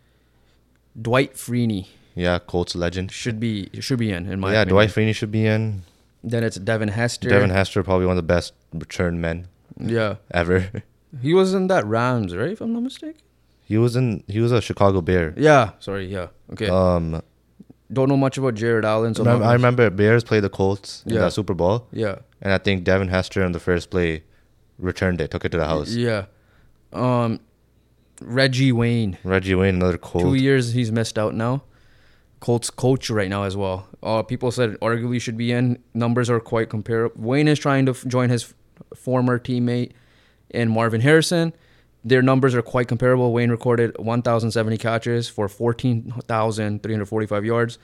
Dwight 1.01 1.35
Freeney 1.35 1.87
Yeah, 2.17 2.39
Colts 2.41 2.75
legend. 2.75 3.13
should 3.13 3.39
be 3.39 3.71
should 3.79 3.99
be 4.01 4.11
in 4.11 4.27
in 4.27 4.41
my 4.41 4.49
yeah, 4.53 4.63
opinion. 4.63 4.75
Dwight 4.75 4.89
Freeney 4.91 5.15
should 5.15 5.31
be 5.31 5.47
in. 5.47 5.83
Then 6.25 6.43
it's 6.45 6.57
Devin 6.57 6.89
Hester. 6.89 7.29
Devin 7.31 7.51
Hester, 7.51 7.83
probably 7.83 8.07
one 8.07 8.17
of 8.19 8.23
the 8.23 8.33
best 8.35 8.53
return 8.75 9.21
men 9.21 9.47
Yeah. 9.79 10.17
ever. 10.33 10.71
He 11.23 11.35
was 11.35 11.55
in 11.55 11.67
that 11.67 11.85
Rams, 11.87 12.37
right? 12.37 12.53
If 12.53 12.61
I'm 12.61 12.73
not 12.73 12.85
mistaken. 12.85 13.21
he 13.65 13.77
was 13.79 13.97
in. 13.97 14.23
He 14.29 14.39
was 14.39 14.53
a 14.53 14.61
Chicago 14.61 15.01
Bear. 15.01 15.35
Yeah. 15.37 15.73
Sorry. 15.81 16.07
Yeah. 16.07 16.29
Okay. 16.53 16.69
Um, 16.69 17.21
Don't 17.93 18.09
know 18.09 18.17
much 18.17 18.39
about 18.39 18.55
Jared 18.55 18.85
Allen. 18.85 19.15
So 19.15 19.25
I 19.25 19.53
remember 19.53 19.91
Bears 19.91 20.23
played 20.25 20.45
the 20.45 20.49
Colts 20.49 21.03
in 21.07 21.15
Yeah. 21.15 21.21
that 21.23 21.33
Super 21.33 21.55
Bowl, 21.55 21.87
Yeah. 21.93 22.17
and 22.41 22.53
I 22.53 22.59
think 22.59 22.85
Devin 22.85 23.09
Hester 23.09 23.43
in 23.45 23.53
the 23.53 23.61
first 23.61 23.91
play 23.91 24.23
returned 24.79 25.21
it, 25.21 25.31
took 25.31 25.45
it 25.45 25.51
to 25.51 25.59
the 25.59 25.67
house. 25.67 25.91
Yeah. 25.95 26.27
Um, 26.93 27.41
Reggie 28.21 28.73
Wayne. 28.73 29.19
Reggie 29.25 29.55
Wayne, 29.55 29.77
another 29.77 29.99
Colt. 29.99 30.25
Two 30.25 30.35
years 30.35 30.73
he's 30.73 30.93
missed 30.93 31.19
out 31.19 31.35
now. 31.35 31.63
Colts 32.41 32.71
coach 32.71 33.11
right 33.11 33.29
now 33.29 33.43
as 33.43 33.57
well. 33.57 33.87
Uh, 34.03 34.23
people 34.23 34.51
said 34.51 34.79
arguably 34.81 35.21
should 35.21 35.37
be 35.37 35.53
in. 35.53 35.79
Numbers 35.95 36.31
are 36.31 36.41
quite 36.41 36.69
comparable. 36.71 37.15
Wayne 37.21 37.49
is 37.49 37.59
trying 37.59 37.85
to 37.87 37.91
f- 37.93 38.05
join 38.07 38.31
his 38.31 38.45
f- 38.45 38.99
former 38.99 39.39
teammate 39.39 39.93
in 40.51 40.69
Marvin 40.71 41.03
Harrison. 41.03 41.53
Their 42.05 42.23
numbers 42.23 42.55
are 42.55 42.63
quite 42.63 42.89
comparable. 42.89 43.33
Wayne 43.33 43.51
recorded 43.51 43.97
1,070 43.99 44.79
catches 44.79 45.29
for 45.29 45.49
14,345 45.49 47.45
yards. 47.45 47.79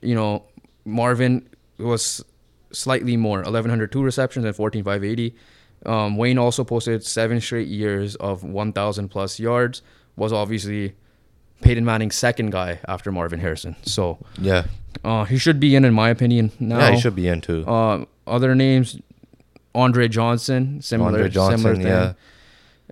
You 0.00 0.14
know, 0.14 0.44
Marvin 0.84 1.48
was 1.78 2.24
slightly 2.72 3.16
more, 3.16 3.38
1,102 3.42 4.02
receptions 4.02 4.44
and 4.44 4.54
14,580. 4.54 5.34
Um, 5.86 6.16
Wayne 6.16 6.38
also 6.38 6.64
posted 6.64 7.04
seven 7.04 7.40
straight 7.40 7.68
years 7.68 8.16
of 8.16 8.44
1,000 8.44 9.08
plus 9.08 9.38
yards. 9.40 9.82
Was 10.16 10.32
obviously 10.32 10.94
Peyton 11.62 11.84
Manning's 11.84 12.16
second 12.16 12.50
guy 12.50 12.80
after 12.86 13.10
Marvin 13.10 13.40
Harrison. 13.40 13.76
So 13.82 14.18
Yeah, 14.38 14.64
uh, 15.04 15.24
he 15.24 15.38
should 15.38 15.60
be 15.60 15.74
in, 15.76 15.84
in 15.84 15.94
my 15.94 16.10
opinion. 16.10 16.52
Now, 16.60 16.78
yeah, 16.78 16.90
he 16.92 17.00
should 17.00 17.14
be 17.16 17.26
in 17.28 17.40
too. 17.40 17.64
Uh, 17.66 18.04
other 18.26 18.54
names, 18.54 18.98
Andre 19.74 20.08
Johnson, 20.08 20.82
similar, 20.82 21.10
Andre 21.10 21.28
Johnson, 21.30 21.58
similar 21.58 21.76
thing. 21.76 21.86
yeah. 21.86 22.12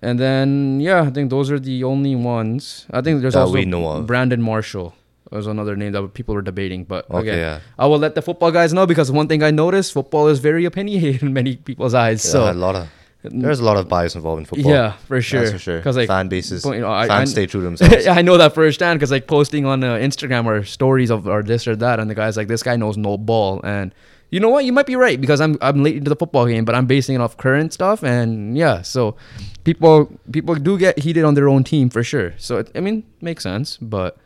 And 0.03 0.19
then 0.19 0.81
yeah, 0.81 1.03
I 1.03 1.11
think 1.11 1.31
those 1.31 1.51
are 1.51 1.59
the 1.59 1.85
only 1.85 2.15
ones. 2.15 2.87
I 2.91 3.01
think 3.01 3.21
there's 3.21 3.35
That 3.35 3.41
also 3.41 3.55
we 3.55 3.65
know 3.65 3.87
of. 3.89 4.07
Brandon 4.07 4.41
Marshall 4.41 4.95
was 5.31 5.47
another 5.47 5.77
name 5.77 5.93
that 5.93 6.15
people 6.15 6.35
were 6.35 6.43
debating. 6.43 6.85
But 6.85 7.11
Okay, 7.11 7.21
again, 7.29 7.39
yeah. 7.39 7.61
I 7.79 7.87
will 7.87 7.99
let 7.99 8.15
the 8.15 8.23
football 8.23 8.51
guys 8.53 8.73
know 8.73 8.87
because 8.87 9.11
one 9.11 9.29
thing 9.29 9.43
I 9.43 9.51
noticed, 9.51 9.93
football 9.93 10.29
is 10.29 10.39
very 10.39 10.65
opinionated 10.65 11.23
in 11.27 11.33
many 11.33 11.57
people's 11.57 11.95
eyes. 11.95 12.25
Yeah, 12.25 12.31
so 12.33 12.53
a 12.53 12.55
lot 12.55 12.75
of 12.77 12.89
there's 13.25 13.59
a 13.59 13.65
lot 13.65 13.77
of 13.77 13.89
bias 13.89 14.15
involved 14.15 14.39
in 14.39 14.47
football. 14.47 14.71
yeah, 14.71 14.93
for 15.09 15.21
sure. 15.21 15.41
That's 15.41 15.53
for 15.53 15.59
sure. 15.59 15.77
Because 15.79 15.97
like 15.97 16.07
fan 16.07 16.29
bases, 16.29 16.65
you 16.65 16.79
know, 16.79 16.91
I- 16.93 17.09
fans 17.09 17.31
I- 17.31 17.33
stay 17.33 17.47
true 17.47 17.61
to 17.61 17.65
themselves. 17.71 18.07
I 18.07 18.23
know 18.23 18.37
that 18.39 18.55
firsthand 18.55 19.01
because 19.01 19.11
like 19.11 19.27
posting 19.27 19.67
on 19.67 19.83
uh, 19.83 19.95
Instagram 19.97 20.47
or 20.47 20.65
stories 20.65 21.11
of 21.11 21.27
or 21.27 21.43
this 21.43 21.67
or 21.67 21.75
that, 21.77 21.99
and 21.99 22.09
the 22.09 22.15
guy's 22.15 22.37
like, 22.37 22.47
"This 22.47 22.63
guy 22.63 22.77
knows 22.77 22.97
no 22.97 23.19
ball," 23.19 23.61
and 23.65 23.93
you 24.31 24.41
know 24.41 24.51
what? 24.51 24.65
You 24.65 24.73
might 24.73 24.87
be 24.87 24.97
right 24.97 25.21
because 25.21 25.41
I'm 25.41 25.57
I'm 25.61 25.83
late 25.83 25.97
into 25.97 26.11
the 26.11 26.17
football 26.17 26.47
game, 26.47 26.65
but 26.65 26.75
I'm 26.75 26.87
basing 26.87 27.15
it 27.15 27.21
off 27.21 27.37
current 27.37 27.73
stuff, 27.73 28.03
and 28.03 28.57
yeah, 28.57 28.83
so 28.83 29.17
people 29.65 30.11
people 30.31 30.55
do 30.55 30.79
get 30.79 30.99
heated 30.99 31.25
on 31.25 31.35
their 31.35 31.49
own 31.49 31.65
team 31.65 31.89
for 31.89 32.03
sure. 32.03 32.35
So 32.37 32.59
it, 32.59 32.71
I 32.75 32.81
mean, 32.81 33.05
makes 33.21 33.43
sense, 33.43 33.77
but 33.79 34.19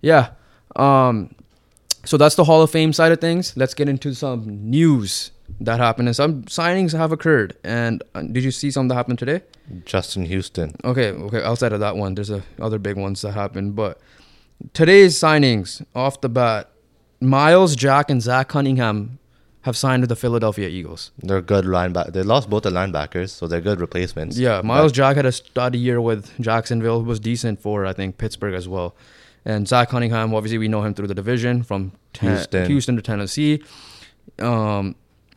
yeah, 0.00 0.30
um, 0.76 1.34
so 2.04 2.16
that's 2.16 2.34
the 2.34 2.44
Hall 2.44 2.62
of 2.62 2.70
Fame 2.70 2.92
side 2.92 3.12
of 3.12 3.20
things. 3.20 3.56
Let's 3.56 3.74
get 3.74 3.88
into 3.88 4.14
some 4.14 4.70
news 4.70 5.30
that 5.60 5.78
happened, 5.78 6.08
and 6.08 6.16
some 6.16 6.42
signings 6.44 6.96
have 6.96 7.12
occurred. 7.12 7.56
And 7.62 8.02
uh, 8.14 8.22
did 8.22 8.42
you 8.42 8.50
see 8.50 8.70
some 8.70 8.88
that 8.88 8.94
happened 8.94 9.18
today? 9.20 9.42
Justin 9.84 10.26
Houston. 10.26 10.74
Okay, 10.84 11.10
okay. 11.10 11.42
Outside 11.42 11.72
of 11.72 11.80
that 11.80 11.96
one, 11.96 12.14
there's 12.14 12.30
a 12.30 12.42
other 12.60 12.78
big 12.78 12.96
ones 12.96 13.22
that 13.22 13.32
happened. 13.32 13.76
But 13.76 14.00
today's 14.72 15.16
signings 15.16 15.84
off 15.94 16.20
the 16.20 16.28
bat, 16.28 16.70
Myles 17.20 17.76
Jack 17.76 18.10
and 18.10 18.20
Zach 18.20 18.48
Cunningham 18.48 19.18
have 19.64 19.76
signed 19.76 20.02
with 20.02 20.08
the 20.10 20.16
Philadelphia 20.16 20.68
Eagles. 20.68 21.10
They're 21.18 21.40
good 21.40 21.64
linebacker. 21.64 22.12
They 22.12 22.22
lost 22.22 22.48
both 22.50 22.62
the 22.64 22.70
linebackers, 22.70 23.30
so 23.30 23.46
they're 23.46 23.60
good 23.62 23.80
replacements. 23.80 24.38
Yeah, 24.38 24.60
Myles 24.62 24.92
But- 24.92 24.96
Jack 24.96 25.16
had 25.16 25.26
a 25.26 25.32
stud 25.32 25.74
year 25.74 26.00
with 26.00 26.30
Jacksonville, 26.40 27.00
who 27.00 27.06
was 27.06 27.18
decent 27.20 27.60
for 27.62 27.86
I 27.86 27.92
think 27.92 28.18
Pittsburgh 28.18 28.54
as 28.54 28.68
well. 28.68 28.94
And 29.46 29.66
Zach 29.68 29.90
Cunningham, 29.90 30.34
obviously 30.34 30.58
we 30.58 30.68
know 30.68 30.82
him 30.82 30.94
through 30.94 31.08
the 31.08 31.14
division 31.14 31.62
from 31.62 31.92
Ten- 32.14 32.30
Houston. 32.36 32.66
Houston 32.66 32.96
to 32.96 33.02
Tennessee. 33.02 33.62
Um, 34.38 34.94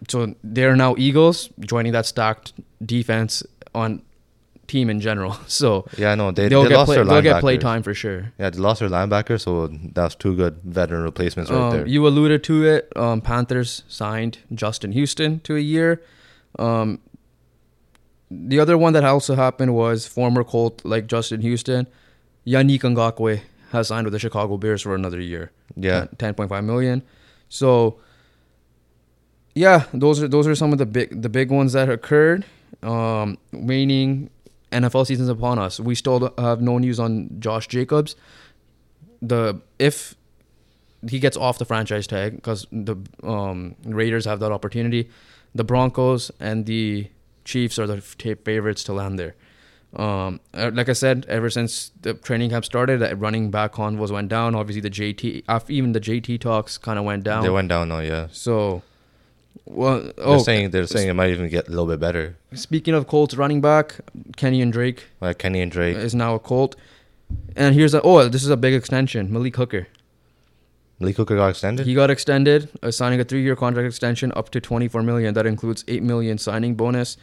so 0.07 0.33
they're 0.43 0.75
now 0.75 0.95
Eagles 0.97 1.49
joining 1.59 1.91
that 1.93 2.05
stacked 2.05 2.53
defense 2.85 3.43
on 3.75 4.01
team 4.67 4.89
in 4.89 4.99
general. 4.99 5.37
So 5.47 5.85
yeah, 5.97 6.13
no, 6.15 6.31
they, 6.31 6.47
they, 6.49 6.55
will 6.55 6.63
they 6.63 6.69
get 6.69 6.75
lost 6.77 6.87
play, 6.87 6.95
their 6.95 7.05
they'll 7.05 7.21
get 7.21 7.39
play 7.41 7.57
time 7.57 7.83
for 7.83 7.93
sure. 7.93 8.33
Yeah, 8.37 8.49
they 8.49 8.59
lost 8.59 8.79
their 8.81 8.89
linebacker, 8.89 9.39
so 9.39 9.67
that's 9.93 10.15
two 10.15 10.35
good 10.35 10.59
veteran 10.63 11.03
replacements 11.03 11.49
right 11.51 11.57
Um, 11.59 11.71
there. 11.71 11.87
you 11.87 12.05
alluded 12.07 12.43
to 12.45 12.65
it. 12.65 12.91
Um, 12.95 13.21
Panthers 13.21 13.83
signed 13.87 14.39
Justin 14.53 14.91
Houston 14.91 15.39
to 15.41 15.55
a 15.55 15.59
year. 15.59 16.01
Um, 16.59 16.99
the 18.29 18.59
other 18.59 18.77
one 18.77 18.93
that 18.93 19.03
also 19.05 19.35
happened 19.35 19.73
was 19.73 20.05
former 20.05 20.43
Colt 20.43 20.81
like 20.83 21.07
Justin 21.07 21.41
Houston, 21.41 21.87
Yannick 22.45 22.81
Ngakoue 22.81 23.39
has 23.71 23.87
signed 23.87 24.05
with 24.05 24.13
the 24.13 24.19
Chicago 24.19 24.57
Bears 24.57 24.81
for 24.81 24.95
another 24.95 25.19
year. 25.21 25.51
Yeah. 25.75 26.07
ten 26.17 26.33
point 26.33 26.49
five 26.49 26.63
million. 26.65 27.03
So, 27.49 27.99
yeah, 29.55 29.85
those 29.93 30.21
are 30.21 30.27
those 30.27 30.47
are 30.47 30.55
some 30.55 30.71
of 30.73 30.77
the 30.77 30.85
big 30.85 31.21
the 31.21 31.29
big 31.29 31.51
ones 31.51 31.73
that 31.73 31.89
occurred. 31.89 32.45
Um, 32.83 33.37
waning 33.53 34.29
NFL 34.71 35.07
season's 35.07 35.29
upon 35.29 35.59
us. 35.59 35.79
We 35.79 35.95
still 35.95 36.33
have 36.37 36.61
no 36.61 36.77
news 36.77 36.99
on 36.99 37.29
Josh 37.39 37.67
Jacobs. 37.67 38.15
The 39.21 39.61
if 39.79 40.15
he 41.07 41.19
gets 41.19 41.37
off 41.37 41.57
the 41.57 41.65
franchise 41.65 42.07
tag 42.07 42.35
because 42.35 42.67
the 42.71 42.95
um, 43.23 43.75
Raiders 43.85 44.25
have 44.25 44.39
that 44.39 44.51
opportunity. 44.51 45.09
The 45.55 45.63
Broncos 45.63 46.31
and 46.39 46.65
the 46.65 47.09
Chiefs 47.45 47.79
are 47.79 47.87
the 47.87 48.01
favorites 48.01 48.83
to 48.85 48.93
land 48.93 49.17
there. 49.17 49.35
Um, 49.95 50.41
uh, 50.53 50.69
like 50.73 50.89
I 50.89 50.93
said, 50.93 51.25
ever 51.29 51.49
since 51.49 51.91
the 52.01 52.13
training 52.13 52.49
camp 52.49 52.65
started, 52.65 52.99
that 52.99 53.17
running 53.17 53.49
back 53.49 53.73
convos 53.73 54.11
went 54.11 54.27
down. 54.27 54.53
Obviously, 54.53 54.81
the 54.81 54.89
JT, 54.89 55.69
even 55.69 55.93
the 55.93 56.01
JT 56.01 56.41
talks 56.41 56.77
kind 56.77 56.99
of 56.99 57.05
went 57.05 57.23
down. 57.23 57.43
They 57.43 57.49
went 57.49 57.69
down 57.69 57.91
oh 57.91 57.99
yeah. 57.99 58.27
so, 58.31 58.83
well, 59.65 60.01
They're 60.01 60.13
oh, 60.17 60.37
saying 60.39 60.71
they're 60.71 60.87
saying 60.87 61.09
it 61.09 61.13
might 61.13 61.29
even 61.31 61.49
get 61.49 61.67
a 61.67 61.69
little 61.69 61.87
bit 61.87 61.99
better. 61.99 62.37
speaking 62.53 62.93
of 62.93 63.07
Colts 63.07 63.35
running 63.35 63.61
back, 63.61 63.95
Kenyan 64.37 64.71
Drake 64.71 65.05
Like 65.21 65.39
Kenyan 65.39 65.69
Drake. 65.69 65.97
is 65.97 66.15
now 66.15 66.35
a 66.35 66.39
Colt. 66.39 66.75
And 67.55 67.75
here's 67.75 67.93
a 67.93 68.01
oh, 68.01 68.27
this 68.27 68.43
is 68.43 68.49
a 68.49 68.57
big 68.57 68.73
extension. 68.73 69.31
Malik 69.31 69.55
Hooker. 69.55 69.87
Malik 70.99 71.17
Hooker 71.17 71.35
got 71.35 71.49
extended. 71.49 71.85
He 71.85 71.93
got 71.93 72.09
extended, 72.09 72.69
uh, 72.81 72.89
signing 72.89 73.19
a 73.19 73.23
three-year 73.23 73.55
contract 73.55 73.85
extension 73.85 74.31
up 74.35 74.49
to 74.49 74.59
24 74.59 75.03
million. 75.03 75.33
That 75.35 75.45
includes 75.45 75.83
8 75.87 76.01
million 76.01 76.39
signing 76.39 76.73
bonus. 76.75 77.17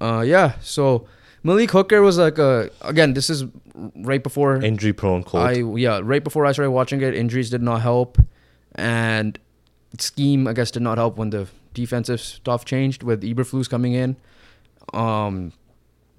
Uh, 0.00 0.24
yeah. 0.26 0.54
So 0.60 1.06
Malik 1.42 1.70
Hooker 1.70 2.02
was 2.02 2.18
like 2.18 2.38
a 2.38 2.70
again. 2.82 3.14
This 3.14 3.28
is 3.30 3.44
right 3.96 4.22
before 4.22 4.56
Injury 4.62 4.92
prone 4.92 5.22
Colt. 5.22 5.44
I 5.44 5.52
yeah 5.76 6.00
right 6.02 6.22
before 6.22 6.46
I 6.46 6.52
started 6.52 6.70
watching 6.70 7.02
it. 7.02 7.14
Injuries 7.14 7.50
did 7.50 7.62
not 7.62 7.82
help, 7.82 8.18
and 8.74 9.38
scheme 9.98 10.46
I 10.46 10.52
guess 10.52 10.70
did 10.70 10.82
not 10.82 10.98
help 10.98 11.16
when 11.16 11.30
the 11.30 11.48
defensive 11.74 12.20
stuff 12.20 12.64
changed 12.64 13.02
with 13.02 13.22
Eberflus 13.22 13.68
coming 13.68 13.92
in. 13.94 14.16
Um, 14.92 15.52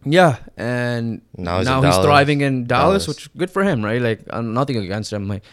yeah, 0.05 0.37
and 0.57 1.21
Now 1.37 1.57
now 1.57 1.59
he's 1.59 1.67
he's, 1.67 1.75
in 1.75 1.81
Dallas. 1.81 2.05
thriving 2.05 2.41
in 2.41 2.65
Dallas, 2.65 3.05
Dallas. 3.05 3.07
which 3.07 3.37
good 3.37 3.49
for 3.49 3.63
him, 3.63 3.83
right? 3.83 4.01
Like 4.01 4.21
I'm 4.29 4.53
nothing 4.53 4.77
against 4.77 5.13
him. 5.13 5.27
Like 5.27 5.43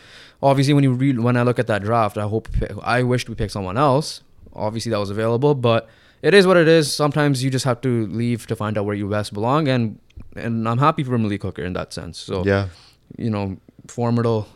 obviously 0.43 0.75
when 0.75 0.85
you 0.85 0.93
read 0.93 1.21
when 1.21 1.37
I 1.37 1.43
look 1.43 1.59
at 1.59 1.67
that 1.69 1.83
draft, 1.83 2.19
I 2.19 2.23
hope 2.27 2.49
I 2.83 3.03
wished 3.03 3.29
we 3.29 3.35
picked 3.35 3.53
someone 3.53 3.77
else. 3.77 4.23
Obviously 4.53 4.91
that 4.91 4.99
was 4.99 5.11
available, 5.11 5.55
but 5.55 5.89
it 6.23 6.35
is 6.35 6.47
what 6.47 6.57
it 6.57 6.69
is. 6.69 6.93
Sometimes 6.93 7.45
you 7.45 7.51
just 7.51 7.65
have 7.65 7.81
to 7.83 8.07
leave 8.09 8.47
to 8.49 8.57
find 8.57 8.77
out 8.77 8.85
where 8.85 8.95
you 8.97 9.09
best 9.09 9.33
belong, 9.33 9.69
and 9.69 9.99
and 10.37 10.69
I'm 10.69 10.79
happy 10.79 11.05
for 11.05 11.17
Malik 11.19 11.43
Hooker 11.43 11.63
in 11.63 11.73
that 11.75 11.93
sense. 11.93 12.19
So 12.19 12.45
yeah. 12.45 12.69
you 13.17 13.31
know, 13.31 13.57
formidable, 13.87 14.49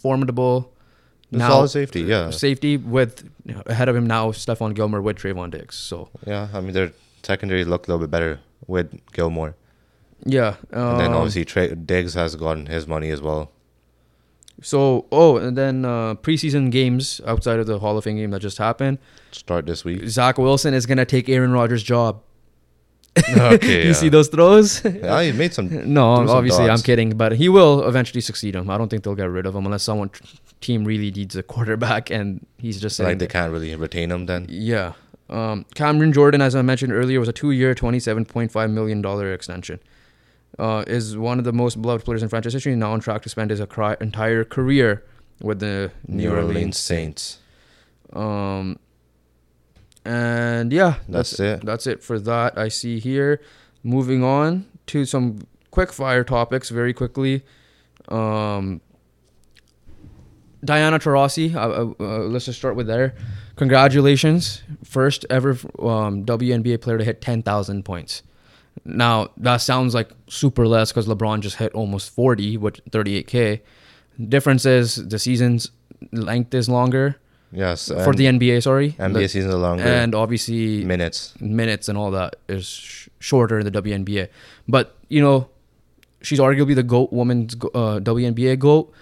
formidable. 0.00 0.72
The 1.30 1.38
now 1.38 1.48
solid 1.48 1.68
safety, 1.68 2.02
yeah. 2.02 2.30
safety 2.30 2.76
with 2.76 3.28
ahead 3.66 3.88
of 3.88 3.96
him 3.96 4.06
now, 4.06 4.30
Stephon 4.30 4.74
Gilmore 4.74 5.02
with 5.02 5.16
Trevon 5.16 5.50
Diggs. 5.50 5.74
So 5.74 6.08
Yeah, 6.26 6.48
I 6.52 6.60
mean 6.60 6.72
their 6.72 6.92
secondary 7.22 7.64
looked 7.64 7.88
a 7.88 7.90
little 7.90 8.06
bit 8.06 8.10
better 8.10 8.40
with 8.66 9.00
Gilmore, 9.12 9.56
yeah, 10.24 10.56
and 10.70 11.00
then 11.00 11.10
um, 11.10 11.16
obviously 11.16 11.44
Trey, 11.44 11.74
Diggs 11.74 12.14
has 12.14 12.36
gotten 12.36 12.66
his 12.66 12.86
money 12.86 13.10
as 13.10 13.20
well. 13.20 13.50
So 14.62 15.06
oh, 15.12 15.36
and 15.36 15.56
then 15.56 15.84
uh, 15.84 16.14
preseason 16.14 16.70
games 16.70 17.20
outside 17.26 17.58
of 17.58 17.66
the 17.66 17.78
Hall 17.80 17.98
of 17.98 18.04
Fame 18.04 18.16
game 18.16 18.30
that 18.30 18.40
just 18.40 18.58
happened. 18.58 18.98
Start 19.32 19.66
this 19.66 19.84
week. 19.84 20.08
Zach 20.08 20.38
Wilson 20.38 20.74
is 20.74 20.86
gonna 20.86 21.04
take 21.04 21.28
Aaron 21.28 21.52
Rodgers' 21.52 21.82
job. 21.82 22.22
okay, 23.36 23.82
you 23.82 23.86
yeah. 23.88 23.92
see 23.92 24.08
those 24.08 24.28
throws? 24.28 24.84
Yeah, 24.84 25.22
he 25.22 25.32
made 25.32 25.54
some. 25.54 25.68
no, 25.92 26.16
some 26.16 26.28
obviously 26.30 26.68
I'm 26.68 26.80
kidding, 26.80 27.16
but 27.16 27.32
he 27.32 27.48
will 27.48 27.86
eventually 27.88 28.20
succeed 28.20 28.54
him. 28.54 28.68
I 28.70 28.76
don't 28.78 28.88
think 28.88 29.04
they'll 29.04 29.14
get 29.14 29.30
rid 29.30 29.46
of 29.46 29.54
him 29.54 29.64
unless 29.64 29.82
someone 29.82 30.10
team 30.60 30.84
really 30.84 31.10
needs 31.10 31.36
a 31.36 31.42
quarterback 31.42 32.10
and 32.10 32.44
he's 32.58 32.80
just 32.80 32.98
Like 32.98 33.08
they 33.08 33.14
there. 33.26 33.28
can't 33.28 33.52
really 33.52 33.74
retain 33.76 34.10
him 34.10 34.26
then. 34.26 34.46
Yeah. 34.48 34.92
Um, 35.28 35.64
Cameron 35.74 36.12
Jordan, 36.12 36.40
as 36.40 36.54
I 36.54 36.62
mentioned 36.62 36.92
earlier, 36.92 37.18
was 37.18 37.28
a 37.28 37.32
two-year, 37.32 37.74
twenty-seven 37.74 38.26
point 38.26 38.52
five 38.52 38.70
million 38.70 39.02
dollar 39.02 39.32
extension. 39.32 39.80
Uh, 40.58 40.84
is 40.86 41.18
one 41.18 41.38
of 41.38 41.44
the 41.44 41.52
most 41.52 41.82
beloved 41.82 42.04
players 42.04 42.22
in 42.22 42.28
franchise 42.28 42.52
history. 42.54 42.74
Now 42.76 42.92
on 42.92 43.00
track 43.00 43.22
to 43.22 43.28
spend 43.28 43.50
his 43.50 43.60
acri- 43.60 43.96
entire 44.00 44.44
career 44.44 45.04
with 45.42 45.58
the 45.60 45.90
New 46.06 46.30
Orleans 46.32 46.78
Saints. 46.78 47.38
Um, 48.12 48.78
and 50.06 50.72
yeah, 50.72 50.98
That's 51.08 51.30
that's, 51.30 51.40
it. 51.40 51.66
That's 51.66 51.86
it 51.86 52.02
for 52.02 52.18
that. 52.20 52.56
I 52.56 52.68
see 52.68 53.00
here. 53.00 53.40
Moving 53.82 54.22
on 54.22 54.66
to 54.86 55.04
some 55.04 55.40
quick 55.70 55.92
fire 55.92 56.24
topics 56.24 56.70
very 56.70 56.92
quickly. 56.92 57.42
Um, 58.08 58.80
Diana 60.64 60.98
Taurasi, 60.98 61.54
uh, 61.54 61.58
uh, 61.58 61.92
uh, 62.00 62.18
let's 62.20 62.46
just 62.46 62.58
start 62.58 62.76
with 62.76 62.86
there. 62.86 63.14
Congratulations, 63.56 64.62
first 64.84 65.26
ever 65.28 65.50
um, 65.78 66.24
WNBA 66.24 66.80
player 66.80 66.98
to 66.98 67.04
hit 67.04 67.20
10,000 67.20 67.84
points. 67.84 68.22
Now 68.84 69.30
that 69.38 69.58
sounds 69.58 69.94
like 69.94 70.10
super 70.28 70.66
less 70.66 70.92
because 70.92 71.06
LeBron 71.06 71.40
just 71.40 71.56
hit 71.56 71.72
almost 71.72 72.10
40 72.10 72.58
with 72.58 72.84
38k. 72.90 73.60
Difference 74.28 74.66
is 74.66 75.08
the 75.08 75.18
season's 75.18 75.70
length 76.12 76.54
is 76.54 76.68
longer 76.68 77.16
Yes, 77.52 77.88
for 77.88 78.12
the 78.12 78.26
NBA. 78.26 78.62
Sorry, 78.62 78.94
NBA 78.98 79.12
The- 79.22 79.28
season 79.28 79.50
are 79.52 79.56
longer. 79.56 79.84
and 79.84 80.14
obviously 80.14 80.84
minutes. 80.84 81.32
minutes 81.40 81.88
and 81.88 81.96
all 81.96 82.10
that 82.10 82.36
is 82.48 82.66
sh- 82.66 83.08
shorter 83.20 83.58
in 83.58 83.64
the 83.64 83.70
WNBA. 83.70 84.28
But 84.68 84.94
you 85.08 85.20
know, 85.22 85.48
she's 86.22 86.40
arguably 86.40 86.74
the 86.74 86.82
goat 86.82 87.12
woman's 87.12 87.54
uh, 87.74 88.00
WNBA 88.02 88.58
goat, 88.58 88.92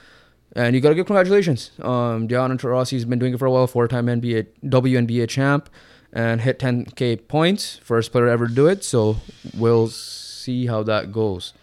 and 0.54 0.74
you 0.74 0.80
gotta 0.82 0.94
give 0.94 1.06
congratulations. 1.06 1.70
Um, 1.80 2.26
Diana 2.26 2.56
Taurasi's 2.56 3.04
been 3.06 3.18
doing 3.18 3.32
it 3.34 3.38
for 3.38 3.46
a 3.46 3.50
while, 3.50 3.66
four-time 3.66 4.06
NBA 4.06 4.46
WNBA 4.64 5.26
champ, 5.28 5.68
and 6.12 6.42
hit 6.42 6.58
10k 6.58 7.26
points, 7.26 7.80
first 7.82 8.12
player 8.12 8.28
ever 8.28 8.46
to 8.46 8.54
do 8.54 8.66
it. 8.68 8.84
So 8.84 9.16
we'll 9.56 9.88
see 9.88 10.66
how 10.66 10.82
that 10.84 11.10
goes. 11.12 11.54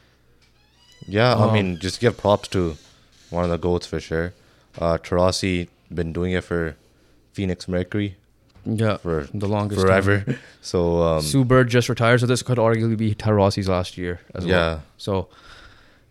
Yeah, 1.08 1.36
I 1.36 1.48
Um, 1.48 1.54
mean, 1.54 1.80
just 1.80 2.00
give 2.00 2.17
props 2.17 2.48
to 2.50 2.76
one 3.30 3.44
of 3.44 3.50
the 3.50 3.58
goats 3.58 3.86
for 3.88 4.00
sure. 4.00 4.34
Uh, 4.80 4.98
Taurasi 4.98 5.67
been 5.93 6.13
doing 6.13 6.32
it 6.34 6.43
for 6.43 6.75
Phoenix 7.34 7.67
Mercury 7.67 8.17
Yeah, 8.65 8.97
for 8.97 9.27
the 9.34 9.47
longest 9.47 9.82
forever. 9.82 10.21
time. 10.21 10.38
So 10.62 11.01
um, 11.01 11.21
Sue 11.21 11.43
Bird 11.43 11.69
just 11.69 11.89
retired, 11.89 12.19
so 12.19 12.25
this 12.27 12.43
could 12.43 12.58
arguably 12.60 12.95
be 12.97 13.15
Taurasi's 13.15 13.67
last 13.67 13.97
year 13.97 14.19
as 14.36 14.45
well. 14.45 14.54
yeah, 14.54 14.80
So, 14.97 15.27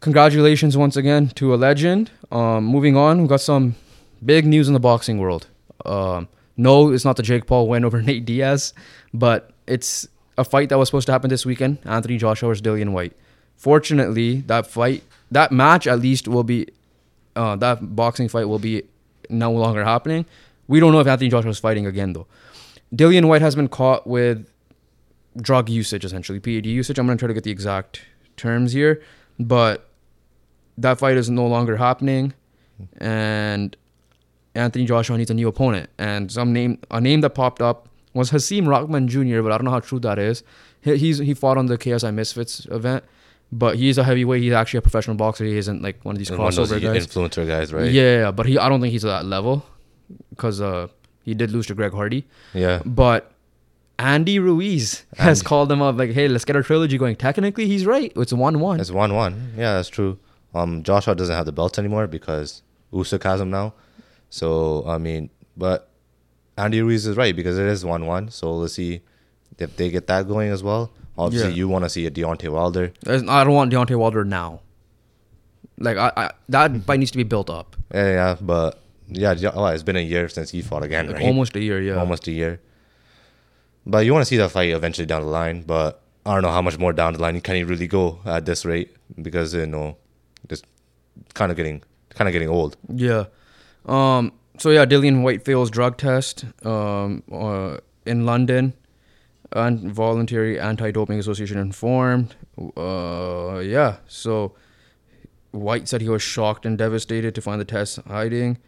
congratulations 0.01 0.77
once 0.77 0.97
again 0.97 1.29
to 1.37 1.55
a 1.55 1.57
legend. 1.57 2.11
Um, 2.33 2.65
moving 2.65 2.97
on, 2.97 3.23
we 3.23 3.29
got 3.29 3.41
some 3.41 3.77
big 4.25 4.47
news 4.47 4.67
in 4.69 4.75
the 4.75 4.81
boxing 4.81 5.19
world. 5.19 5.47
Um, 5.87 6.29
no, 6.57 6.91
it's 6.91 7.05
not 7.05 7.17
the 7.17 7.23
Jake 7.23 7.47
Paul 7.47 7.69
win 7.69 7.85
over 7.85 8.03
Nate 8.09 8.25
Diaz, 8.25 8.75
but 9.15 9.51
it's 9.67 10.09
a 10.37 10.45
fight 10.45 10.69
that 10.71 10.79
was 10.79 10.89
supposed 10.89 11.07
to 11.07 11.13
happen 11.13 11.31
this 11.31 11.47
weekend. 11.47 11.79
Anthony 11.85 12.17
Joshua 12.19 12.49
versus 12.49 12.63
Dillian 12.63 12.91
Whyte. 12.93 13.13
Fortunately, 13.57 14.41
that 14.43 14.67
fight, 14.67 15.05
that 15.31 15.53
match 15.53 15.87
at 15.87 16.01
least 16.01 16.27
will 16.29 16.45
be, 16.45 16.67
uh, 17.37 17.57
that 17.57 17.95
boxing 17.95 18.29
fight 18.29 18.49
will 18.49 18.59
be 18.59 18.83
no 19.31 19.53
longer 19.53 19.85
happening. 19.85 20.27
We 20.69 20.81
don't 20.81 20.93
know 20.93 21.01
if 21.01 21.07
Anthony 21.07 21.31
Joshua 21.31 21.51
is 21.51 21.59
fighting 21.59 21.87
again 21.87 22.13
though. 22.13 22.27
Dillian 22.95 23.27
Whyte 23.27 23.43
has 23.43 23.55
been 23.55 23.69
caught 23.69 24.07
with 24.07 24.49
drug 25.37 25.69
usage, 25.69 26.05
essentially 26.05 26.41
PED 26.41 26.67
usage. 26.67 26.99
I'm 26.99 27.07
gonna 27.07 27.19
try 27.19 27.29
to 27.29 27.35
get 27.35 27.45
the 27.45 27.51
exact 27.51 28.03
terms 28.37 28.73
here, 28.73 29.03
but 29.39 29.89
that 30.79 30.99
fight 30.99 31.17
is 31.17 31.31
no 31.31 31.47
longer 31.47 31.77
happening, 31.77 32.35
and 32.99 33.77
Anthony 34.55 34.87
Joshua 34.87 35.17
needs 35.19 35.31
a 35.31 35.35
new 35.35 35.49
opponent. 35.49 35.91
And 35.99 36.33
some 36.33 36.53
name, 36.53 36.79
a 36.91 37.01
name 37.01 37.21
that 37.21 37.31
popped 37.31 37.63
up 37.63 37.89
was 38.15 38.31
Hasim 38.31 38.67
Rahman 38.67 39.09
Jr., 39.09 39.43
but 39.43 39.53
I 39.53 39.59
don't 39.59 39.65
know 39.65 39.71
how 39.71 39.81
true 39.81 40.01
that 40.01 40.19
is. 40.19 40.43
He, 40.81 40.97
he's 40.97 41.19
he 41.19 41.35
fought 41.35 41.59
on 41.59 41.67
the 41.67 41.79
KSI 41.79 42.13
Misfits 42.13 42.67
event, 42.71 43.05
but 43.53 43.77
he's 43.77 43.99
a 43.99 44.05
heavyweight. 44.05 44.43
He's 44.43 44.53
actually 44.53 44.79
a 44.79 44.83
professional 44.83 45.17
boxer. 45.17 45.45
He 45.45 45.57
isn't 45.57 45.83
like 45.83 46.05
one 46.05 46.15
of 46.15 46.19
these 46.19 46.31
and 46.31 46.39
one 46.39 46.49
of 46.49 46.55
those 46.57 46.71
guys. 46.71 47.07
influencer 47.07 47.47
guys, 47.47 47.73
right? 47.73 47.91
Yeah, 47.91 48.31
but 48.31 48.47
he 48.47 48.59
I 48.59 48.69
don't 48.69 48.81
think 48.81 48.93
he's 48.93 49.05
at 49.05 49.09
that 49.09 49.25
level 49.27 49.65
because 50.31 50.61
uh, 50.61 50.89
he 51.25 51.35
did 51.35 51.51
lose 51.51 51.67
to 51.67 51.75
Greg 51.75 51.93
Hardy. 51.93 52.27
yeah. 52.55 52.83
But 52.85 53.33
Andy 53.99 54.39
Ruiz 54.39 55.05
has 55.19 55.43
called 55.43 55.71
him 55.71 55.83
up 55.83 55.99
like, 55.99 56.13
"Hey, 56.13 56.27
let's 56.29 56.45
get 56.45 56.57
our 56.57 56.63
trilogy 56.63 56.97
going." 56.97 57.17
Technically, 57.17 57.67
he's 57.67 57.85
right. 57.85 58.13
It's 58.17 58.33
one-one. 58.33 58.81
It's 58.81 58.91
one 58.91 59.15
one. 59.15 59.53
Yeah, 59.57 59.75
that's 59.75 59.89
true. 59.89 60.19
Um, 60.55 60.83
Joshua 60.83 61.15
doesn't 61.15 61.35
have 61.35 61.47
the 61.47 61.53
belts 61.53 61.79
anymore 61.79 62.07
because 62.07 62.63
Usyk 62.93 63.23
has 63.25 63.41
them 63.41 63.51
now. 63.51 63.75
So 64.31 64.85
I 64.87 64.99
mean, 64.99 65.31
but 65.57 65.91
Andy 66.57 66.81
Ruiz 66.81 67.07
is 67.07 67.17
right 67.17 67.35
because 67.37 67.59
it 67.59 67.67
is 67.67 67.85
one 67.85 68.07
one. 68.07 68.31
So 68.31 68.55
let's 68.55 68.75
see 68.75 69.03
if 69.59 69.77
they 69.77 69.91
get 69.91 70.07
that 70.07 70.27
going 70.27 70.51
as 70.51 70.63
well. 70.63 70.91
Obviously, 71.25 71.51
Yeah. 71.51 71.57
you 71.57 71.69
want 71.69 71.85
to 71.85 71.91
see 71.91 72.07
a 72.07 72.11
Deontay 72.11 72.49
Wilder. 72.51 72.93
There's- 73.05 73.25
I 73.29 73.45
don't 73.45 73.55
want 73.55 73.73
Deontay 73.73 73.97
Wilder 73.97 74.25
now. 74.25 74.61
Like 75.79 75.97
I, 75.97 76.13
I 76.17 76.31
that 76.49 76.75
fight 76.87 76.99
needs 77.01 77.11
to 77.13 77.17
be 77.19 77.29
built 77.35 77.49
up. 77.51 77.77
Yeah, 77.95 78.11
yeah, 78.19 78.37
but 78.41 78.81
yeah, 79.09 79.35
De- 79.35 79.55
oh, 79.55 79.67
it's 79.67 79.83
been 79.83 79.97
a 79.97 80.07
year 80.15 80.29
since 80.29 80.51
he 80.51 80.61
fought 80.63 80.83
again, 80.83 81.07
Like, 81.07 81.17
right? 81.17 81.27
Almost 81.27 81.57
a 81.57 81.61
year, 81.69 81.81
yeah. 81.81 81.97
almost 81.99 82.27
a 82.29 82.33
year. 82.33 82.61
But 83.87 84.05
you 84.05 84.13
want 84.13 84.23
to 84.23 84.27
see 84.27 84.37
that 84.37 84.51
fight 84.51 84.71
eventually 84.71 85.07
down 85.07 85.23
the 85.23 85.29
line. 85.29 85.63
But 85.63 86.03
I 86.27 86.35
don't 86.35 86.43
know 86.43 86.51
how 86.53 86.63
much 86.63 86.79
more 86.79 86.93
down 86.93 87.15
the 87.15 87.21
line 87.21 87.41
can 87.41 87.55
he 87.57 87.65
really 87.65 87.87
go 87.87 88.21
at 88.27 88.45
this 88.47 88.65
rate 88.65 88.95
because 89.21 89.55
you 89.55 89.67
know, 89.67 89.97
just 90.49 90.65
kind 91.35 91.51
of 91.51 91.57
getting 91.57 91.83
kind 92.11 92.29
of 92.29 92.33
getting 92.33 92.49
old. 92.49 92.77
Yeah. 93.07 93.25
Um. 93.87 94.33
So 94.59 94.69
yeah, 94.71 94.85
Dillian 94.85 95.23
Whyte 95.23 95.45
fails 95.45 95.71
drug 95.71 95.97
test. 95.97 96.45
Um. 96.65 97.23
Uh, 97.33 97.79
in 98.07 98.27
London, 98.27 98.75
and 99.53 99.93
voluntary 99.93 100.59
anti-doping 100.61 101.19
association 101.19 101.59
informed. 101.59 102.35
Uh. 102.77 103.61
Yeah. 103.65 103.97
So, 104.07 104.55
Whyte 105.53 105.89
said 105.89 106.01
he 106.01 106.09
was 106.09 106.23
shocked 106.23 106.65
and 106.67 106.79
devastated 106.79 107.35
to 107.35 107.41
find 107.41 107.61
the 107.61 107.65
test 107.65 107.99
hiding. 108.07 108.59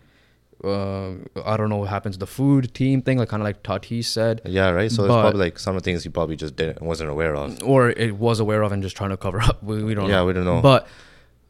Uh, 0.65 1.15
I 1.45 1.57
don't 1.57 1.69
know 1.71 1.79
what 1.79 1.89
happens 1.89 2.15
to 2.15 2.21
the 2.21 2.27
food 2.27 2.73
team 2.73 3.03
thing, 3.03 3.19
like 3.19 3.29
kind 3.29 3.43
of 3.43 3.45
like 3.45 3.65
Tatis 3.65 4.05
said, 4.05 4.43
Yeah, 4.45 4.71
right. 4.71 4.91
So 4.93 5.05
it's 5.05 5.13
probably 5.13 5.41
like 5.41 5.59
some 5.59 5.75
of 5.75 5.83
the 5.83 5.85
things 5.85 6.05
he 6.05 6.09
probably 6.09 6.37
just 6.37 6.55
didn't 6.55 6.81
wasn't 6.81 7.11
aware 7.11 7.35
of. 7.35 7.61
or 7.65 7.91
it 7.91 8.17
was 8.17 8.39
aware 8.39 8.63
of 8.63 8.71
and 8.71 8.81
just 8.81 8.97
trying 8.97 9.11
to 9.11 9.17
cover 9.17 9.41
up. 9.41 9.61
We, 9.63 9.83
we 9.83 9.95
don't 9.95 10.05
know. 10.05 10.11
Yeah, 10.11 10.17
know. 10.19 10.27
we 10.27 10.33
don't 10.35 10.45
know. 10.45 10.61
But 10.61 10.87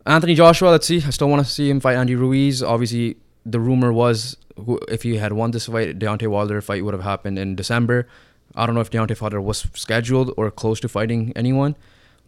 Anthony 0.07 0.35
Joshua, 0.35 0.71
let's 0.71 0.87
see. 0.87 1.03
I 1.05 1.11
still 1.11 1.29
want 1.29 1.45
to 1.45 1.51
see 1.51 1.69
him 1.69 1.79
fight 1.79 1.97
Andy 1.97 2.15
Ruiz. 2.15 2.63
Obviously, 2.63 3.17
the 3.45 3.61
rumor 3.61 3.93
was 3.93 4.39
who, 4.57 4.81
if 4.89 5.03
he 5.03 5.17
had 5.17 5.35
won 5.35 5.51
this 5.51 5.67
fight, 5.67 5.99
Deontay 5.99 6.29
Wilder 6.29 6.61
fight 6.63 6.83
would 6.83 6.95
have 6.95 7.03
happened 7.03 7.39
in 7.39 7.55
December. 7.55 8.09
I 8.55 8.67
don't 8.67 8.75
know 8.75 8.81
if 8.81 8.91
Deontay 8.91 9.21
Wilder 9.21 9.41
was 9.41 9.67
scheduled 9.75 10.33
or 10.37 10.51
close 10.51 10.81
to 10.81 10.89
fighting 10.89 11.33
anyone, 11.37 11.77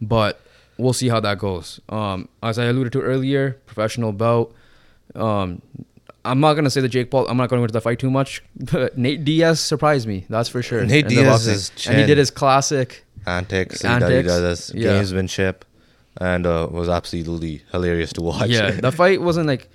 but 0.01 0.41
we'll 0.77 0.93
see 0.93 1.09
how 1.09 1.19
that 1.19 1.37
goes. 1.37 1.79
Um, 1.89 2.29
as 2.41 2.57
I 2.59 2.65
alluded 2.65 2.93
to 2.93 3.01
earlier, 3.01 3.59
professional 3.65 4.11
bout. 4.11 4.53
Um, 5.13 5.61
I'm 6.23 6.39
not 6.39 6.55
gonna 6.55 6.71
say 6.71 6.81
the 6.81 6.89
Jake 6.89 7.11
Paul. 7.11 7.27
I'm 7.27 7.37
not 7.37 7.49
gonna 7.49 7.59
go 7.59 7.65
into 7.65 7.73
the 7.73 7.81
fight 7.81 7.99
too 7.99 8.11
much. 8.11 8.43
But 8.71 8.97
Nate 8.97 9.23
Diaz 9.23 9.59
surprised 9.59 10.07
me. 10.07 10.25
That's 10.29 10.49
for 10.49 10.63
sure. 10.63 10.83
Nate 10.83 11.07
Diaz 11.07 11.47
is 11.47 11.71
and 11.87 11.99
he 11.99 12.05
did 12.05 12.17
his 12.17 12.31
classic. 12.31 13.05
Antics, 13.27 13.81
he 13.81 13.87
Antics, 13.87 14.27
does 14.27 14.71
yeah. 14.75 14.89
gamesmanship, 14.89 15.61
and 16.21 16.45
uh, 16.45 16.67
was 16.69 16.89
absolutely 16.89 17.63
hilarious 17.71 18.13
to 18.13 18.21
watch. 18.21 18.49
Yeah, 18.49 18.71
the 18.71 18.91
fight 19.01 19.21
wasn't 19.21 19.47
like 19.47 19.67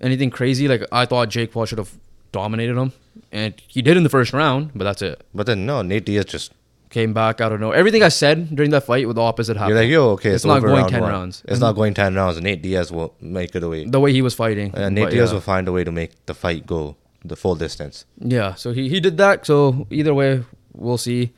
anything 0.00 0.30
crazy. 0.30 0.68
Like 0.68 0.82
I 0.92 1.04
thought 1.06 1.28
Jake 1.28 1.52
Paul 1.52 1.66
should 1.66 1.78
have 1.78 1.94
dominated 2.32 2.76
him, 2.76 2.92
and 3.32 3.54
he 3.66 3.82
did 3.82 3.96
in 3.96 4.02
the 4.02 4.08
first 4.08 4.32
round. 4.32 4.70
But 4.74 4.84
that's 4.84 5.02
it. 5.02 5.22
but 5.34 5.46
then 5.46 5.66
no, 5.66 5.82
Nate 5.82 6.04
Diaz 6.04 6.24
just 6.26 6.52
Came 6.88 7.12
back 7.12 7.40
out 7.40 7.52
of 7.52 7.60
nowhere. 7.60 7.76
Everything 7.76 8.02
I 8.04 8.08
said 8.08 8.54
during 8.54 8.70
that 8.70 8.84
fight 8.84 9.06
with 9.08 9.16
the 9.16 9.22
opposite 9.22 9.56
happened. 9.56 9.74
you're 9.74 9.82
like, 9.82 9.90
yo, 9.90 10.10
okay, 10.10 10.30
It's 10.30 10.36
it's, 10.36 10.44
not 10.46 10.62
going 10.62 10.72
round 10.76 10.88
10 10.88 11.00
one. 11.02 11.10
rounds. 11.10 11.42
It's 11.46 11.60
not 11.60 11.72
going 11.74 11.94
ten 11.94 12.14
rounds. 12.14 12.36
and 12.36 12.44
Nate 12.44 12.62
Diaz 12.62 12.92
will 12.92 13.12
make 13.20 13.54
it 13.56 13.62
away. 13.62 13.84
the 13.84 13.98
way 14.00 14.12
he 14.12 14.22
was 14.22 14.34
fighting. 14.34 14.70
And 14.72 14.94
Nate 14.94 15.06
But 15.06 15.10
Diaz 15.10 15.30
yeah. 15.30 15.34
will 15.34 15.40
find 15.42 15.66
a 15.68 15.72
way 15.72 15.82
to 15.84 15.90
make 15.92 16.12
the 16.26 16.32
fight 16.32 16.64
go 16.64 16.96
the 17.24 17.34
full 17.36 17.56
distance. 17.56 18.04
Yeah, 18.18 18.54
so 18.54 18.72
he, 18.72 18.88
he 18.88 19.00
did 19.00 19.18
that. 19.18 19.44
So 19.44 19.86
either 19.90 20.14
way, 20.14 20.44
we'll 20.74 20.96
see. 20.96 21.32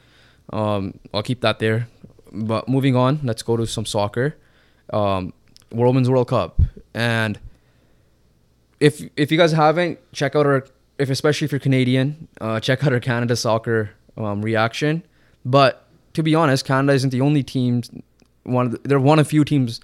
Um, 0.52 1.00
I'll 1.14 1.22
keep 1.22 1.40
that 1.40 1.58
there. 1.60 1.88
But 2.30 2.68
moving 2.68 2.94
on, 2.94 3.20
let's 3.24 3.42
go 3.42 3.56
to 3.56 3.66
some 3.66 3.86
soccer. 3.86 4.36
Um, 4.92 5.32
World 5.72 5.94
Women's 5.94 6.10
World 6.10 6.28
Cup, 6.28 6.60
and 6.94 7.40
if 8.80 9.02
if 9.16 9.32
you 9.32 9.38
guys 9.38 9.52
haven't, 9.52 9.98
check 10.12 10.36
out 10.36 10.46
our 10.46 10.66
if 10.98 11.10
especially 11.10 11.44
if 11.46 11.52
you're 11.52 11.60
Canadian, 11.60 12.28
uh, 12.40 12.60
check 12.60 12.84
out 12.84 12.92
our 12.92 13.00
Canada 13.00 13.36
soccer 13.36 13.90
um, 14.16 14.42
reaction. 14.42 15.02
But 15.44 15.86
to 16.14 16.22
be 16.22 16.34
honest, 16.34 16.64
Canada 16.64 16.92
isn't 16.94 17.10
the 17.10 17.20
only 17.20 17.42
team. 17.42 17.82
One 18.42 18.66
of 18.66 18.72
the, 18.72 18.80
they're 18.88 19.00
one 19.00 19.18
of 19.18 19.28
few 19.28 19.44
teams. 19.44 19.80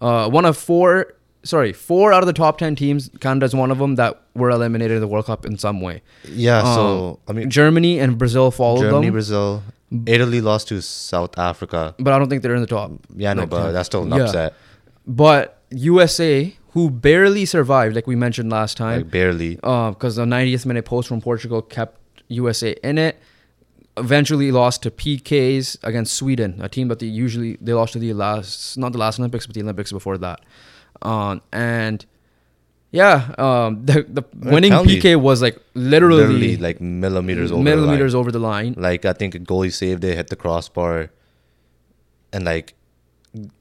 Uh, 0.00 0.28
one 0.28 0.44
of 0.44 0.56
four. 0.56 1.14
Sorry, 1.42 1.74
four 1.74 2.12
out 2.12 2.22
of 2.22 2.26
the 2.26 2.32
top 2.32 2.56
ten 2.56 2.74
teams. 2.74 3.10
Canada's 3.20 3.54
one 3.54 3.70
of 3.70 3.78
them 3.78 3.96
that 3.96 4.22
were 4.34 4.48
eliminated 4.48 4.92
in 4.96 5.00
the 5.00 5.06
World 5.06 5.26
Cup 5.26 5.44
in 5.44 5.58
some 5.58 5.80
way. 5.82 6.00
Yeah, 6.26 6.62
so 6.74 7.08
Um, 7.08 7.18
I 7.28 7.32
mean, 7.38 7.50
Germany 7.50 7.98
and 7.98 8.16
Brazil 8.16 8.50
followed 8.50 8.80
Germany, 8.80 9.08
them, 9.08 9.12
Brazil, 9.12 9.62
Italy 10.06 10.40
lost 10.40 10.68
to 10.68 10.80
South 10.80 11.38
Africa. 11.38 11.94
but 11.98 12.14
I 12.14 12.18
don't 12.18 12.30
think 12.30 12.42
they're 12.42 12.54
in 12.54 12.62
the 12.62 12.66
top. 12.66 12.92
Yeah, 13.14 13.34
no, 13.34 13.44
but 13.44 13.72
that's 13.72 13.86
still 13.86 14.04
an 14.04 14.10
yeah. 14.10 14.24
upset. 14.24 14.54
But 15.06 15.60
USA, 15.70 16.56
who 16.74 16.90
barely 16.90 17.44
survived, 17.46 17.94
like 17.96 18.06
we 18.06 18.16
mentioned 18.16 18.50
last 18.50 18.76
time, 18.76 18.98
Like 19.02 19.10
barely. 19.10 19.54
because 19.56 20.16
the 20.16 20.24
90th 20.24 20.66
minute 20.66 20.84
post 20.84 21.08
from 21.08 21.20
Portugal 21.20 21.62
kept 21.62 21.98
USA 22.28 22.72
in 22.82 22.98
it. 22.98 23.16
Eventually 23.96 24.50
lost 24.50 24.82
to 24.82 24.90
PKs 24.90 25.76
against 25.84 26.14
Sweden, 26.14 26.58
a 26.60 26.68
team 26.68 26.88
that 26.88 26.98
they 26.98 27.06
usually 27.06 27.56
they 27.60 27.72
lost 27.72 27.92
to 27.92 28.00
the 28.00 28.12
last 28.12 28.76
not 28.76 28.90
the 28.92 28.98
last 28.98 29.20
Olympics, 29.20 29.46
but 29.46 29.54
the 29.54 29.62
Olympics 29.62 29.92
before 29.92 30.18
that. 30.18 30.40
Um, 31.02 31.40
and 31.52 32.04
yeah, 32.90 33.30
um, 33.38 33.86
the 33.86 34.02
the 34.08 34.24
winning 34.34 34.72
penalty. 34.72 35.00
PK 35.00 35.14
was 35.14 35.40
like 35.42 35.56
literally, 35.74 36.22
Literally, 36.22 36.56
like 36.56 36.80
millimeters 36.80 37.52
over 37.52 37.62
millimeters 37.62 38.12
the 38.12 38.18
line. 38.18 38.20
over 38.20 38.32
the 38.32 38.38
line. 38.40 38.74
Like 38.76 39.04
I 39.04 39.12
think 39.12 39.36
a 39.36 39.38
goalie 39.38 39.72
saved 39.72 40.02
it, 40.02 40.16
hit 40.16 40.26
the 40.26 40.34
crossbar, 40.36 41.10
and 42.32 42.44
like 42.44 42.74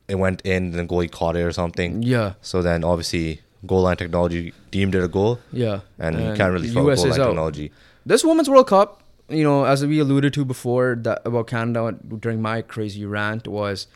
it 0.08 0.16
went 0.16 0.42
in, 0.42 0.66
and 0.66 0.74
the 0.74 0.84
goalie 0.86 1.10
caught 1.12 1.36
it 1.36 1.42
or 1.42 1.52
something. 1.52 2.04
Yeah, 2.04 2.34
So 2.42 2.62
then 2.62 2.84
obviously 2.84 3.42
goal 3.66 3.84
line 3.84 3.96
technology 3.98 4.54
deemed 4.72 4.94
it 4.96 5.04
a 5.04 5.08
goal, 5.08 5.40
yeah, 5.52 5.80
and, 6.00 6.16
you 6.20 6.34
can't 6.36 6.52
really 6.52 6.68
fault 6.70 6.86
goal 6.96 7.06
line 7.10 7.20
out. 7.22 7.26
technology. 7.28 7.72
This 8.06 8.24
Women's 8.26 8.50
World 8.50 8.68
Cup, 8.68 9.02
you 9.30 9.44
know, 9.44 9.64
as 9.66 9.86
we 9.86 10.00
alluded 10.00 10.34
to 10.34 10.44
before 10.46 10.98
that 11.04 11.22
about 11.26 11.48
Canada 11.48 11.96
during 12.20 12.42
my 12.42 12.62
crazy 12.62 13.06
rant 13.06 13.48
was 13.48 13.88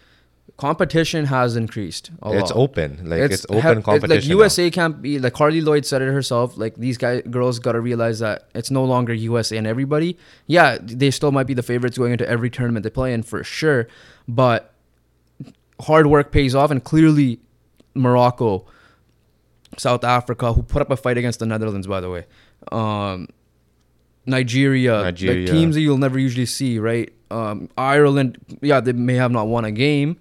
competition 0.56 1.26
has 1.26 1.56
increased. 1.56 2.10
A 2.22 2.32
It's 2.32 2.52
lot. 2.52 2.58
open, 2.60 3.10
like 3.10 3.20
it's, 3.32 3.46
he- 3.50 3.56
open 3.58 3.80
it- 3.80 3.84
competition. 3.84 4.10
like 4.18 4.24
now. 4.24 4.36
USA 4.36 4.72
can't 4.72 5.02
be 5.02 5.20
like 5.20 5.34
Carli 5.34 5.62
Lloyd 5.64 5.86
said 5.86 6.02
it 6.02 6.12
herself. 6.12 6.58
Like 6.58 6.76
these 6.76 6.98
guys, 6.98 7.22
girls 7.30 7.60
got 7.60 7.74
to 7.74 7.82
realize 7.82 8.20
that 8.20 8.48
it's 8.56 8.72
no 8.72 8.84
longer 8.86 9.14
USA 9.14 9.58
and 9.58 9.68
everybody. 9.68 10.18
Yeah, 10.48 10.78
they 10.82 11.12
still 11.12 11.32
might 11.32 11.48
be 11.48 11.54
the 11.54 11.64
favorites 11.64 11.98
going 11.98 12.14
into 12.14 12.28
every 12.28 12.50
tournament 12.50 12.84
they 12.84 12.90
play 12.90 13.14
in 13.14 13.24
for 13.24 13.44
sure, 13.44 13.88
but 14.28 14.74
hard 15.82 16.08
work 16.08 16.32
pays 16.32 16.56
off, 16.56 16.72
and 16.72 16.84
clearly 16.84 17.40
Morocco, 17.94 18.66
South 19.78 20.04
Africa, 20.04 20.54
who 20.54 20.64
put 20.64 20.82
up 20.82 20.90
a 20.90 20.98
fight 20.98 21.18
against 21.18 21.40
the 21.40 21.46
Netherlands, 21.46 21.88
by 21.88 22.02
the 22.02 22.10
way. 22.10 22.26
Um, 22.72 23.28
Nigeria, 24.26 25.04
Nigeria. 25.04 25.46
like 25.46 25.52
teams 25.52 25.76
that 25.76 25.82
you'll 25.82 25.98
never 25.98 26.20
usually 26.20 26.46
see, 26.46 26.80
right? 26.80 27.12
Um, 27.32 27.70
Ireland, 27.78 28.38
yeah, 28.62 28.80
they 28.80 28.94
may 28.94 29.16
have 29.16 29.32
not 29.32 29.48
won 29.48 29.66
a 29.66 29.72
game, 29.72 30.18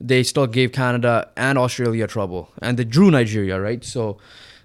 they 0.00 0.22
still 0.22 0.46
gave 0.46 0.72
Canada 0.72 1.30
and 1.36 1.58
Australia 1.58 2.06
trouble, 2.06 2.50
and 2.60 2.76
they 2.78 2.84
drew 2.84 3.10
Nigeria, 3.10 3.60
right? 3.60 3.84
So 3.84 4.18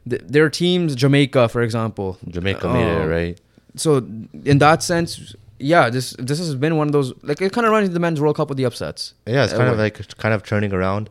th- 0.10 0.22
their 0.26 0.50
teams, 0.50 0.96
Jamaica, 0.96 1.50
for 1.50 1.62
example, 1.62 2.18
Jamaica 2.28 2.68
made 2.74 2.88
it 2.88 3.02
um, 3.02 3.10
right. 3.10 3.42
So 3.76 3.98
in 4.44 4.58
that 4.58 4.82
sense, 4.84 5.36
yeah, 5.60 5.90
this 5.90 6.16
this 6.18 6.40
has 6.40 6.56
been 6.56 6.78
one 6.78 6.88
of 6.88 6.94
those 6.94 7.14
like 7.24 7.42
it 7.42 7.52
kind 7.52 7.66
of 7.68 7.72
runs 7.72 7.90
the 7.90 8.00
men's 8.00 8.20
World 8.22 8.36
Cup 8.38 8.50
with 8.50 8.58
the 8.58 8.66
upsets. 8.66 9.14
Yeah, 9.26 9.44
it's 9.44 9.54
uh, 9.54 9.58
kind 9.58 9.70
of 9.70 9.78
like 9.78 10.16
kind 10.18 10.34
of 10.34 10.44
turning 10.44 10.74
around. 10.74 11.10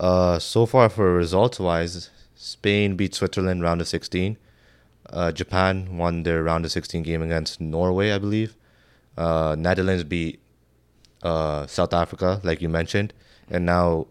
Uh, 0.00 0.38
so 0.38 0.66
far 0.66 0.88
for 0.88 1.14
results 1.14 1.60
wise, 1.60 2.10
Spain 2.34 2.96
beat 2.96 3.14
Switzerland 3.14 3.62
round 3.62 3.80
of 3.80 3.88
16. 3.88 4.36
Uh, 5.10 5.30
Japan 5.30 5.96
won 5.96 6.24
their 6.24 6.42
round 6.42 6.64
of 6.64 6.72
16 6.72 7.02
game 7.02 7.22
against 7.22 7.60
Norway, 7.60 8.10
I 8.10 8.18
believe. 8.18 8.56
Uh, 9.16 9.54
Netherlands 9.56 10.02
beat 10.02 10.40
uh, 11.22 11.66
South 11.68 11.94
Africa, 11.94 12.40
like 12.42 12.60
you 12.60 12.68
mentioned, 12.68 13.12
and 13.48 13.64
now 13.64 14.08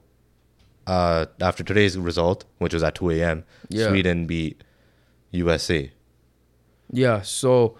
uh, 0.87 1.25
after 1.41 1.63
today's 1.63 1.97
result, 1.97 2.45
which 2.59 2.73
was 2.73 2.83
at 2.83 2.95
2 2.95 3.09
a.m., 3.11 3.43
Yeah. 3.69 3.89
Sweden 3.89 4.25
beat 4.25 4.63
USA. 5.31 5.91
Yeah. 6.91 7.21
So, 7.21 7.75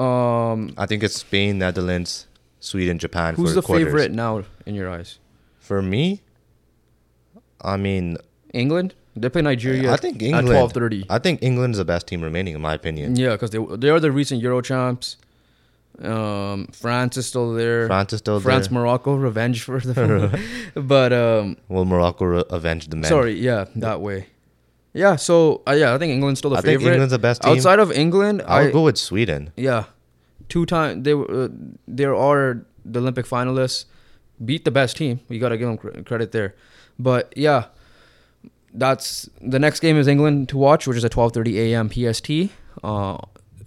um, 0.00 0.72
I 0.76 0.86
think 0.86 1.02
it's 1.02 1.16
Spain, 1.16 1.58
Netherlands, 1.58 2.26
Sweden, 2.60 2.98
Japan. 2.98 3.34
who's 3.34 3.54
the 3.54 3.62
quarters. 3.62 3.86
favorite 3.86 4.12
now 4.12 4.44
in 4.66 4.74
your 4.74 4.90
eyes? 4.90 5.18
For 5.58 5.82
me, 5.82 6.22
I 7.60 7.76
mean, 7.76 8.16
England. 8.52 8.94
They 9.16 9.28
play 9.28 9.42
Nigeria. 9.42 9.92
I 9.92 9.96
think 9.96 10.16
at 10.16 10.22
England. 10.22 10.48
twelve 10.48 10.72
thirty. 10.72 11.04
I 11.10 11.18
think 11.18 11.42
England's 11.42 11.78
the 11.78 11.84
best 11.84 12.06
team 12.06 12.22
remaining, 12.22 12.54
in 12.54 12.60
my 12.60 12.74
opinion. 12.74 13.16
Yeah, 13.16 13.32
because 13.32 13.50
they 13.50 13.58
they 13.76 13.90
are 13.90 14.00
the 14.00 14.12
recent 14.12 14.40
Euro 14.40 14.62
champs. 14.62 15.16
Um, 16.00 16.68
France 16.68 17.16
is 17.18 17.26
still 17.26 17.52
there. 17.52 17.86
France 17.86 18.12
is 18.12 18.20
still 18.20 18.40
France, 18.40 18.68
there. 18.68 18.78
Morocco, 18.78 19.14
revenge 19.14 19.62
for 19.62 19.80
the. 19.80 20.40
but 20.74 21.12
um, 21.12 21.56
Will 21.68 21.84
Morocco 21.84 22.24
re- 22.24 22.44
avenge 22.50 22.88
the 22.88 22.96
men? 22.96 23.08
sorry, 23.08 23.34
yeah, 23.34 23.66
that 23.76 24.00
way. 24.00 24.26
Yeah, 24.92 25.16
so 25.16 25.62
uh, 25.68 25.72
yeah, 25.72 25.94
I 25.94 25.98
think 25.98 26.12
England's 26.12 26.40
still 26.40 26.50
the 26.50 26.56
favorite. 26.56 26.72
I 26.74 26.78
think. 26.78 26.92
England's 26.94 27.12
the 27.12 27.18
best 27.18 27.42
team. 27.42 27.52
Outside 27.52 27.78
of 27.78 27.92
England, 27.92 28.42
I 28.46 28.62
would 28.62 28.68
I 28.70 28.72
go 28.72 28.82
with 28.82 28.98
Sweden. 28.98 29.52
yeah, 29.56 29.84
two 30.48 30.66
time 30.66 31.02
they 31.04 31.14
were 31.14 31.44
uh, 31.44 31.48
there 31.86 32.14
are 32.14 32.64
the 32.84 32.98
Olympic 32.98 33.26
finalists 33.26 33.84
beat 34.44 34.64
the 34.64 34.70
best 34.70 34.96
team. 34.96 35.20
You 35.28 35.38
got 35.38 35.50
to 35.50 35.58
give 35.58 35.68
them 35.68 35.76
cr- 35.78 36.00
credit 36.02 36.32
there. 36.32 36.54
But 36.98 37.32
yeah, 37.36 37.66
that's 38.74 39.28
the 39.40 39.58
next 39.58 39.80
game 39.80 39.96
is 39.96 40.06
England 40.08 40.48
to 40.50 40.56
watch, 40.58 40.86
which 40.86 40.96
is 40.96 41.04
at 41.04 41.12
12:30 41.12 41.54
a.m. 41.72 41.88
PST. 41.88 42.52
Uh, 42.82 43.18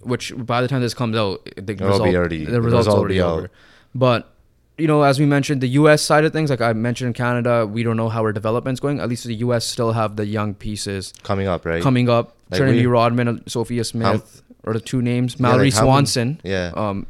which 0.02 0.34
by 0.36 0.60
the 0.60 0.68
time 0.68 0.82
this 0.82 0.92
comes 0.92 1.16
out, 1.16 1.42
the 1.56 1.72
It'll 1.72 1.88
result, 1.88 2.04
be 2.10 2.16
already- 2.16 2.44
the 2.44 2.50
the 2.52 2.60
results 2.60 2.86
result 2.86 2.96
will 2.96 3.00
already 3.02 3.14
be 3.14 3.20
over. 3.22 3.50
But 3.94 4.33
you 4.76 4.86
know, 4.88 5.02
as 5.02 5.20
we 5.20 5.26
mentioned, 5.26 5.60
the 5.60 5.68
U.S. 5.68 6.02
side 6.02 6.24
of 6.24 6.32
things, 6.32 6.50
like 6.50 6.60
I 6.60 6.72
mentioned 6.72 7.08
in 7.08 7.12
Canada, 7.14 7.66
we 7.66 7.82
don't 7.82 7.96
know 7.96 8.08
how 8.08 8.22
our 8.22 8.32
development's 8.32 8.80
going. 8.80 8.98
At 9.00 9.08
least 9.08 9.24
the 9.24 9.34
U.S. 9.36 9.64
still 9.64 9.92
have 9.92 10.16
the 10.16 10.26
young 10.26 10.54
pieces 10.54 11.12
Coming 11.22 11.46
up, 11.46 11.64
right? 11.64 11.82
coming 11.82 12.08
up. 12.08 12.36
Like 12.50 12.58
Trinity 12.58 12.80
we- 12.80 12.86
Rodman, 12.86 13.28
and 13.28 13.42
Sophia 13.46 13.84
Smith, 13.84 14.42
or 14.64 14.72
the 14.72 14.80
two 14.80 15.00
names, 15.00 15.38
Mallory 15.40 15.66
like 15.70 15.74
how 15.74 15.80
many- 15.82 15.90
Swanson. 15.92 16.40
yeah. 16.44 16.72
Um, 16.74 17.06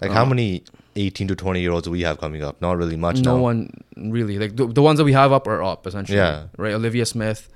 like 0.00 0.10
how 0.10 0.22
uh, 0.22 0.26
many 0.26 0.64
18 0.96 1.28
to 1.28 1.36
20 1.36 1.60
year 1.60 1.70
olds 1.72 1.84
do 1.84 1.90
we 1.90 2.02
have 2.02 2.18
coming 2.18 2.42
up? 2.42 2.60
Not 2.60 2.76
really 2.76 2.96
much. 2.96 3.20
no 3.20 3.36
now. 3.36 3.42
one 3.42 3.70
really 3.96 4.38
like 4.38 4.56
the, 4.56 4.66
the 4.66 4.82
ones 4.82 4.98
that 4.98 5.04
we 5.04 5.12
have 5.12 5.32
up 5.32 5.46
are 5.46 5.62
up 5.62 5.86
essentially. 5.86 6.18
Yeah. 6.18 6.46
Right. 6.56 6.72
Olivia 6.74 7.06
Smith. 7.06 7.48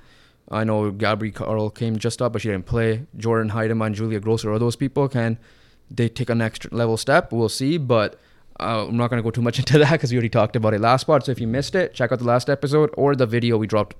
I 0.49 0.63
know 0.63 0.91
Gabri 0.91 1.33
Carle 1.33 1.69
came 1.69 1.97
just 1.97 2.21
up, 2.21 2.31
but 2.33 2.41
she 2.41 2.47
didn't 2.47 2.65
play. 2.67 3.05
Jordyn 3.17 3.51
Huitema, 3.51 3.91
Julia 3.93 4.21
Grosso, 4.21 4.49
are 4.53 4.59
those 4.59 4.77
people 4.77 5.09
can 5.09 5.37
they 5.91 6.07
take 6.07 6.29
a 6.29 6.35
next 6.35 6.71
level 6.71 6.97
step? 6.97 7.31
We'll 7.31 7.49
see, 7.49 7.77
but. 7.77 8.19
Uh, 8.59 8.87
I'm 8.87 8.97
not 8.97 9.09
going 9.09 9.19
to 9.19 9.23
go 9.23 9.31
too 9.31 9.41
much 9.41 9.59
into 9.63 9.77
that 9.79 9.91
because 9.91 10.11
we 10.11 10.17
already 10.17 10.29
talked 10.29 10.55
about 10.55 10.73
it 10.73 10.81
last 10.81 11.05
part. 11.05 11.25
So 11.25 11.31
if 11.31 11.39
you 11.39 11.47
missed 11.47 11.75
it, 11.75 11.93
check 11.93 12.11
out 12.11 12.19
the 12.19 12.25
last 12.25 12.49
episode 12.49 12.89
or 12.97 13.15
the 13.15 13.25
video 13.25 13.57
we 13.57 13.67
dropped 13.67 13.95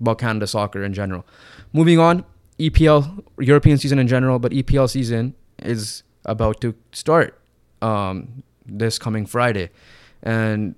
about 0.00 0.18
Canada 0.18 0.46
soccer 0.46 0.82
in 0.82 0.94
general. 0.94 1.26
Moving 1.72 1.98
on, 1.98 2.24
EPL 2.58 3.24
European 3.38 3.78
season 3.78 3.98
in 3.98 4.08
general, 4.08 4.38
but 4.38 4.52
EPL 4.52 4.88
season 4.88 5.34
is 5.58 6.02
about 6.24 6.60
to 6.60 6.74
start 6.92 7.38
um, 7.82 8.42
this 8.66 8.98
coming 8.98 9.26
Friday, 9.26 9.70
and 10.22 10.74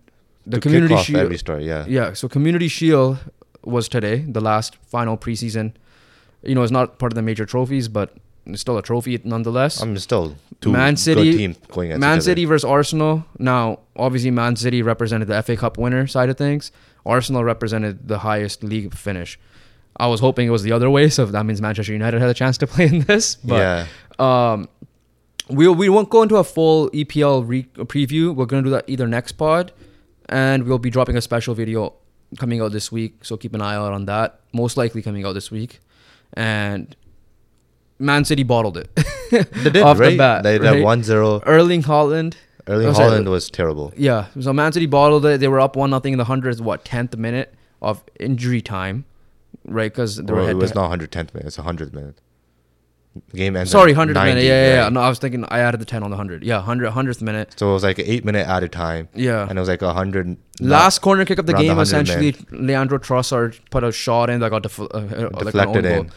the 0.46 0.60
Community 0.60 0.96
Shield. 0.96 1.20
every 1.20 1.38
story, 1.38 1.66
yeah. 1.66 1.84
Yeah, 1.86 2.12
so 2.12 2.28
Community 2.28 2.68
Shield 2.68 3.18
was 3.64 3.88
today, 3.88 4.18
the 4.18 4.40
last 4.40 4.76
final 4.76 5.16
preseason. 5.16 5.74
You 6.42 6.54
know, 6.54 6.62
it's 6.62 6.72
not 6.72 6.98
part 6.98 7.12
of 7.12 7.14
the 7.14 7.22
major 7.22 7.46
trophies, 7.46 7.88
but 7.88 8.16
still 8.54 8.78
a 8.78 8.82
trophy 8.82 9.20
nonetheless. 9.24 9.80
I'm 9.82 9.96
still 9.98 10.36
two 10.60 10.72
Man 10.72 10.96
City- 10.96 11.54
going 11.68 11.98
Man 11.98 12.02
other. 12.12 12.20
City 12.20 12.44
versus 12.44 12.64
Arsenal. 12.64 13.24
Now, 13.38 13.80
obviously, 13.96 14.30
Man 14.30 14.56
City 14.56 14.82
represented 14.82 15.28
the 15.28 15.42
FA 15.42 15.56
Cup 15.56 15.78
winner 15.78 16.06
side 16.06 16.28
of 16.28 16.36
things. 16.36 16.72
Arsenal 17.04 17.44
represented 17.44 18.08
the 18.08 18.18
highest 18.18 18.62
league 18.62 18.94
finish. 18.94 19.38
I 19.96 20.06
was 20.06 20.20
hoping 20.20 20.46
it 20.46 20.50
was 20.50 20.62
the 20.62 20.72
other 20.72 20.88
way, 20.88 21.08
so 21.08 21.26
that 21.26 21.44
means 21.44 21.60
Manchester 21.60 21.92
United 21.92 22.20
had 22.20 22.30
a 22.30 22.34
chance 22.34 22.56
to 22.58 22.66
play 22.72 22.86
in 22.86 23.00
this. 23.00 23.34
But 23.36 23.56
yeah, 23.56 23.86
um, 24.18 24.68
we 25.48 25.68
we 25.68 25.88
won't 25.88 26.08
go 26.10 26.22
into 26.22 26.36
a 26.36 26.44
full 26.44 26.88
EPL 26.90 27.46
re- 27.46 27.68
preview. 27.76 28.34
We're 28.34 28.46
gonna 28.46 28.62
do 28.62 28.70
that 28.70 28.84
either 28.88 29.06
next 29.06 29.32
pod, 29.32 29.72
and 30.28 30.64
we'll 30.64 30.78
be 30.78 30.90
dropping 30.90 31.16
a 31.16 31.20
special 31.20 31.54
video 31.54 31.92
coming 32.38 32.60
out 32.60 32.72
this 32.72 32.90
week. 32.90 33.24
So 33.24 33.36
keep 33.36 33.54
an 33.54 33.60
eye 33.60 33.74
out 33.74 33.92
on 33.92 34.06
that. 34.06 34.40
Most 34.52 34.76
likely 34.76 35.02
coming 35.02 35.26
out 35.26 35.32
this 35.34 35.50
week, 35.50 35.80
and 36.34 36.94
Man 38.02 38.24
City 38.24 38.42
bottled 38.42 38.76
it. 38.76 38.94
they 39.30 39.70
did 39.70 39.76
off 39.82 39.96
the 39.96 40.02
right. 40.02 40.18
bat, 40.18 40.42
they 40.42 40.58
right? 40.58 40.74
had 40.76 40.82
one 40.82 41.02
zero. 41.02 41.40
Erling 41.46 41.82
Haaland. 41.84 42.34
Erling 42.68 42.88
Oh. 42.88 42.92
Haaland 42.92 43.28
was 43.28 43.50
terrible. 43.50 43.92
Yeah, 43.96 44.26
so 44.40 44.52
Man 44.52 44.72
City 44.72 44.86
bottled 44.86 45.24
it. 45.26 45.40
They 45.40 45.48
were 45.48 45.60
up 45.60 45.76
one 45.76 45.90
nothing 45.90 46.12
in 46.12 46.18
the 46.18 46.24
hundredth, 46.24 46.60
what 46.60 46.84
tenth 46.84 47.16
minute 47.16 47.54
of 47.80 48.02
injury 48.20 48.60
time, 48.60 49.04
right? 49.64 49.90
Because 49.92 50.16
they 50.16 50.32
Well, 50.32 50.42
head 50.46 50.52
it 50.52 50.58
was 50.58 50.74
not 50.74 50.90
110th 50.90 51.34
minute. 51.34 51.46
It's 51.46 51.56
100th 51.56 51.92
minute. 51.92 52.20
Game 53.34 53.56
ended. 53.56 53.70
Sorry, 53.70 53.92
hundredth 53.92 54.16
minute. 54.16 54.34
90, 54.36 54.46
Yeah, 54.46 54.66
yeah, 54.68 54.82
yeah. 54.84 54.88
No, 54.88 55.00
I 55.00 55.08
was 55.10 55.18
thinking 55.18 55.44
I 55.48 55.58
added 55.58 55.80
the 55.82 55.84
ten 55.84 56.02
on 56.02 56.10
the 56.10 56.16
hundred. 56.16 56.42
Yeah, 56.44 56.62
hundred 56.62 56.90
hundredth 56.92 57.20
minute. 57.20 57.54
So 57.58 57.68
it 57.68 57.72
was 57.74 57.82
like 57.82 57.98
an 57.98 58.06
eight 58.06 58.24
minute 58.24 58.46
added 58.46 58.72
time, 58.72 59.08
Yeah. 59.14 59.46
and 59.46 59.58
it 59.58 59.60
was 59.60 59.68
like 59.68 59.82
a 59.82 59.92
hundred. 59.92 60.38
Last 60.60 61.00
corner 61.00 61.26
kick 61.26 61.38
of 61.38 61.44
the 61.44 61.52
the 61.52 61.58
game, 61.58 61.76
100 61.76 61.82
essentially, 61.82 62.34
Leandro 62.52 62.98
Trossard 62.98 63.58
put 63.70 63.84
a 63.84 63.92
shot 63.92 64.30
in 64.30 64.40
that 64.40 64.48
got 64.48 64.62
def- 64.62 64.80
uh, 64.80 64.84
uh, 64.84 65.28
like 65.34 65.44
deflected 65.44 65.84
own 65.84 65.92
in, 65.92 66.02
goal. 66.04 66.12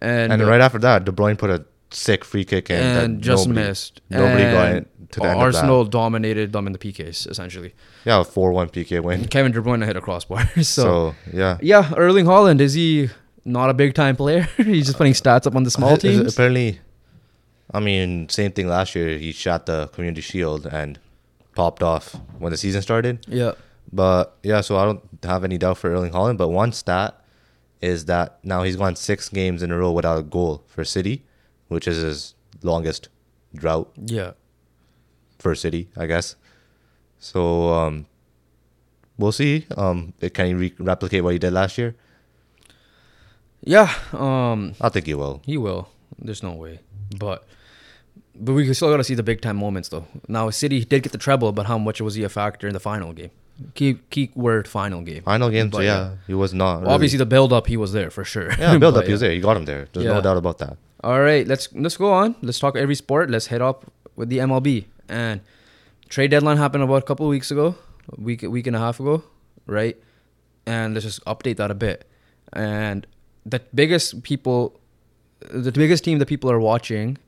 And, 0.00 0.32
and, 0.32 0.42
uh, 0.42 0.46
right 0.46 0.60
after 0.60 0.78
that, 0.78 1.04
De 1.04 1.12
Bruyne 1.12 1.36
put 1.38 1.50
a 1.50 1.64
sick 1.90 2.24
free 2.24 2.44
kick 2.44 2.70
in 2.70 2.80
and 2.80 3.22
just 3.22 3.48
nobody, 3.48 3.66
missed. 3.68 4.00
Nobody 4.10 4.42
got 4.44 4.66
And 4.68 4.76
it 4.78 4.88
to 5.12 5.20
the 5.20 5.26
end 5.28 5.38
Arsenal 5.40 5.84
dominated 5.84 6.52
them 6.52 6.66
in 6.66 6.72
the 6.72 6.78
PKs 6.78 7.28
essentially. 7.28 7.74
Yeah, 8.04 8.22
four 8.22 8.52
one 8.52 8.68
PK 8.68 9.02
win. 9.02 9.24
Kevin 9.28 9.52
De 9.52 9.60
Bruyne 9.60 9.84
hit 9.84 9.96
a 9.96 10.00
crossbar. 10.00 10.46
so, 10.56 10.62
So, 10.62 11.14
yeah, 11.32 11.58
yeah, 11.62 11.92
Erling 11.96 12.26
Haaland 12.26 12.60
is 12.60 12.74
he 12.74 13.08
not 13.44 13.70
a 13.70 13.74
big 13.74 13.94
time 13.94 14.16
player? 14.16 14.42
He's 14.56 14.86
just 14.86 14.98
putting 14.98 15.14
stats 15.14 15.46
up 15.46 15.56
on 15.56 15.62
the 15.64 15.70
small 15.70 15.94
Uh, 15.94 15.96
teams. 15.96 16.34
Apparently, 16.34 16.80
I 17.72 17.80
mean, 17.80 18.28
same 18.28 18.52
thing 18.52 18.68
last 18.68 18.94
year. 18.94 19.18
He 19.18 19.32
shot 19.32 19.66
the 19.66 19.88
Community 19.88 20.20
Shield 20.20 20.66
and 20.66 20.98
popped 21.54 21.82
off 21.82 22.14
when 22.38 22.52
the 22.52 22.58
season 22.58 22.82
started. 22.82 23.24
Yeah. 23.26 23.52
But 23.92 24.36
yeah, 24.42 24.60
so 24.60 24.76
I 24.76 24.84
don't 24.84 25.02
have 25.22 25.44
any 25.44 25.56
doubt 25.56 25.78
for 25.78 25.90
Erling 25.90 26.12
Haaland. 26.12 26.36
But 26.36 26.48
one 26.48 26.72
stat 26.72 27.18
is 27.80 28.06
that 28.06 28.38
now 28.42 28.62
he's 28.62 28.76
gone 28.76 28.96
six 28.96 29.28
games 29.28 29.62
in 29.62 29.70
a 29.70 29.78
row 29.78 29.92
without 29.92 30.18
a 30.18 30.22
goal 30.22 30.64
for 30.66 30.84
City, 30.84 31.22
which 31.68 31.86
is 31.86 31.98
his 32.02 32.34
longest 32.62 33.08
drought 33.54 33.90
Yeah. 33.96 34.32
for 35.38 35.54
City, 35.54 35.88
I 35.96 36.06
guess. 36.06 36.34
So 37.18 37.72
um, 37.72 38.06
we'll 39.16 39.32
see. 39.32 39.66
Um, 39.76 40.12
can 40.34 40.46
he 40.46 40.54
re- 40.54 40.74
replicate 40.78 41.22
what 41.24 41.32
he 41.34 41.38
did 41.38 41.52
last 41.52 41.78
year? 41.78 41.94
Yeah. 43.62 43.92
Um, 44.12 44.74
I 44.80 44.88
think 44.88 45.06
he 45.06 45.14
will. 45.14 45.42
he 45.44 45.56
will. 45.56 45.88
There's 46.18 46.42
no 46.42 46.52
way. 46.52 46.80
But 47.18 47.46
but 48.40 48.52
we 48.52 48.72
still 48.74 48.90
got 48.90 48.98
to 48.98 49.04
see 49.04 49.14
the 49.14 49.22
big 49.22 49.40
time 49.40 49.56
moments 49.56 49.88
though. 49.88 50.06
Now 50.28 50.50
City 50.50 50.84
did 50.84 51.02
get 51.02 51.12
the 51.12 51.18
treble, 51.18 51.52
but 51.52 51.66
how 51.66 51.78
much 51.78 52.00
was 52.00 52.14
he 52.14 52.22
a 52.24 52.28
factor 52.28 52.66
in 52.66 52.72
the 52.72 52.80
final 52.80 53.12
game? 53.12 53.30
Key 53.74 53.98
key 54.10 54.30
word 54.34 54.68
final 54.68 55.02
game. 55.02 55.22
Final 55.24 55.50
game, 55.50 55.68
But, 55.70 55.82
yeah, 55.84 56.14
he 56.26 56.34
was 56.34 56.54
not. 56.54 56.80
really. 56.82 56.92
Obviously 56.94 57.18
the 57.18 57.26
build 57.26 57.52
up 57.52 57.66
he 57.66 57.76
was 57.76 57.92
there 57.92 58.10
for 58.10 58.24
sure. 58.24 58.50
yeah, 58.58 58.78
build 58.78 58.96
up. 58.96 59.04
He 59.10 59.12
was 59.12 59.20
there. 59.20 59.32
He 59.32 59.40
got 59.40 59.56
him 59.56 59.64
there. 59.64 59.88
There's 59.92 60.06
Yeah. 60.06 60.14
no 60.14 60.20
doubt 60.20 60.36
about 60.36 60.58
that. 60.58 60.76
All 61.02 61.20
right, 61.20 61.46
let's 61.46 61.68
let's 61.74 61.96
go 61.96 62.12
on. 62.12 62.36
Let's 62.42 62.58
talk 62.60 62.76
every 62.76 62.94
sport. 62.94 63.30
Let's 63.30 63.46
head 63.48 63.60
up 63.62 63.90
with 64.16 64.28
the 64.28 64.38
MLB 64.38 64.84
and 65.08 65.40
trade 66.08 66.30
deadline 66.30 66.56
happened 66.56 66.84
about 66.84 67.02
a 67.02 67.06
couple 67.06 67.26
of 67.26 67.30
weeks 67.30 67.50
ago, 67.50 67.74
a 68.16 68.20
week 68.20 68.42
week 68.42 68.66
and 68.66 68.76
a 68.76 68.78
half 68.78 69.00
ago, 69.00 69.22
right? 69.66 69.96
And 70.66 70.94
let's 70.94 71.06
just 71.06 71.24
update 71.24 71.56
that 71.56 71.70
a 71.70 71.74
bit. 71.74 72.04
And 72.52 73.06
the 73.44 73.60
biggest 73.74 74.22
people, 74.22 74.78
the 75.50 75.72
biggest 75.72 76.04
team 76.04 76.18
that 76.20 76.26
people 76.26 76.50
are 76.50 76.60
watching, 76.60 77.18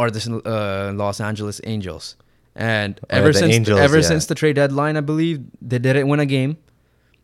are 0.00 0.10
the 0.10 0.20
uh, 0.44 0.92
Los 1.02 1.20
Angeles 1.20 1.60
Angels. 1.64 2.16
And 2.56 2.98
ever 3.18 3.32
since 3.32 3.54
Angels, 3.54 3.78
ever 3.86 3.98
yeah. 4.02 4.02
since 4.12 4.26
the 4.26 4.34
trade 4.34 4.56
deadline, 4.56 4.96
I 4.96 5.00
believe 5.12 5.36
they 5.62 5.78
didn't 5.78 6.08
win 6.08 6.20
a 6.20 6.26
game. 6.26 6.56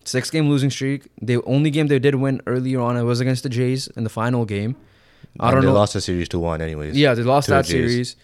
Six 0.04 0.30
game 0.30 0.48
losing 0.48 0.70
streak. 0.70 1.00
The 1.20 1.42
only 1.54 1.70
game 1.76 1.88
they 1.88 1.98
did 1.98 2.14
win 2.14 2.40
earlier 2.46 2.80
on 2.80 2.96
it 2.96 3.02
was 3.02 3.18
against 3.24 3.42
the 3.42 3.48
Jays 3.58 3.88
in 3.98 4.04
the 4.04 4.10
final 4.20 4.44
game. 4.44 4.76
I 5.40 5.48
And 5.48 5.52
don't 5.54 5.60
they 5.62 5.66
know. 5.66 5.72
They 5.72 5.78
lost 5.80 5.94
the 5.94 6.00
series 6.00 6.28
to 6.30 6.38
one, 6.38 6.60
anyways. 6.62 6.96
Yeah, 6.96 7.14
they 7.14 7.22
lost 7.24 7.48
that 7.48 7.64
Jays. 7.64 7.70
series, 7.90 8.16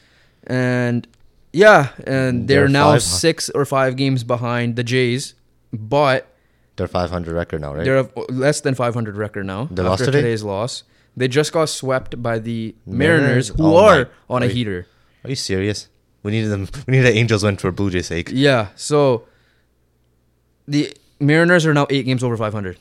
and 0.46 1.06
yeah, 1.52 1.88
and 2.06 2.46
they're, 2.48 2.60
They're 2.60 2.68
now 2.68 2.92
five- 2.92 3.02
six 3.02 3.50
or 3.50 3.64
five 3.64 3.96
games 3.96 4.22
behind 4.24 4.76
the 4.76 4.84
Jays, 4.84 5.34
but 5.72 6.28
They're 6.76 6.86
500 6.88 7.34
record 7.34 7.60
now, 7.60 7.74
right? 7.74 7.84
they're 7.84 8.08
less 8.30 8.60
than 8.62 8.74
500 8.74 9.16
record 9.16 9.44
now 9.44 9.64
They 9.64 9.82
after 9.82 9.90
lost 9.90 10.04
today? 10.04 10.20
today's 10.22 10.42
loss. 10.44 10.84
They 11.16 11.28
just 11.28 11.52
got 11.52 11.68
swept 11.68 12.22
by 12.22 12.38
the 12.38 12.74
Mariners? 12.86 13.20
Mariners, 13.22 13.48
who 13.48 13.64
Oh 13.66 13.76
are 13.76 13.98
my- 14.04 14.34
on 14.36 14.42
a 14.42 14.48
heater. 14.48 14.86
Are 15.24 15.30
you 15.30 15.36
serious? 15.36 15.88
We 16.22 16.32
needed 16.32 16.48
them. 16.50 16.68
We 16.86 16.92
need 16.96 17.02
the 17.02 17.12
Angels 17.12 17.42
win 17.44 17.56
for 17.56 17.70
Blue 17.72 17.90
Jays' 17.90 18.06
sake. 18.06 18.30
Yeah, 18.32 18.68
so 18.76 19.24
the 20.66 20.92
Mariners 21.20 21.66
are 21.66 21.74
now 21.74 21.86
eight 21.90 22.04
games 22.06 22.22
over 22.24 22.36
500. 22.36 22.78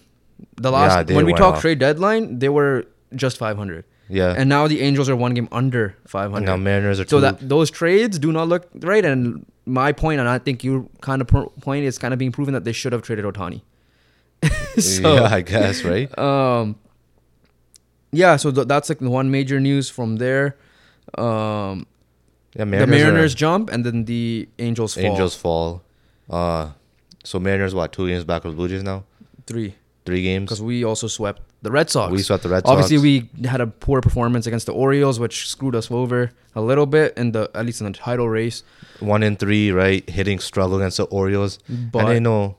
The 0.57 0.71
last 0.71 1.09
Yeah, 1.09 1.15
when 1.15 1.25
we 1.25 1.34
talk 1.34 1.55
off. 1.55 1.61
trade 1.61 1.79
deadline, 1.79 2.39
they 2.39 2.49
were 2.49 2.86
just 3.15 3.38
500, 3.38 3.84
Yeah. 4.09 4.34
and 4.38 4.47
now 4.49 4.67
the 4.67 4.82
Angels 4.82 5.09
are 5.09 5.15
one 5.15 5.34
game 5.34 5.47
under 5.51 5.86
And 6.01 6.09
500. 6.09 6.45
now 6.45 6.57
Mariners 6.57 6.99
are 6.99 7.07
So 7.07 7.17
two. 7.17 7.21
that 7.21 7.47
those 7.47 7.69
trades 7.69 8.17
do 8.17 8.32
not 8.32 8.47
look 8.47 8.67
right. 8.82 9.03
And 9.05 9.45
my 9.65 9.91
point, 9.91 10.19
and 10.19 10.27
I 10.29 10.38
think 10.39 10.63
your 10.63 10.86
kind 11.01 11.21
of 11.21 11.27
point 11.27 11.86
is 11.86 11.97
kind 11.97 12.13
of 12.13 12.17
being 12.19 12.32
proven 12.32 12.53
that 12.53 12.63
they 12.63 12.71
should 12.71 12.93
have 12.93 13.01
traded 13.03 13.25
Ohtani. 13.25 13.61
so, 14.79 15.13
yeah, 15.15 15.23
I 15.23 15.41
guess 15.41 15.84
right. 15.84 16.09
um, 16.17 16.75
yeah. 18.12 18.36
So 18.36 18.51
th- 18.51 18.68
that's 18.68 18.89
like 18.89 18.99
the 18.99 19.09
one 19.09 19.32
major 19.32 19.59
news 19.59 19.89
from 19.89 20.18
there. 20.18 20.57
Um, 21.18 21.86
Yeah, 22.55 22.66
the 22.66 22.84
are- 22.84 22.88
Mariners 22.88 23.34
jump, 23.36 23.72
and 23.72 23.86
then 23.86 24.05
the 24.05 24.47
Angels 24.59 24.93
fall. 24.95 25.03
Angels 25.05 25.36
fall. 25.36 25.84
Uh, 26.30 26.72
so 27.24 27.39
Mariners 27.39 27.74
what 27.74 27.91
two 27.93 28.07
games 28.07 28.24
back 28.26 28.45
of 28.45 28.51
the 28.51 28.55
Blue 28.55 28.68
Jays 28.68 28.84
now? 28.84 29.03
three 29.47 29.76
Three 30.05 30.24
games. 30.24 30.45
because 30.45 30.62
we 30.62 30.84
also 30.84 31.07
swept 31.07 31.41
the 31.62 31.70
Red 31.72 31.89
Sox. 31.89 32.12
We 32.12 32.22
swept 32.24 32.43
the 32.43 32.49
Red 32.49 32.66
Sox. 32.66 32.72
Obviously, 32.72 32.97
we 32.97 33.30
had 33.47 33.62
a 33.62 33.68
poor 33.68 34.01
performance 34.01 34.47
against 34.47 34.66
the 34.66 34.74
Orioles, 34.74 35.20
which 35.20 35.47
screwed 35.47 35.76
us 35.76 35.91
over 35.91 36.32
a 36.55 36.62
little 36.62 36.86
bit 36.88 37.14
in 37.18 37.32
the 37.34 37.49
at 37.53 37.66
least 37.66 37.82
in 37.82 37.86
the 37.91 37.93
title 37.97 38.28
race. 38.28 38.64
one 38.99 39.22
in 39.24 39.36
three, 39.38 39.72
right? 39.72 40.07
Hitting 40.09 40.39
struggle 40.39 40.78
against 40.78 40.97
the 40.97 41.03
Orioles. 41.05 41.59
But 41.70 41.99
and 41.99 42.07
they 42.09 42.20
know 42.20 42.55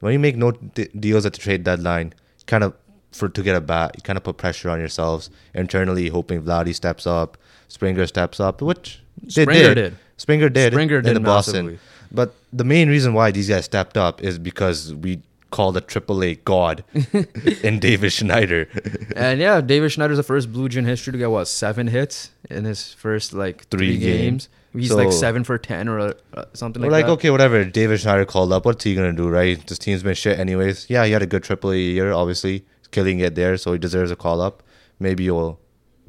when 0.00 0.12
you 0.12 0.18
make 0.20 0.36
no 0.36 0.52
d- 0.52 0.88
deals 0.98 1.26
at 1.26 1.32
the 1.32 1.38
trade 1.40 1.64
deadline, 1.64 2.14
kind 2.46 2.62
of 2.62 2.74
for 3.14 3.28
to 3.28 3.42
get 3.42 3.56
a 3.56 3.60
bat, 3.60 3.92
you 3.96 4.02
kind 4.02 4.16
of 4.16 4.22
put 4.24 4.36
pressure 4.36 4.68
on 4.70 4.78
yourselves 4.78 5.30
internally, 5.54 6.08
hoping 6.08 6.42
Vladdy 6.42 6.74
steps 6.74 7.06
up, 7.06 7.36
Springer 7.68 8.06
steps 8.06 8.40
up, 8.40 8.60
which 8.62 9.00
they 9.22 9.42
Springer 9.42 9.74
did. 9.74 9.74
did. 9.74 9.96
Springer 10.16 10.48
did. 10.48 10.72
Springer 10.72 10.98
in 10.98 11.04
did 11.04 11.16
the 11.16 11.20
Boston. 11.20 11.78
But 12.12 12.34
the 12.52 12.64
main 12.64 12.88
reason 12.88 13.14
why 13.14 13.30
these 13.30 13.48
guys 13.48 13.64
stepped 13.64 13.96
up 13.96 14.22
is 14.22 14.38
because 14.38 14.94
we 14.94 15.22
called 15.50 15.74
the 15.74 15.80
Triple 15.80 16.22
a 16.22 16.34
AAA 16.36 16.44
god 16.44 16.84
in 17.64 17.78
David 17.80 18.10
Schneider. 18.12 18.68
And 19.16 19.40
yeah, 19.40 19.60
David 19.60 19.90
Schneider's 19.92 20.16
the 20.16 20.22
first 20.22 20.52
Blue 20.52 20.68
Jay 20.68 20.78
in 20.80 20.84
history 20.84 21.12
to 21.12 21.18
get 21.18 21.30
what 21.30 21.46
seven 21.46 21.86
hits 21.88 22.30
in 22.50 22.64
his 22.64 22.92
first 22.92 23.32
like 23.32 23.66
three, 23.68 23.96
Three 23.96 23.98
games. 23.98 24.48
He's 24.72 24.88
So- 24.88 24.96
like 24.96 25.12
seven 25.12 25.44
for 25.44 25.56
ten 25.58 25.88
or 25.88 26.00
uh, 26.00 26.44
something 26.52 26.82
like 26.82 26.90
that. 26.90 26.96
Like, 26.96 27.04
like, 27.04 27.12
okay, 27.18 27.30
whatever. 27.30 27.64
David 27.64 28.00
Schneider 28.00 28.24
called 28.24 28.52
up. 28.52 28.64
What's 28.64 28.82
he 28.84 28.94
gonna 28.96 29.12
do, 29.12 29.28
right? 29.28 29.64
This 29.66 29.78
team's 29.78 30.02
been 30.02 30.14
shit, 30.14 30.38
anyways. 30.38 30.86
Yeah, 30.90 31.04
he 31.06 31.12
had 31.12 31.22
a 31.22 31.26
good 31.26 31.44
AAA 31.44 31.92
year, 31.94 32.12
obviously, 32.12 32.64
killing 32.94 33.18
it 33.20 33.34
there, 33.34 33.56
so 33.58 33.72
he 33.74 33.78
deserves 33.78 34.10
a 34.10 34.16
call 34.16 34.40
up. 34.40 34.62
Maybe 34.98 35.24
he'll 35.24 35.58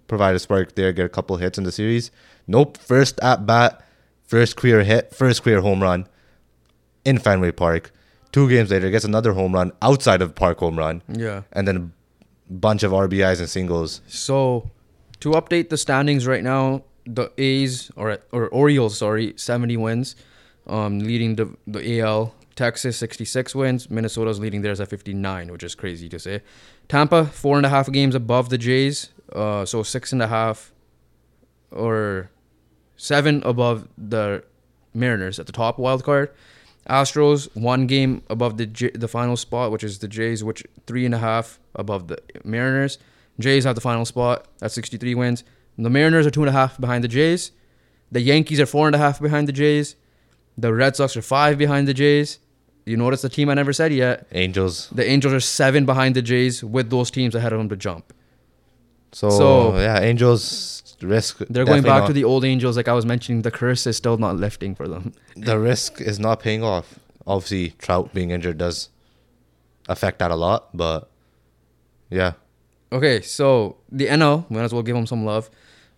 provide 0.08 0.36
a 0.36 0.40
spark 0.40 0.76
there, 0.76 0.94
get 0.94 1.06
a 1.06 1.10
couple 1.18 1.36
hits 1.38 1.58
in 1.58 1.64
the 1.66 1.72
series. 1.72 2.12
Nope. 2.48 2.78
First 2.78 3.20
at 3.22 3.46
bat, 3.46 3.84
first 4.24 4.56
career 4.56 4.84
hit, 4.84 5.14
first 5.14 5.44
career 5.44 5.62
home 5.62 5.82
run 5.82 6.08
in 7.04 7.18
Fenway 7.18 7.52
Park. 7.52 7.92
Two 8.32 8.48
games 8.50 8.70
later, 8.70 8.90
gets 8.92 9.06
another 9.06 9.34
home 9.34 9.54
run 9.54 9.72
outside 9.82 10.22
of 10.22 10.36
park 10.36 10.60
home 10.60 10.78
run, 10.78 11.02
Yeah. 11.08 11.42
and 11.54 11.68
then 11.68 11.78
a 11.78 12.54
bunch 12.54 12.84
of 12.84 12.92
RBIs 12.94 13.40
and 13.40 13.50
singles. 13.50 14.02
So 14.08 14.70
to 15.22 15.32
update 15.32 15.70
the 15.70 15.78
standings 15.78 16.28
right 16.28 16.44
now, 16.44 16.84
the 17.08 17.32
A's 17.38 17.92
or 17.96 18.18
or 18.32 18.48
Orioles, 18.50 18.98
sorry, 18.98 19.34
seventy 19.38 19.78
wins, 19.78 20.16
um, 20.68 21.00
leading 21.00 21.36
the 21.38 21.48
the 21.66 21.82
AL. 22.00 22.34
Texas 22.56 22.96
sixty 22.98 23.26
six 23.26 23.54
wins. 23.54 23.90
Minnesota's 23.90 24.40
leading 24.40 24.62
theirs 24.62 24.80
at 24.80 24.88
fifty 24.90 25.14
nine, 25.14 25.52
which 25.52 25.62
is 25.64 25.76
crazy 25.76 26.08
to 26.10 26.18
say. 26.18 26.42
Tampa 26.88 27.26
four 27.26 27.58
and 27.58 27.66
a 27.66 27.70
half 27.70 27.92
games 27.92 28.16
above 28.16 28.50
the 28.50 28.58
Jays, 28.58 29.10
uh, 29.34 29.66
so 29.66 29.84
six 29.84 30.12
and 30.12 30.22
a 30.22 30.28
half 30.28 30.72
or 31.72 32.30
seven 32.98 33.42
above 33.44 33.88
the 33.98 34.44
Mariners 34.94 35.40
at 35.40 35.46
the 35.46 35.52
top 35.52 35.78
wild 35.78 36.04
card. 36.04 36.32
Astros 36.90 37.50
one 37.56 37.88
game 37.88 38.22
above 38.30 38.58
the 38.58 38.68
J- 38.68 38.92
the 38.92 39.08
final 39.08 39.36
spot, 39.36 39.72
which 39.72 39.84
is 39.84 40.00
the 40.00 40.08
Jays, 40.08 40.44
which 40.44 40.64
three 40.86 41.06
and 41.06 41.16
a 41.16 41.18
half 41.18 41.60
above 41.74 42.08
the 42.08 42.20
Mariners. 42.44 43.00
Jays 43.40 43.64
have 43.66 43.76
the 43.76 43.82
final 43.82 44.06
spot 44.06 44.48
at 44.62 44.72
63 44.72 45.16
wins. 45.16 45.44
The 45.78 45.90
Mariners 45.90 46.26
are 46.26 46.32
two 46.32 46.42
and 46.42 46.50
a 46.50 46.54
half 46.54 46.80
behind 46.80 47.04
the 47.04 47.08
Jays. 47.10 47.52
The 48.12 48.22
Yankees 48.22 48.60
are 48.60 48.66
four 48.66 48.88
and 48.88 48.96
a 48.96 49.00
half 49.00 49.20
behind 49.20 49.48
the 49.48 49.52
Jays. 49.52 49.96
The 50.58 50.74
Red 50.74 50.96
Sox 50.96 51.18
are 51.18 51.22
five 51.22 51.58
behind 51.58 51.88
the 51.88 51.94
Jays. 51.94 52.40
You 52.86 52.98
notice 52.98 53.22
the 53.22 53.30
team 53.30 53.50
I 53.50 53.56
never 53.56 53.74
said 53.74 53.92
yet. 53.94 54.28
Angels. 54.32 54.90
The 54.92 55.08
Angels 55.10 55.34
are 55.34 55.40
seven 55.40 55.86
behind 55.86 56.16
the 56.16 56.22
Jays 56.22 56.64
with 56.64 56.90
those 56.90 57.10
teams 57.10 57.34
ahead 57.34 57.52
of 57.52 57.58
them 57.60 57.70
to 57.70 57.76
jump. 57.76 58.14
So, 59.12 59.30
So- 59.30 59.80
yeah, 59.80 60.00
Angels 60.02 60.96
risk. 61.02 61.40
They're 61.50 61.66
going 61.66 61.84
back 61.84 62.02
not- 62.02 62.08
to 62.08 62.14
the 62.14 62.24
old 62.24 62.46
Angels, 62.46 62.78
like 62.78 62.88
I 62.88 62.94
was 62.94 63.06
mentioning. 63.06 63.42
The 63.42 63.52
curse 63.52 63.86
is 63.88 63.98
still 63.98 64.18
not 64.18 64.36
lifting 64.38 64.76
for 64.76 64.88
them. 64.88 65.14
the 65.36 65.58
risk 65.60 66.00
is 66.00 66.20
not 66.20 66.40
paying 66.40 66.64
off. 66.64 67.00
Obviously, 67.28 67.72
Trout 67.80 68.14
being 68.14 68.30
injured 68.30 68.58
does 68.60 68.90
affect 69.90 70.20
that 70.20 70.30
a 70.32 70.36
lot, 70.36 70.70
but 70.76 71.10
yeah, 72.10 72.34
Okay, 72.92 73.20
so 73.22 73.78
the 73.92 74.08
NL, 74.08 74.46
might 74.50 74.62
as 74.64 74.72
well 74.74 74.84
give 74.84 74.96
them 74.96 75.08
some 75.08 75.26
love. 75.26 75.50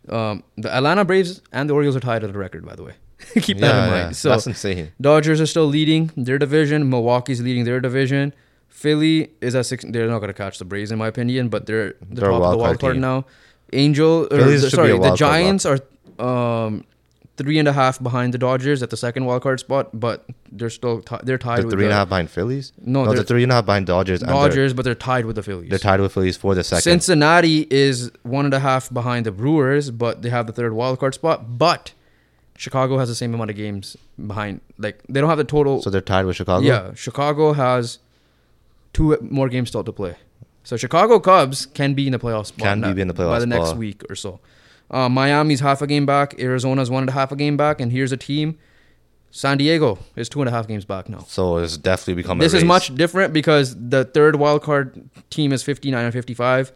Um, 0.10 0.44
the 0.58 0.74
Atlanta 0.74 1.04
Braves 1.06 1.42
and 1.52 1.70
the 1.70 1.74
Orioles 1.74 1.96
are 1.98 2.00
tied 2.00 2.24
at 2.24 2.32
the 2.32 2.40
record, 2.40 2.66
by 2.66 2.76
the 2.76 2.84
way. 2.84 2.94
Keep 3.42 3.58
that 3.60 3.86
in 3.86 3.92
mind. 3.92 4.06
yeah. 4.10 4.12
So 4.12 4.30
that's 4.30 4.48
insane. 4.48 4.92
Dodgers 5.02 5.42
are 5.42 5.46
still 5.48 5.66
leading 5.66 6.12
their 6.16 6.38
division. 6.38 6.90
Milwaukee's 6.90 7.42
leading 7.42 7.64
their 7.66 7.80
division. 7.80 8.34
Philly 8.70 9.32
is 9.42 9.56
at 9.56 9.66
six. 9.66 9.84
They're 9.88 10.08
not 10.08 10.20
going 10.20 10.28
to 10.30 10.34
catch 10.36 10.60
the 10.60 10.66
Braves, 10.66 10.92
in 10.92 11.00
my 11.00 11.08
opinion, 11.08 11.50
but 11.50 11.66
they're 11.66 11.96
the 12.10 12.22
They're 12.22 12.30
top 12.30 12.42
of 12.44 12.52
the 12.52 12.58
wild 12.58 12.80
card 12.80 12.94
team. 12.94 13.02
now. 13.02 13.26
Angel, 13.74 14.28
or 14.32 14.38
the- 14.44 14.70
sorry, 14.70 14.98
the 14.98 15.16
Giants 15.16 15.66
are 15.66 15.80
um, 16.24 16.84
three 17.38 17.58
and 17.60 17.68
a 17.68 17.74
half 17.74 18.02
behind 18.02 18.34
the 18.34 18.38
Dodgers 18.38 18.82
at 18.84 18.90
the 18.92 18.98
second 18.98 19.26
wild 19.26 19.42
card 19.42 19.60
spot, 19.60 19.90
but 20.00 20.26
they're 20.52 20.70
still 20.70 21.02
ti 21.02 21.16
they're 21.24 21.38
tied 21.38 21.60
They're 21.60 21.66
with 21.66 21.74
and 21.82 21.84
a 21.92 21.94
half 21.94 22.10
behind 22.10 22.30
Phillies. 22.30 22.72
No, 22.80 23.00
no, 23.02 23.06
they're- 23.08 23.16
they're 23.16 23.24
three 23.26 23.44
and 23.44 23.52
a 23.52 23.56
half 23.56 23.66
behind 23.66 23.88
Dodgers. 23.88 24.22
and 24.22 24.30
they're- 24.30 24.36
Dodgers, 24.36 24.74
but 24.74 24.86
they're 24.86 24.96
tied 24.96 25.26
with 25.26 25.36
the 25.36 25.44
Phillies. 25.44 25.70
They're 25.72 25.80
tied 25.80 26.00
with 26.00 26.14
Phillies 26.14 26.38
for 26.38 26.54
the 26.56 26.64
second. 26.64 26.84
Cincinnati 26.84 27.68
is 27.72 28.12
one 28.24 28.46
and 28.46 28.54
a 28.54 28.60
half 28.60 28.94
behind 28.94 29.26
the 29.26 29.32
Brewers, 29.32 29.90
but 29.92 30.22
they 30.22 30.30
have 30.30 30.46
the 30.48 30.54
third 30.54 30.74
wild 30.74 31.00
card 31.00 31.14
spot. 31.16 31.58
But 31.58 31.94
Chicago 32.58 32.98
has 32.98 33.08
the 33.08 33.16
same 33.16 33.34
amount 33.34 33.50
of 33.50 33.56
games 33.56 33.96
behind. 34.26 34.62
Like 34.78 35.02
they 35.08 35.22
don't 35.22 35.30
have 35.30 35.38
the 35.38 35.44
total. 35.46 35.82
so 35.82 35.90
they're 35.90 36.02
tied 36.02 36.26
with 36.26 36.36
Chicago. 36.36 36.66
yeah, 36.66 36.94
Chicago 36.96 37.54
has 37.54 38.00
two 38.94 39.18
more 39.22 39.48
games 39.48 39.70
still 39.70 39.84
to 39.84 39.92
play. 39.92 40.16
So 40.64 40.76
Chicago 40.76 41.20
Cubs 41.20 41.66
can 41.68 41.94
be 41.94 42.08
in 42.08 42.12
the 42.12 42.20
playoffs. 42.20 42.52
Can 42.58 42.82
be 42.94 43.02
in 43.02 43.08
the 43.08 43.14
playoffs 43.14 43.30
by 43.30 43.40
the 43.40 43.46
next 43.48 43.68
spot. 43.68 43.78
week 43.78 44.04
or 44.10 44.16
so. 44.16 44.40
Uh, 44.92 45.08
Miami's 45.08 45.60
half 45.62 45.82
a 45.82 45.88
game 45.88 46.06
back. 46.06 46.38
Arizona's 46.40 46.90
one 46.90 47.04
and 47.04 47.10
a 47.10 47.14
half 47.14 47.32
a 47.32 47.36
game 47.36 47.56
back. 47.56 47.80
And 47.80 47.92
here's 47.92 48.12
a 48.12 48.18
team. 48.18 48.58
San 49.32 49.58
Diego 49.58 50.00
is 50.16 50.28
two 50.30 50.42
and 50.42 50.50
a 50.50 50.52
half 50.52 50.68
games 50.68 50.84
back 50.84 51.10
now. 51.10 51.20
So 51.28 51.58
it's 51.58 51.78
definitely 51.78 52.16
becoming. 52.16 52.40
This 52.42 52.54
is 52.54 52.64
much 52.64 52.94
different 52.96 53.34
because 53.34 53.76
the 53.78 54.04
third 54.06 54.38
wild 54.38 54.64
card 54.64 55.10
team 55.30 55.54
is 55.54 55.64
59 55.64 56.04
and 56.04 56.14
55, 56.14 56.72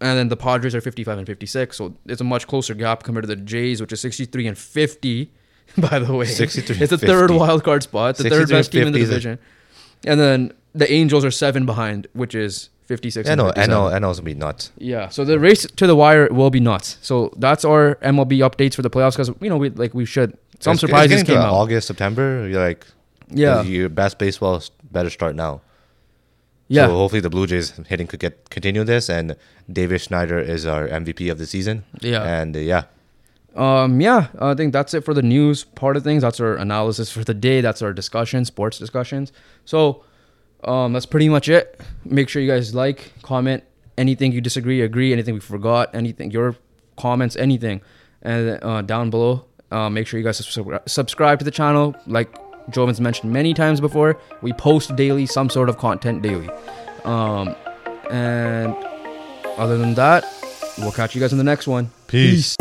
and 0.00 0.18
then 0.18 0.28
the 0.28 0.36
Padres 0.36 0.74
are 0.74 0.80
55 0.80 1.18
and 1.18 1.26
56. 1.26 1.76
So 1.76 1.94
it's 2.06 2.20
a 2.20 2.24
much 2.24 2.46
closer 2.46 2.74
gap 2.74 3.02
compared 3.02 3.24
to 3.24 3.26
the 3.26 3.36
Jays, 3.36 3.80
which 3.80 3.92
is 3.92 4.00
63 4.00 4.46
and 4.46 4.56
50. 4.58 5.30
By 5.78 5.98
the 5.98 6.12
way, 6.14 6.24
63 6.24 6.76
it's 6.80 6.90
the 6.90 6.98
third 6.98 7.30
wild 7.30 7.62
card 7.64 7.82
spot, 7.82 8.16
the 8.16 8.28
third 8.30 8.48
best 8.48 8.72
team 8.72 8.86
in 8.86 8.92
the 8.92 9.00
50 9.00 9.02
a- 9.04 9.06
division, 9.08 9.38
and 10.06 10.18
then 10.18 10.52
the 10.74 10.90
Angels 10.90 11.24
are 11.24 11.30
seven 11.30 11.66
behind, 11.66 12.06
which 12.14 12.34
is 12.34 12.70
56. 12.86 13.26
Yeah, 13.26 13.32
and 13.32 13.38
no, 13.38 13.46
57. 13.48 13.70
NL, 13.74 14.00
NL's 14.00 14.18
gonna 14.18 14.24
be 14.24 14.34
nuts. 14.34 14.72
Yeah, 14.78 15.08
so 15.10 15.26
the 15.26 15.38
race 15.38 15.66
to 15.66 15.86
the 15.86 15.94
wire 15.94 16.28
will 16.30 16.48
be 16.50 16.58
nuts. 16.60 16.96
So 17.02 17.34
that's 17.36 17.64
our 17.66 17.96
MLB 17.96 18.38
updates 18.38 18.74
for 18.74 18.80
the 18.82 18.88
playoffs 18.88 19.12
because 19.12 19.30
you 19.42 19.50
know 19.50 19.58
we 19.58 19.68
like 19.68 19.92
we 19.92 20.06
should. 20.06 20.38
Some 20.60 20.72
It's- 20.72 20.74
it's 20.76 20.80
surprises 20.80 21.20
to 21.20 21.26
came 21.26 21.36
out. 21.38 21.52
August, 21.52 21.86
September. 21.86 22.48
You're 22.48 22.64
like, 22.64 22.86
Yeah, 23.30 23.62
your 23.62 23.90
best 23.90 24.18
baseball 24.18 24.62
better 24.90 25.10
start 25.10 25.36
now. 25.36 25.60
Yeah. 26.68 26.86
So 26.86 26.96
hopefully 26.96 27.20
the 27.20 27.30
Blue 27.30 27.46
Jays 27.46 27.72
hitting 27.88 28.06
could 28.06 28.20
get 28.20 28.50
continue 28.50 28.84
this, 28.84 29.08
and 29.08 29.36
David 29.70 30.00
Schneider 30.00 30.38
is 30.38 30.66
our 30.66 30.86
MVP 30.88 31.30
of 31.30 31.38
the 31.38 31.46
season. 31.46 31.84
Yeah. 32.00 32.22
and 32.22 32.54
uh, 32.56 32.60
yeah, 32.60 32.84
Um, 33.56 34.00
yeah, 34.00 34.28
I 34.38 34.54
think 34.54 34.72
that's 34.72 34.94
it 34.94 35.04
for 35.04 35.14
the 35.14 35.22
news 35.22 35.64
part 35.64 35.96
of 35.96 36.04
things. 36.04 36.22
That's 36.22 36.40
our 36.40 36.54
analysis 36.56 37.10
for 37.10 37.24
the 37.24 37.34
day. 37.34 37.60
That's 37.60 37.82
our 37.82 37.92
discussion, 37.92 38.44
sports 38.44 38.78
discussions. 38.78 39.32
So, 39.64 40.04
um, 40.64 40.92
that's 40.92 41.06
pretty 41.06 41.28
much 41.28 41.48
it. 41.48 41.80
Make 42.04 42.28
sure 42.28 42.40
you 42.42 42.50
guys 42.50 42.74
like, 42.74 43.12
comment, 43.22 43.64
anything 43.96 44.32
you 44.32 44.40
disagree, 44.40 44.82
agree, 44.82 45.12
anything 45.12 45.34
we 45.34 45.40
forgot, 45.40 45.94
anything, 45.94 46.30
your 46.30 46.54
comments, 46.96 47.34
anything, 47.36 47.80
and 48.22 48.58
uh, 48.62 48.82
down 48.82 49.10
below. 49.10 49.44
Uh, 49.70 49.88
make 49.90 50.06
sure 50.06 50.18
you 50.18 50.24
guys 50.24 50.38
subscribe 50.86 51.38
to 51.38 51.44
the 51.44 51.50
channel. 51.50 51.94
Like 52.06 52.30
Jovin's 52.70 53.00
mentioned 53.00 53.32
many 53.32 53.54
times 53.54 53.80
before, 53.80 54.18
we 54.42 54.52
post 54.52 54.94
daily, 54.96 55.26
some 55.26 55.48
sort 55.50 55.68
of 55.68 55.78
content 55.78 56.22
daily. 56.22 56.48
Um, 57.04 57.54
and 58.10 58.74
other 59.56 59.78
than 59.78 59.94
that, 59.94 60.24
we'll 60.78 60.92
catch 60.92 61.14
you 61.14 61.20
guys 61.20 61.32
in 61.32 61.38
the 61.38 61.44
next 61.44 61.66
one. 61.66 61.90
Peace. 62.06 62.56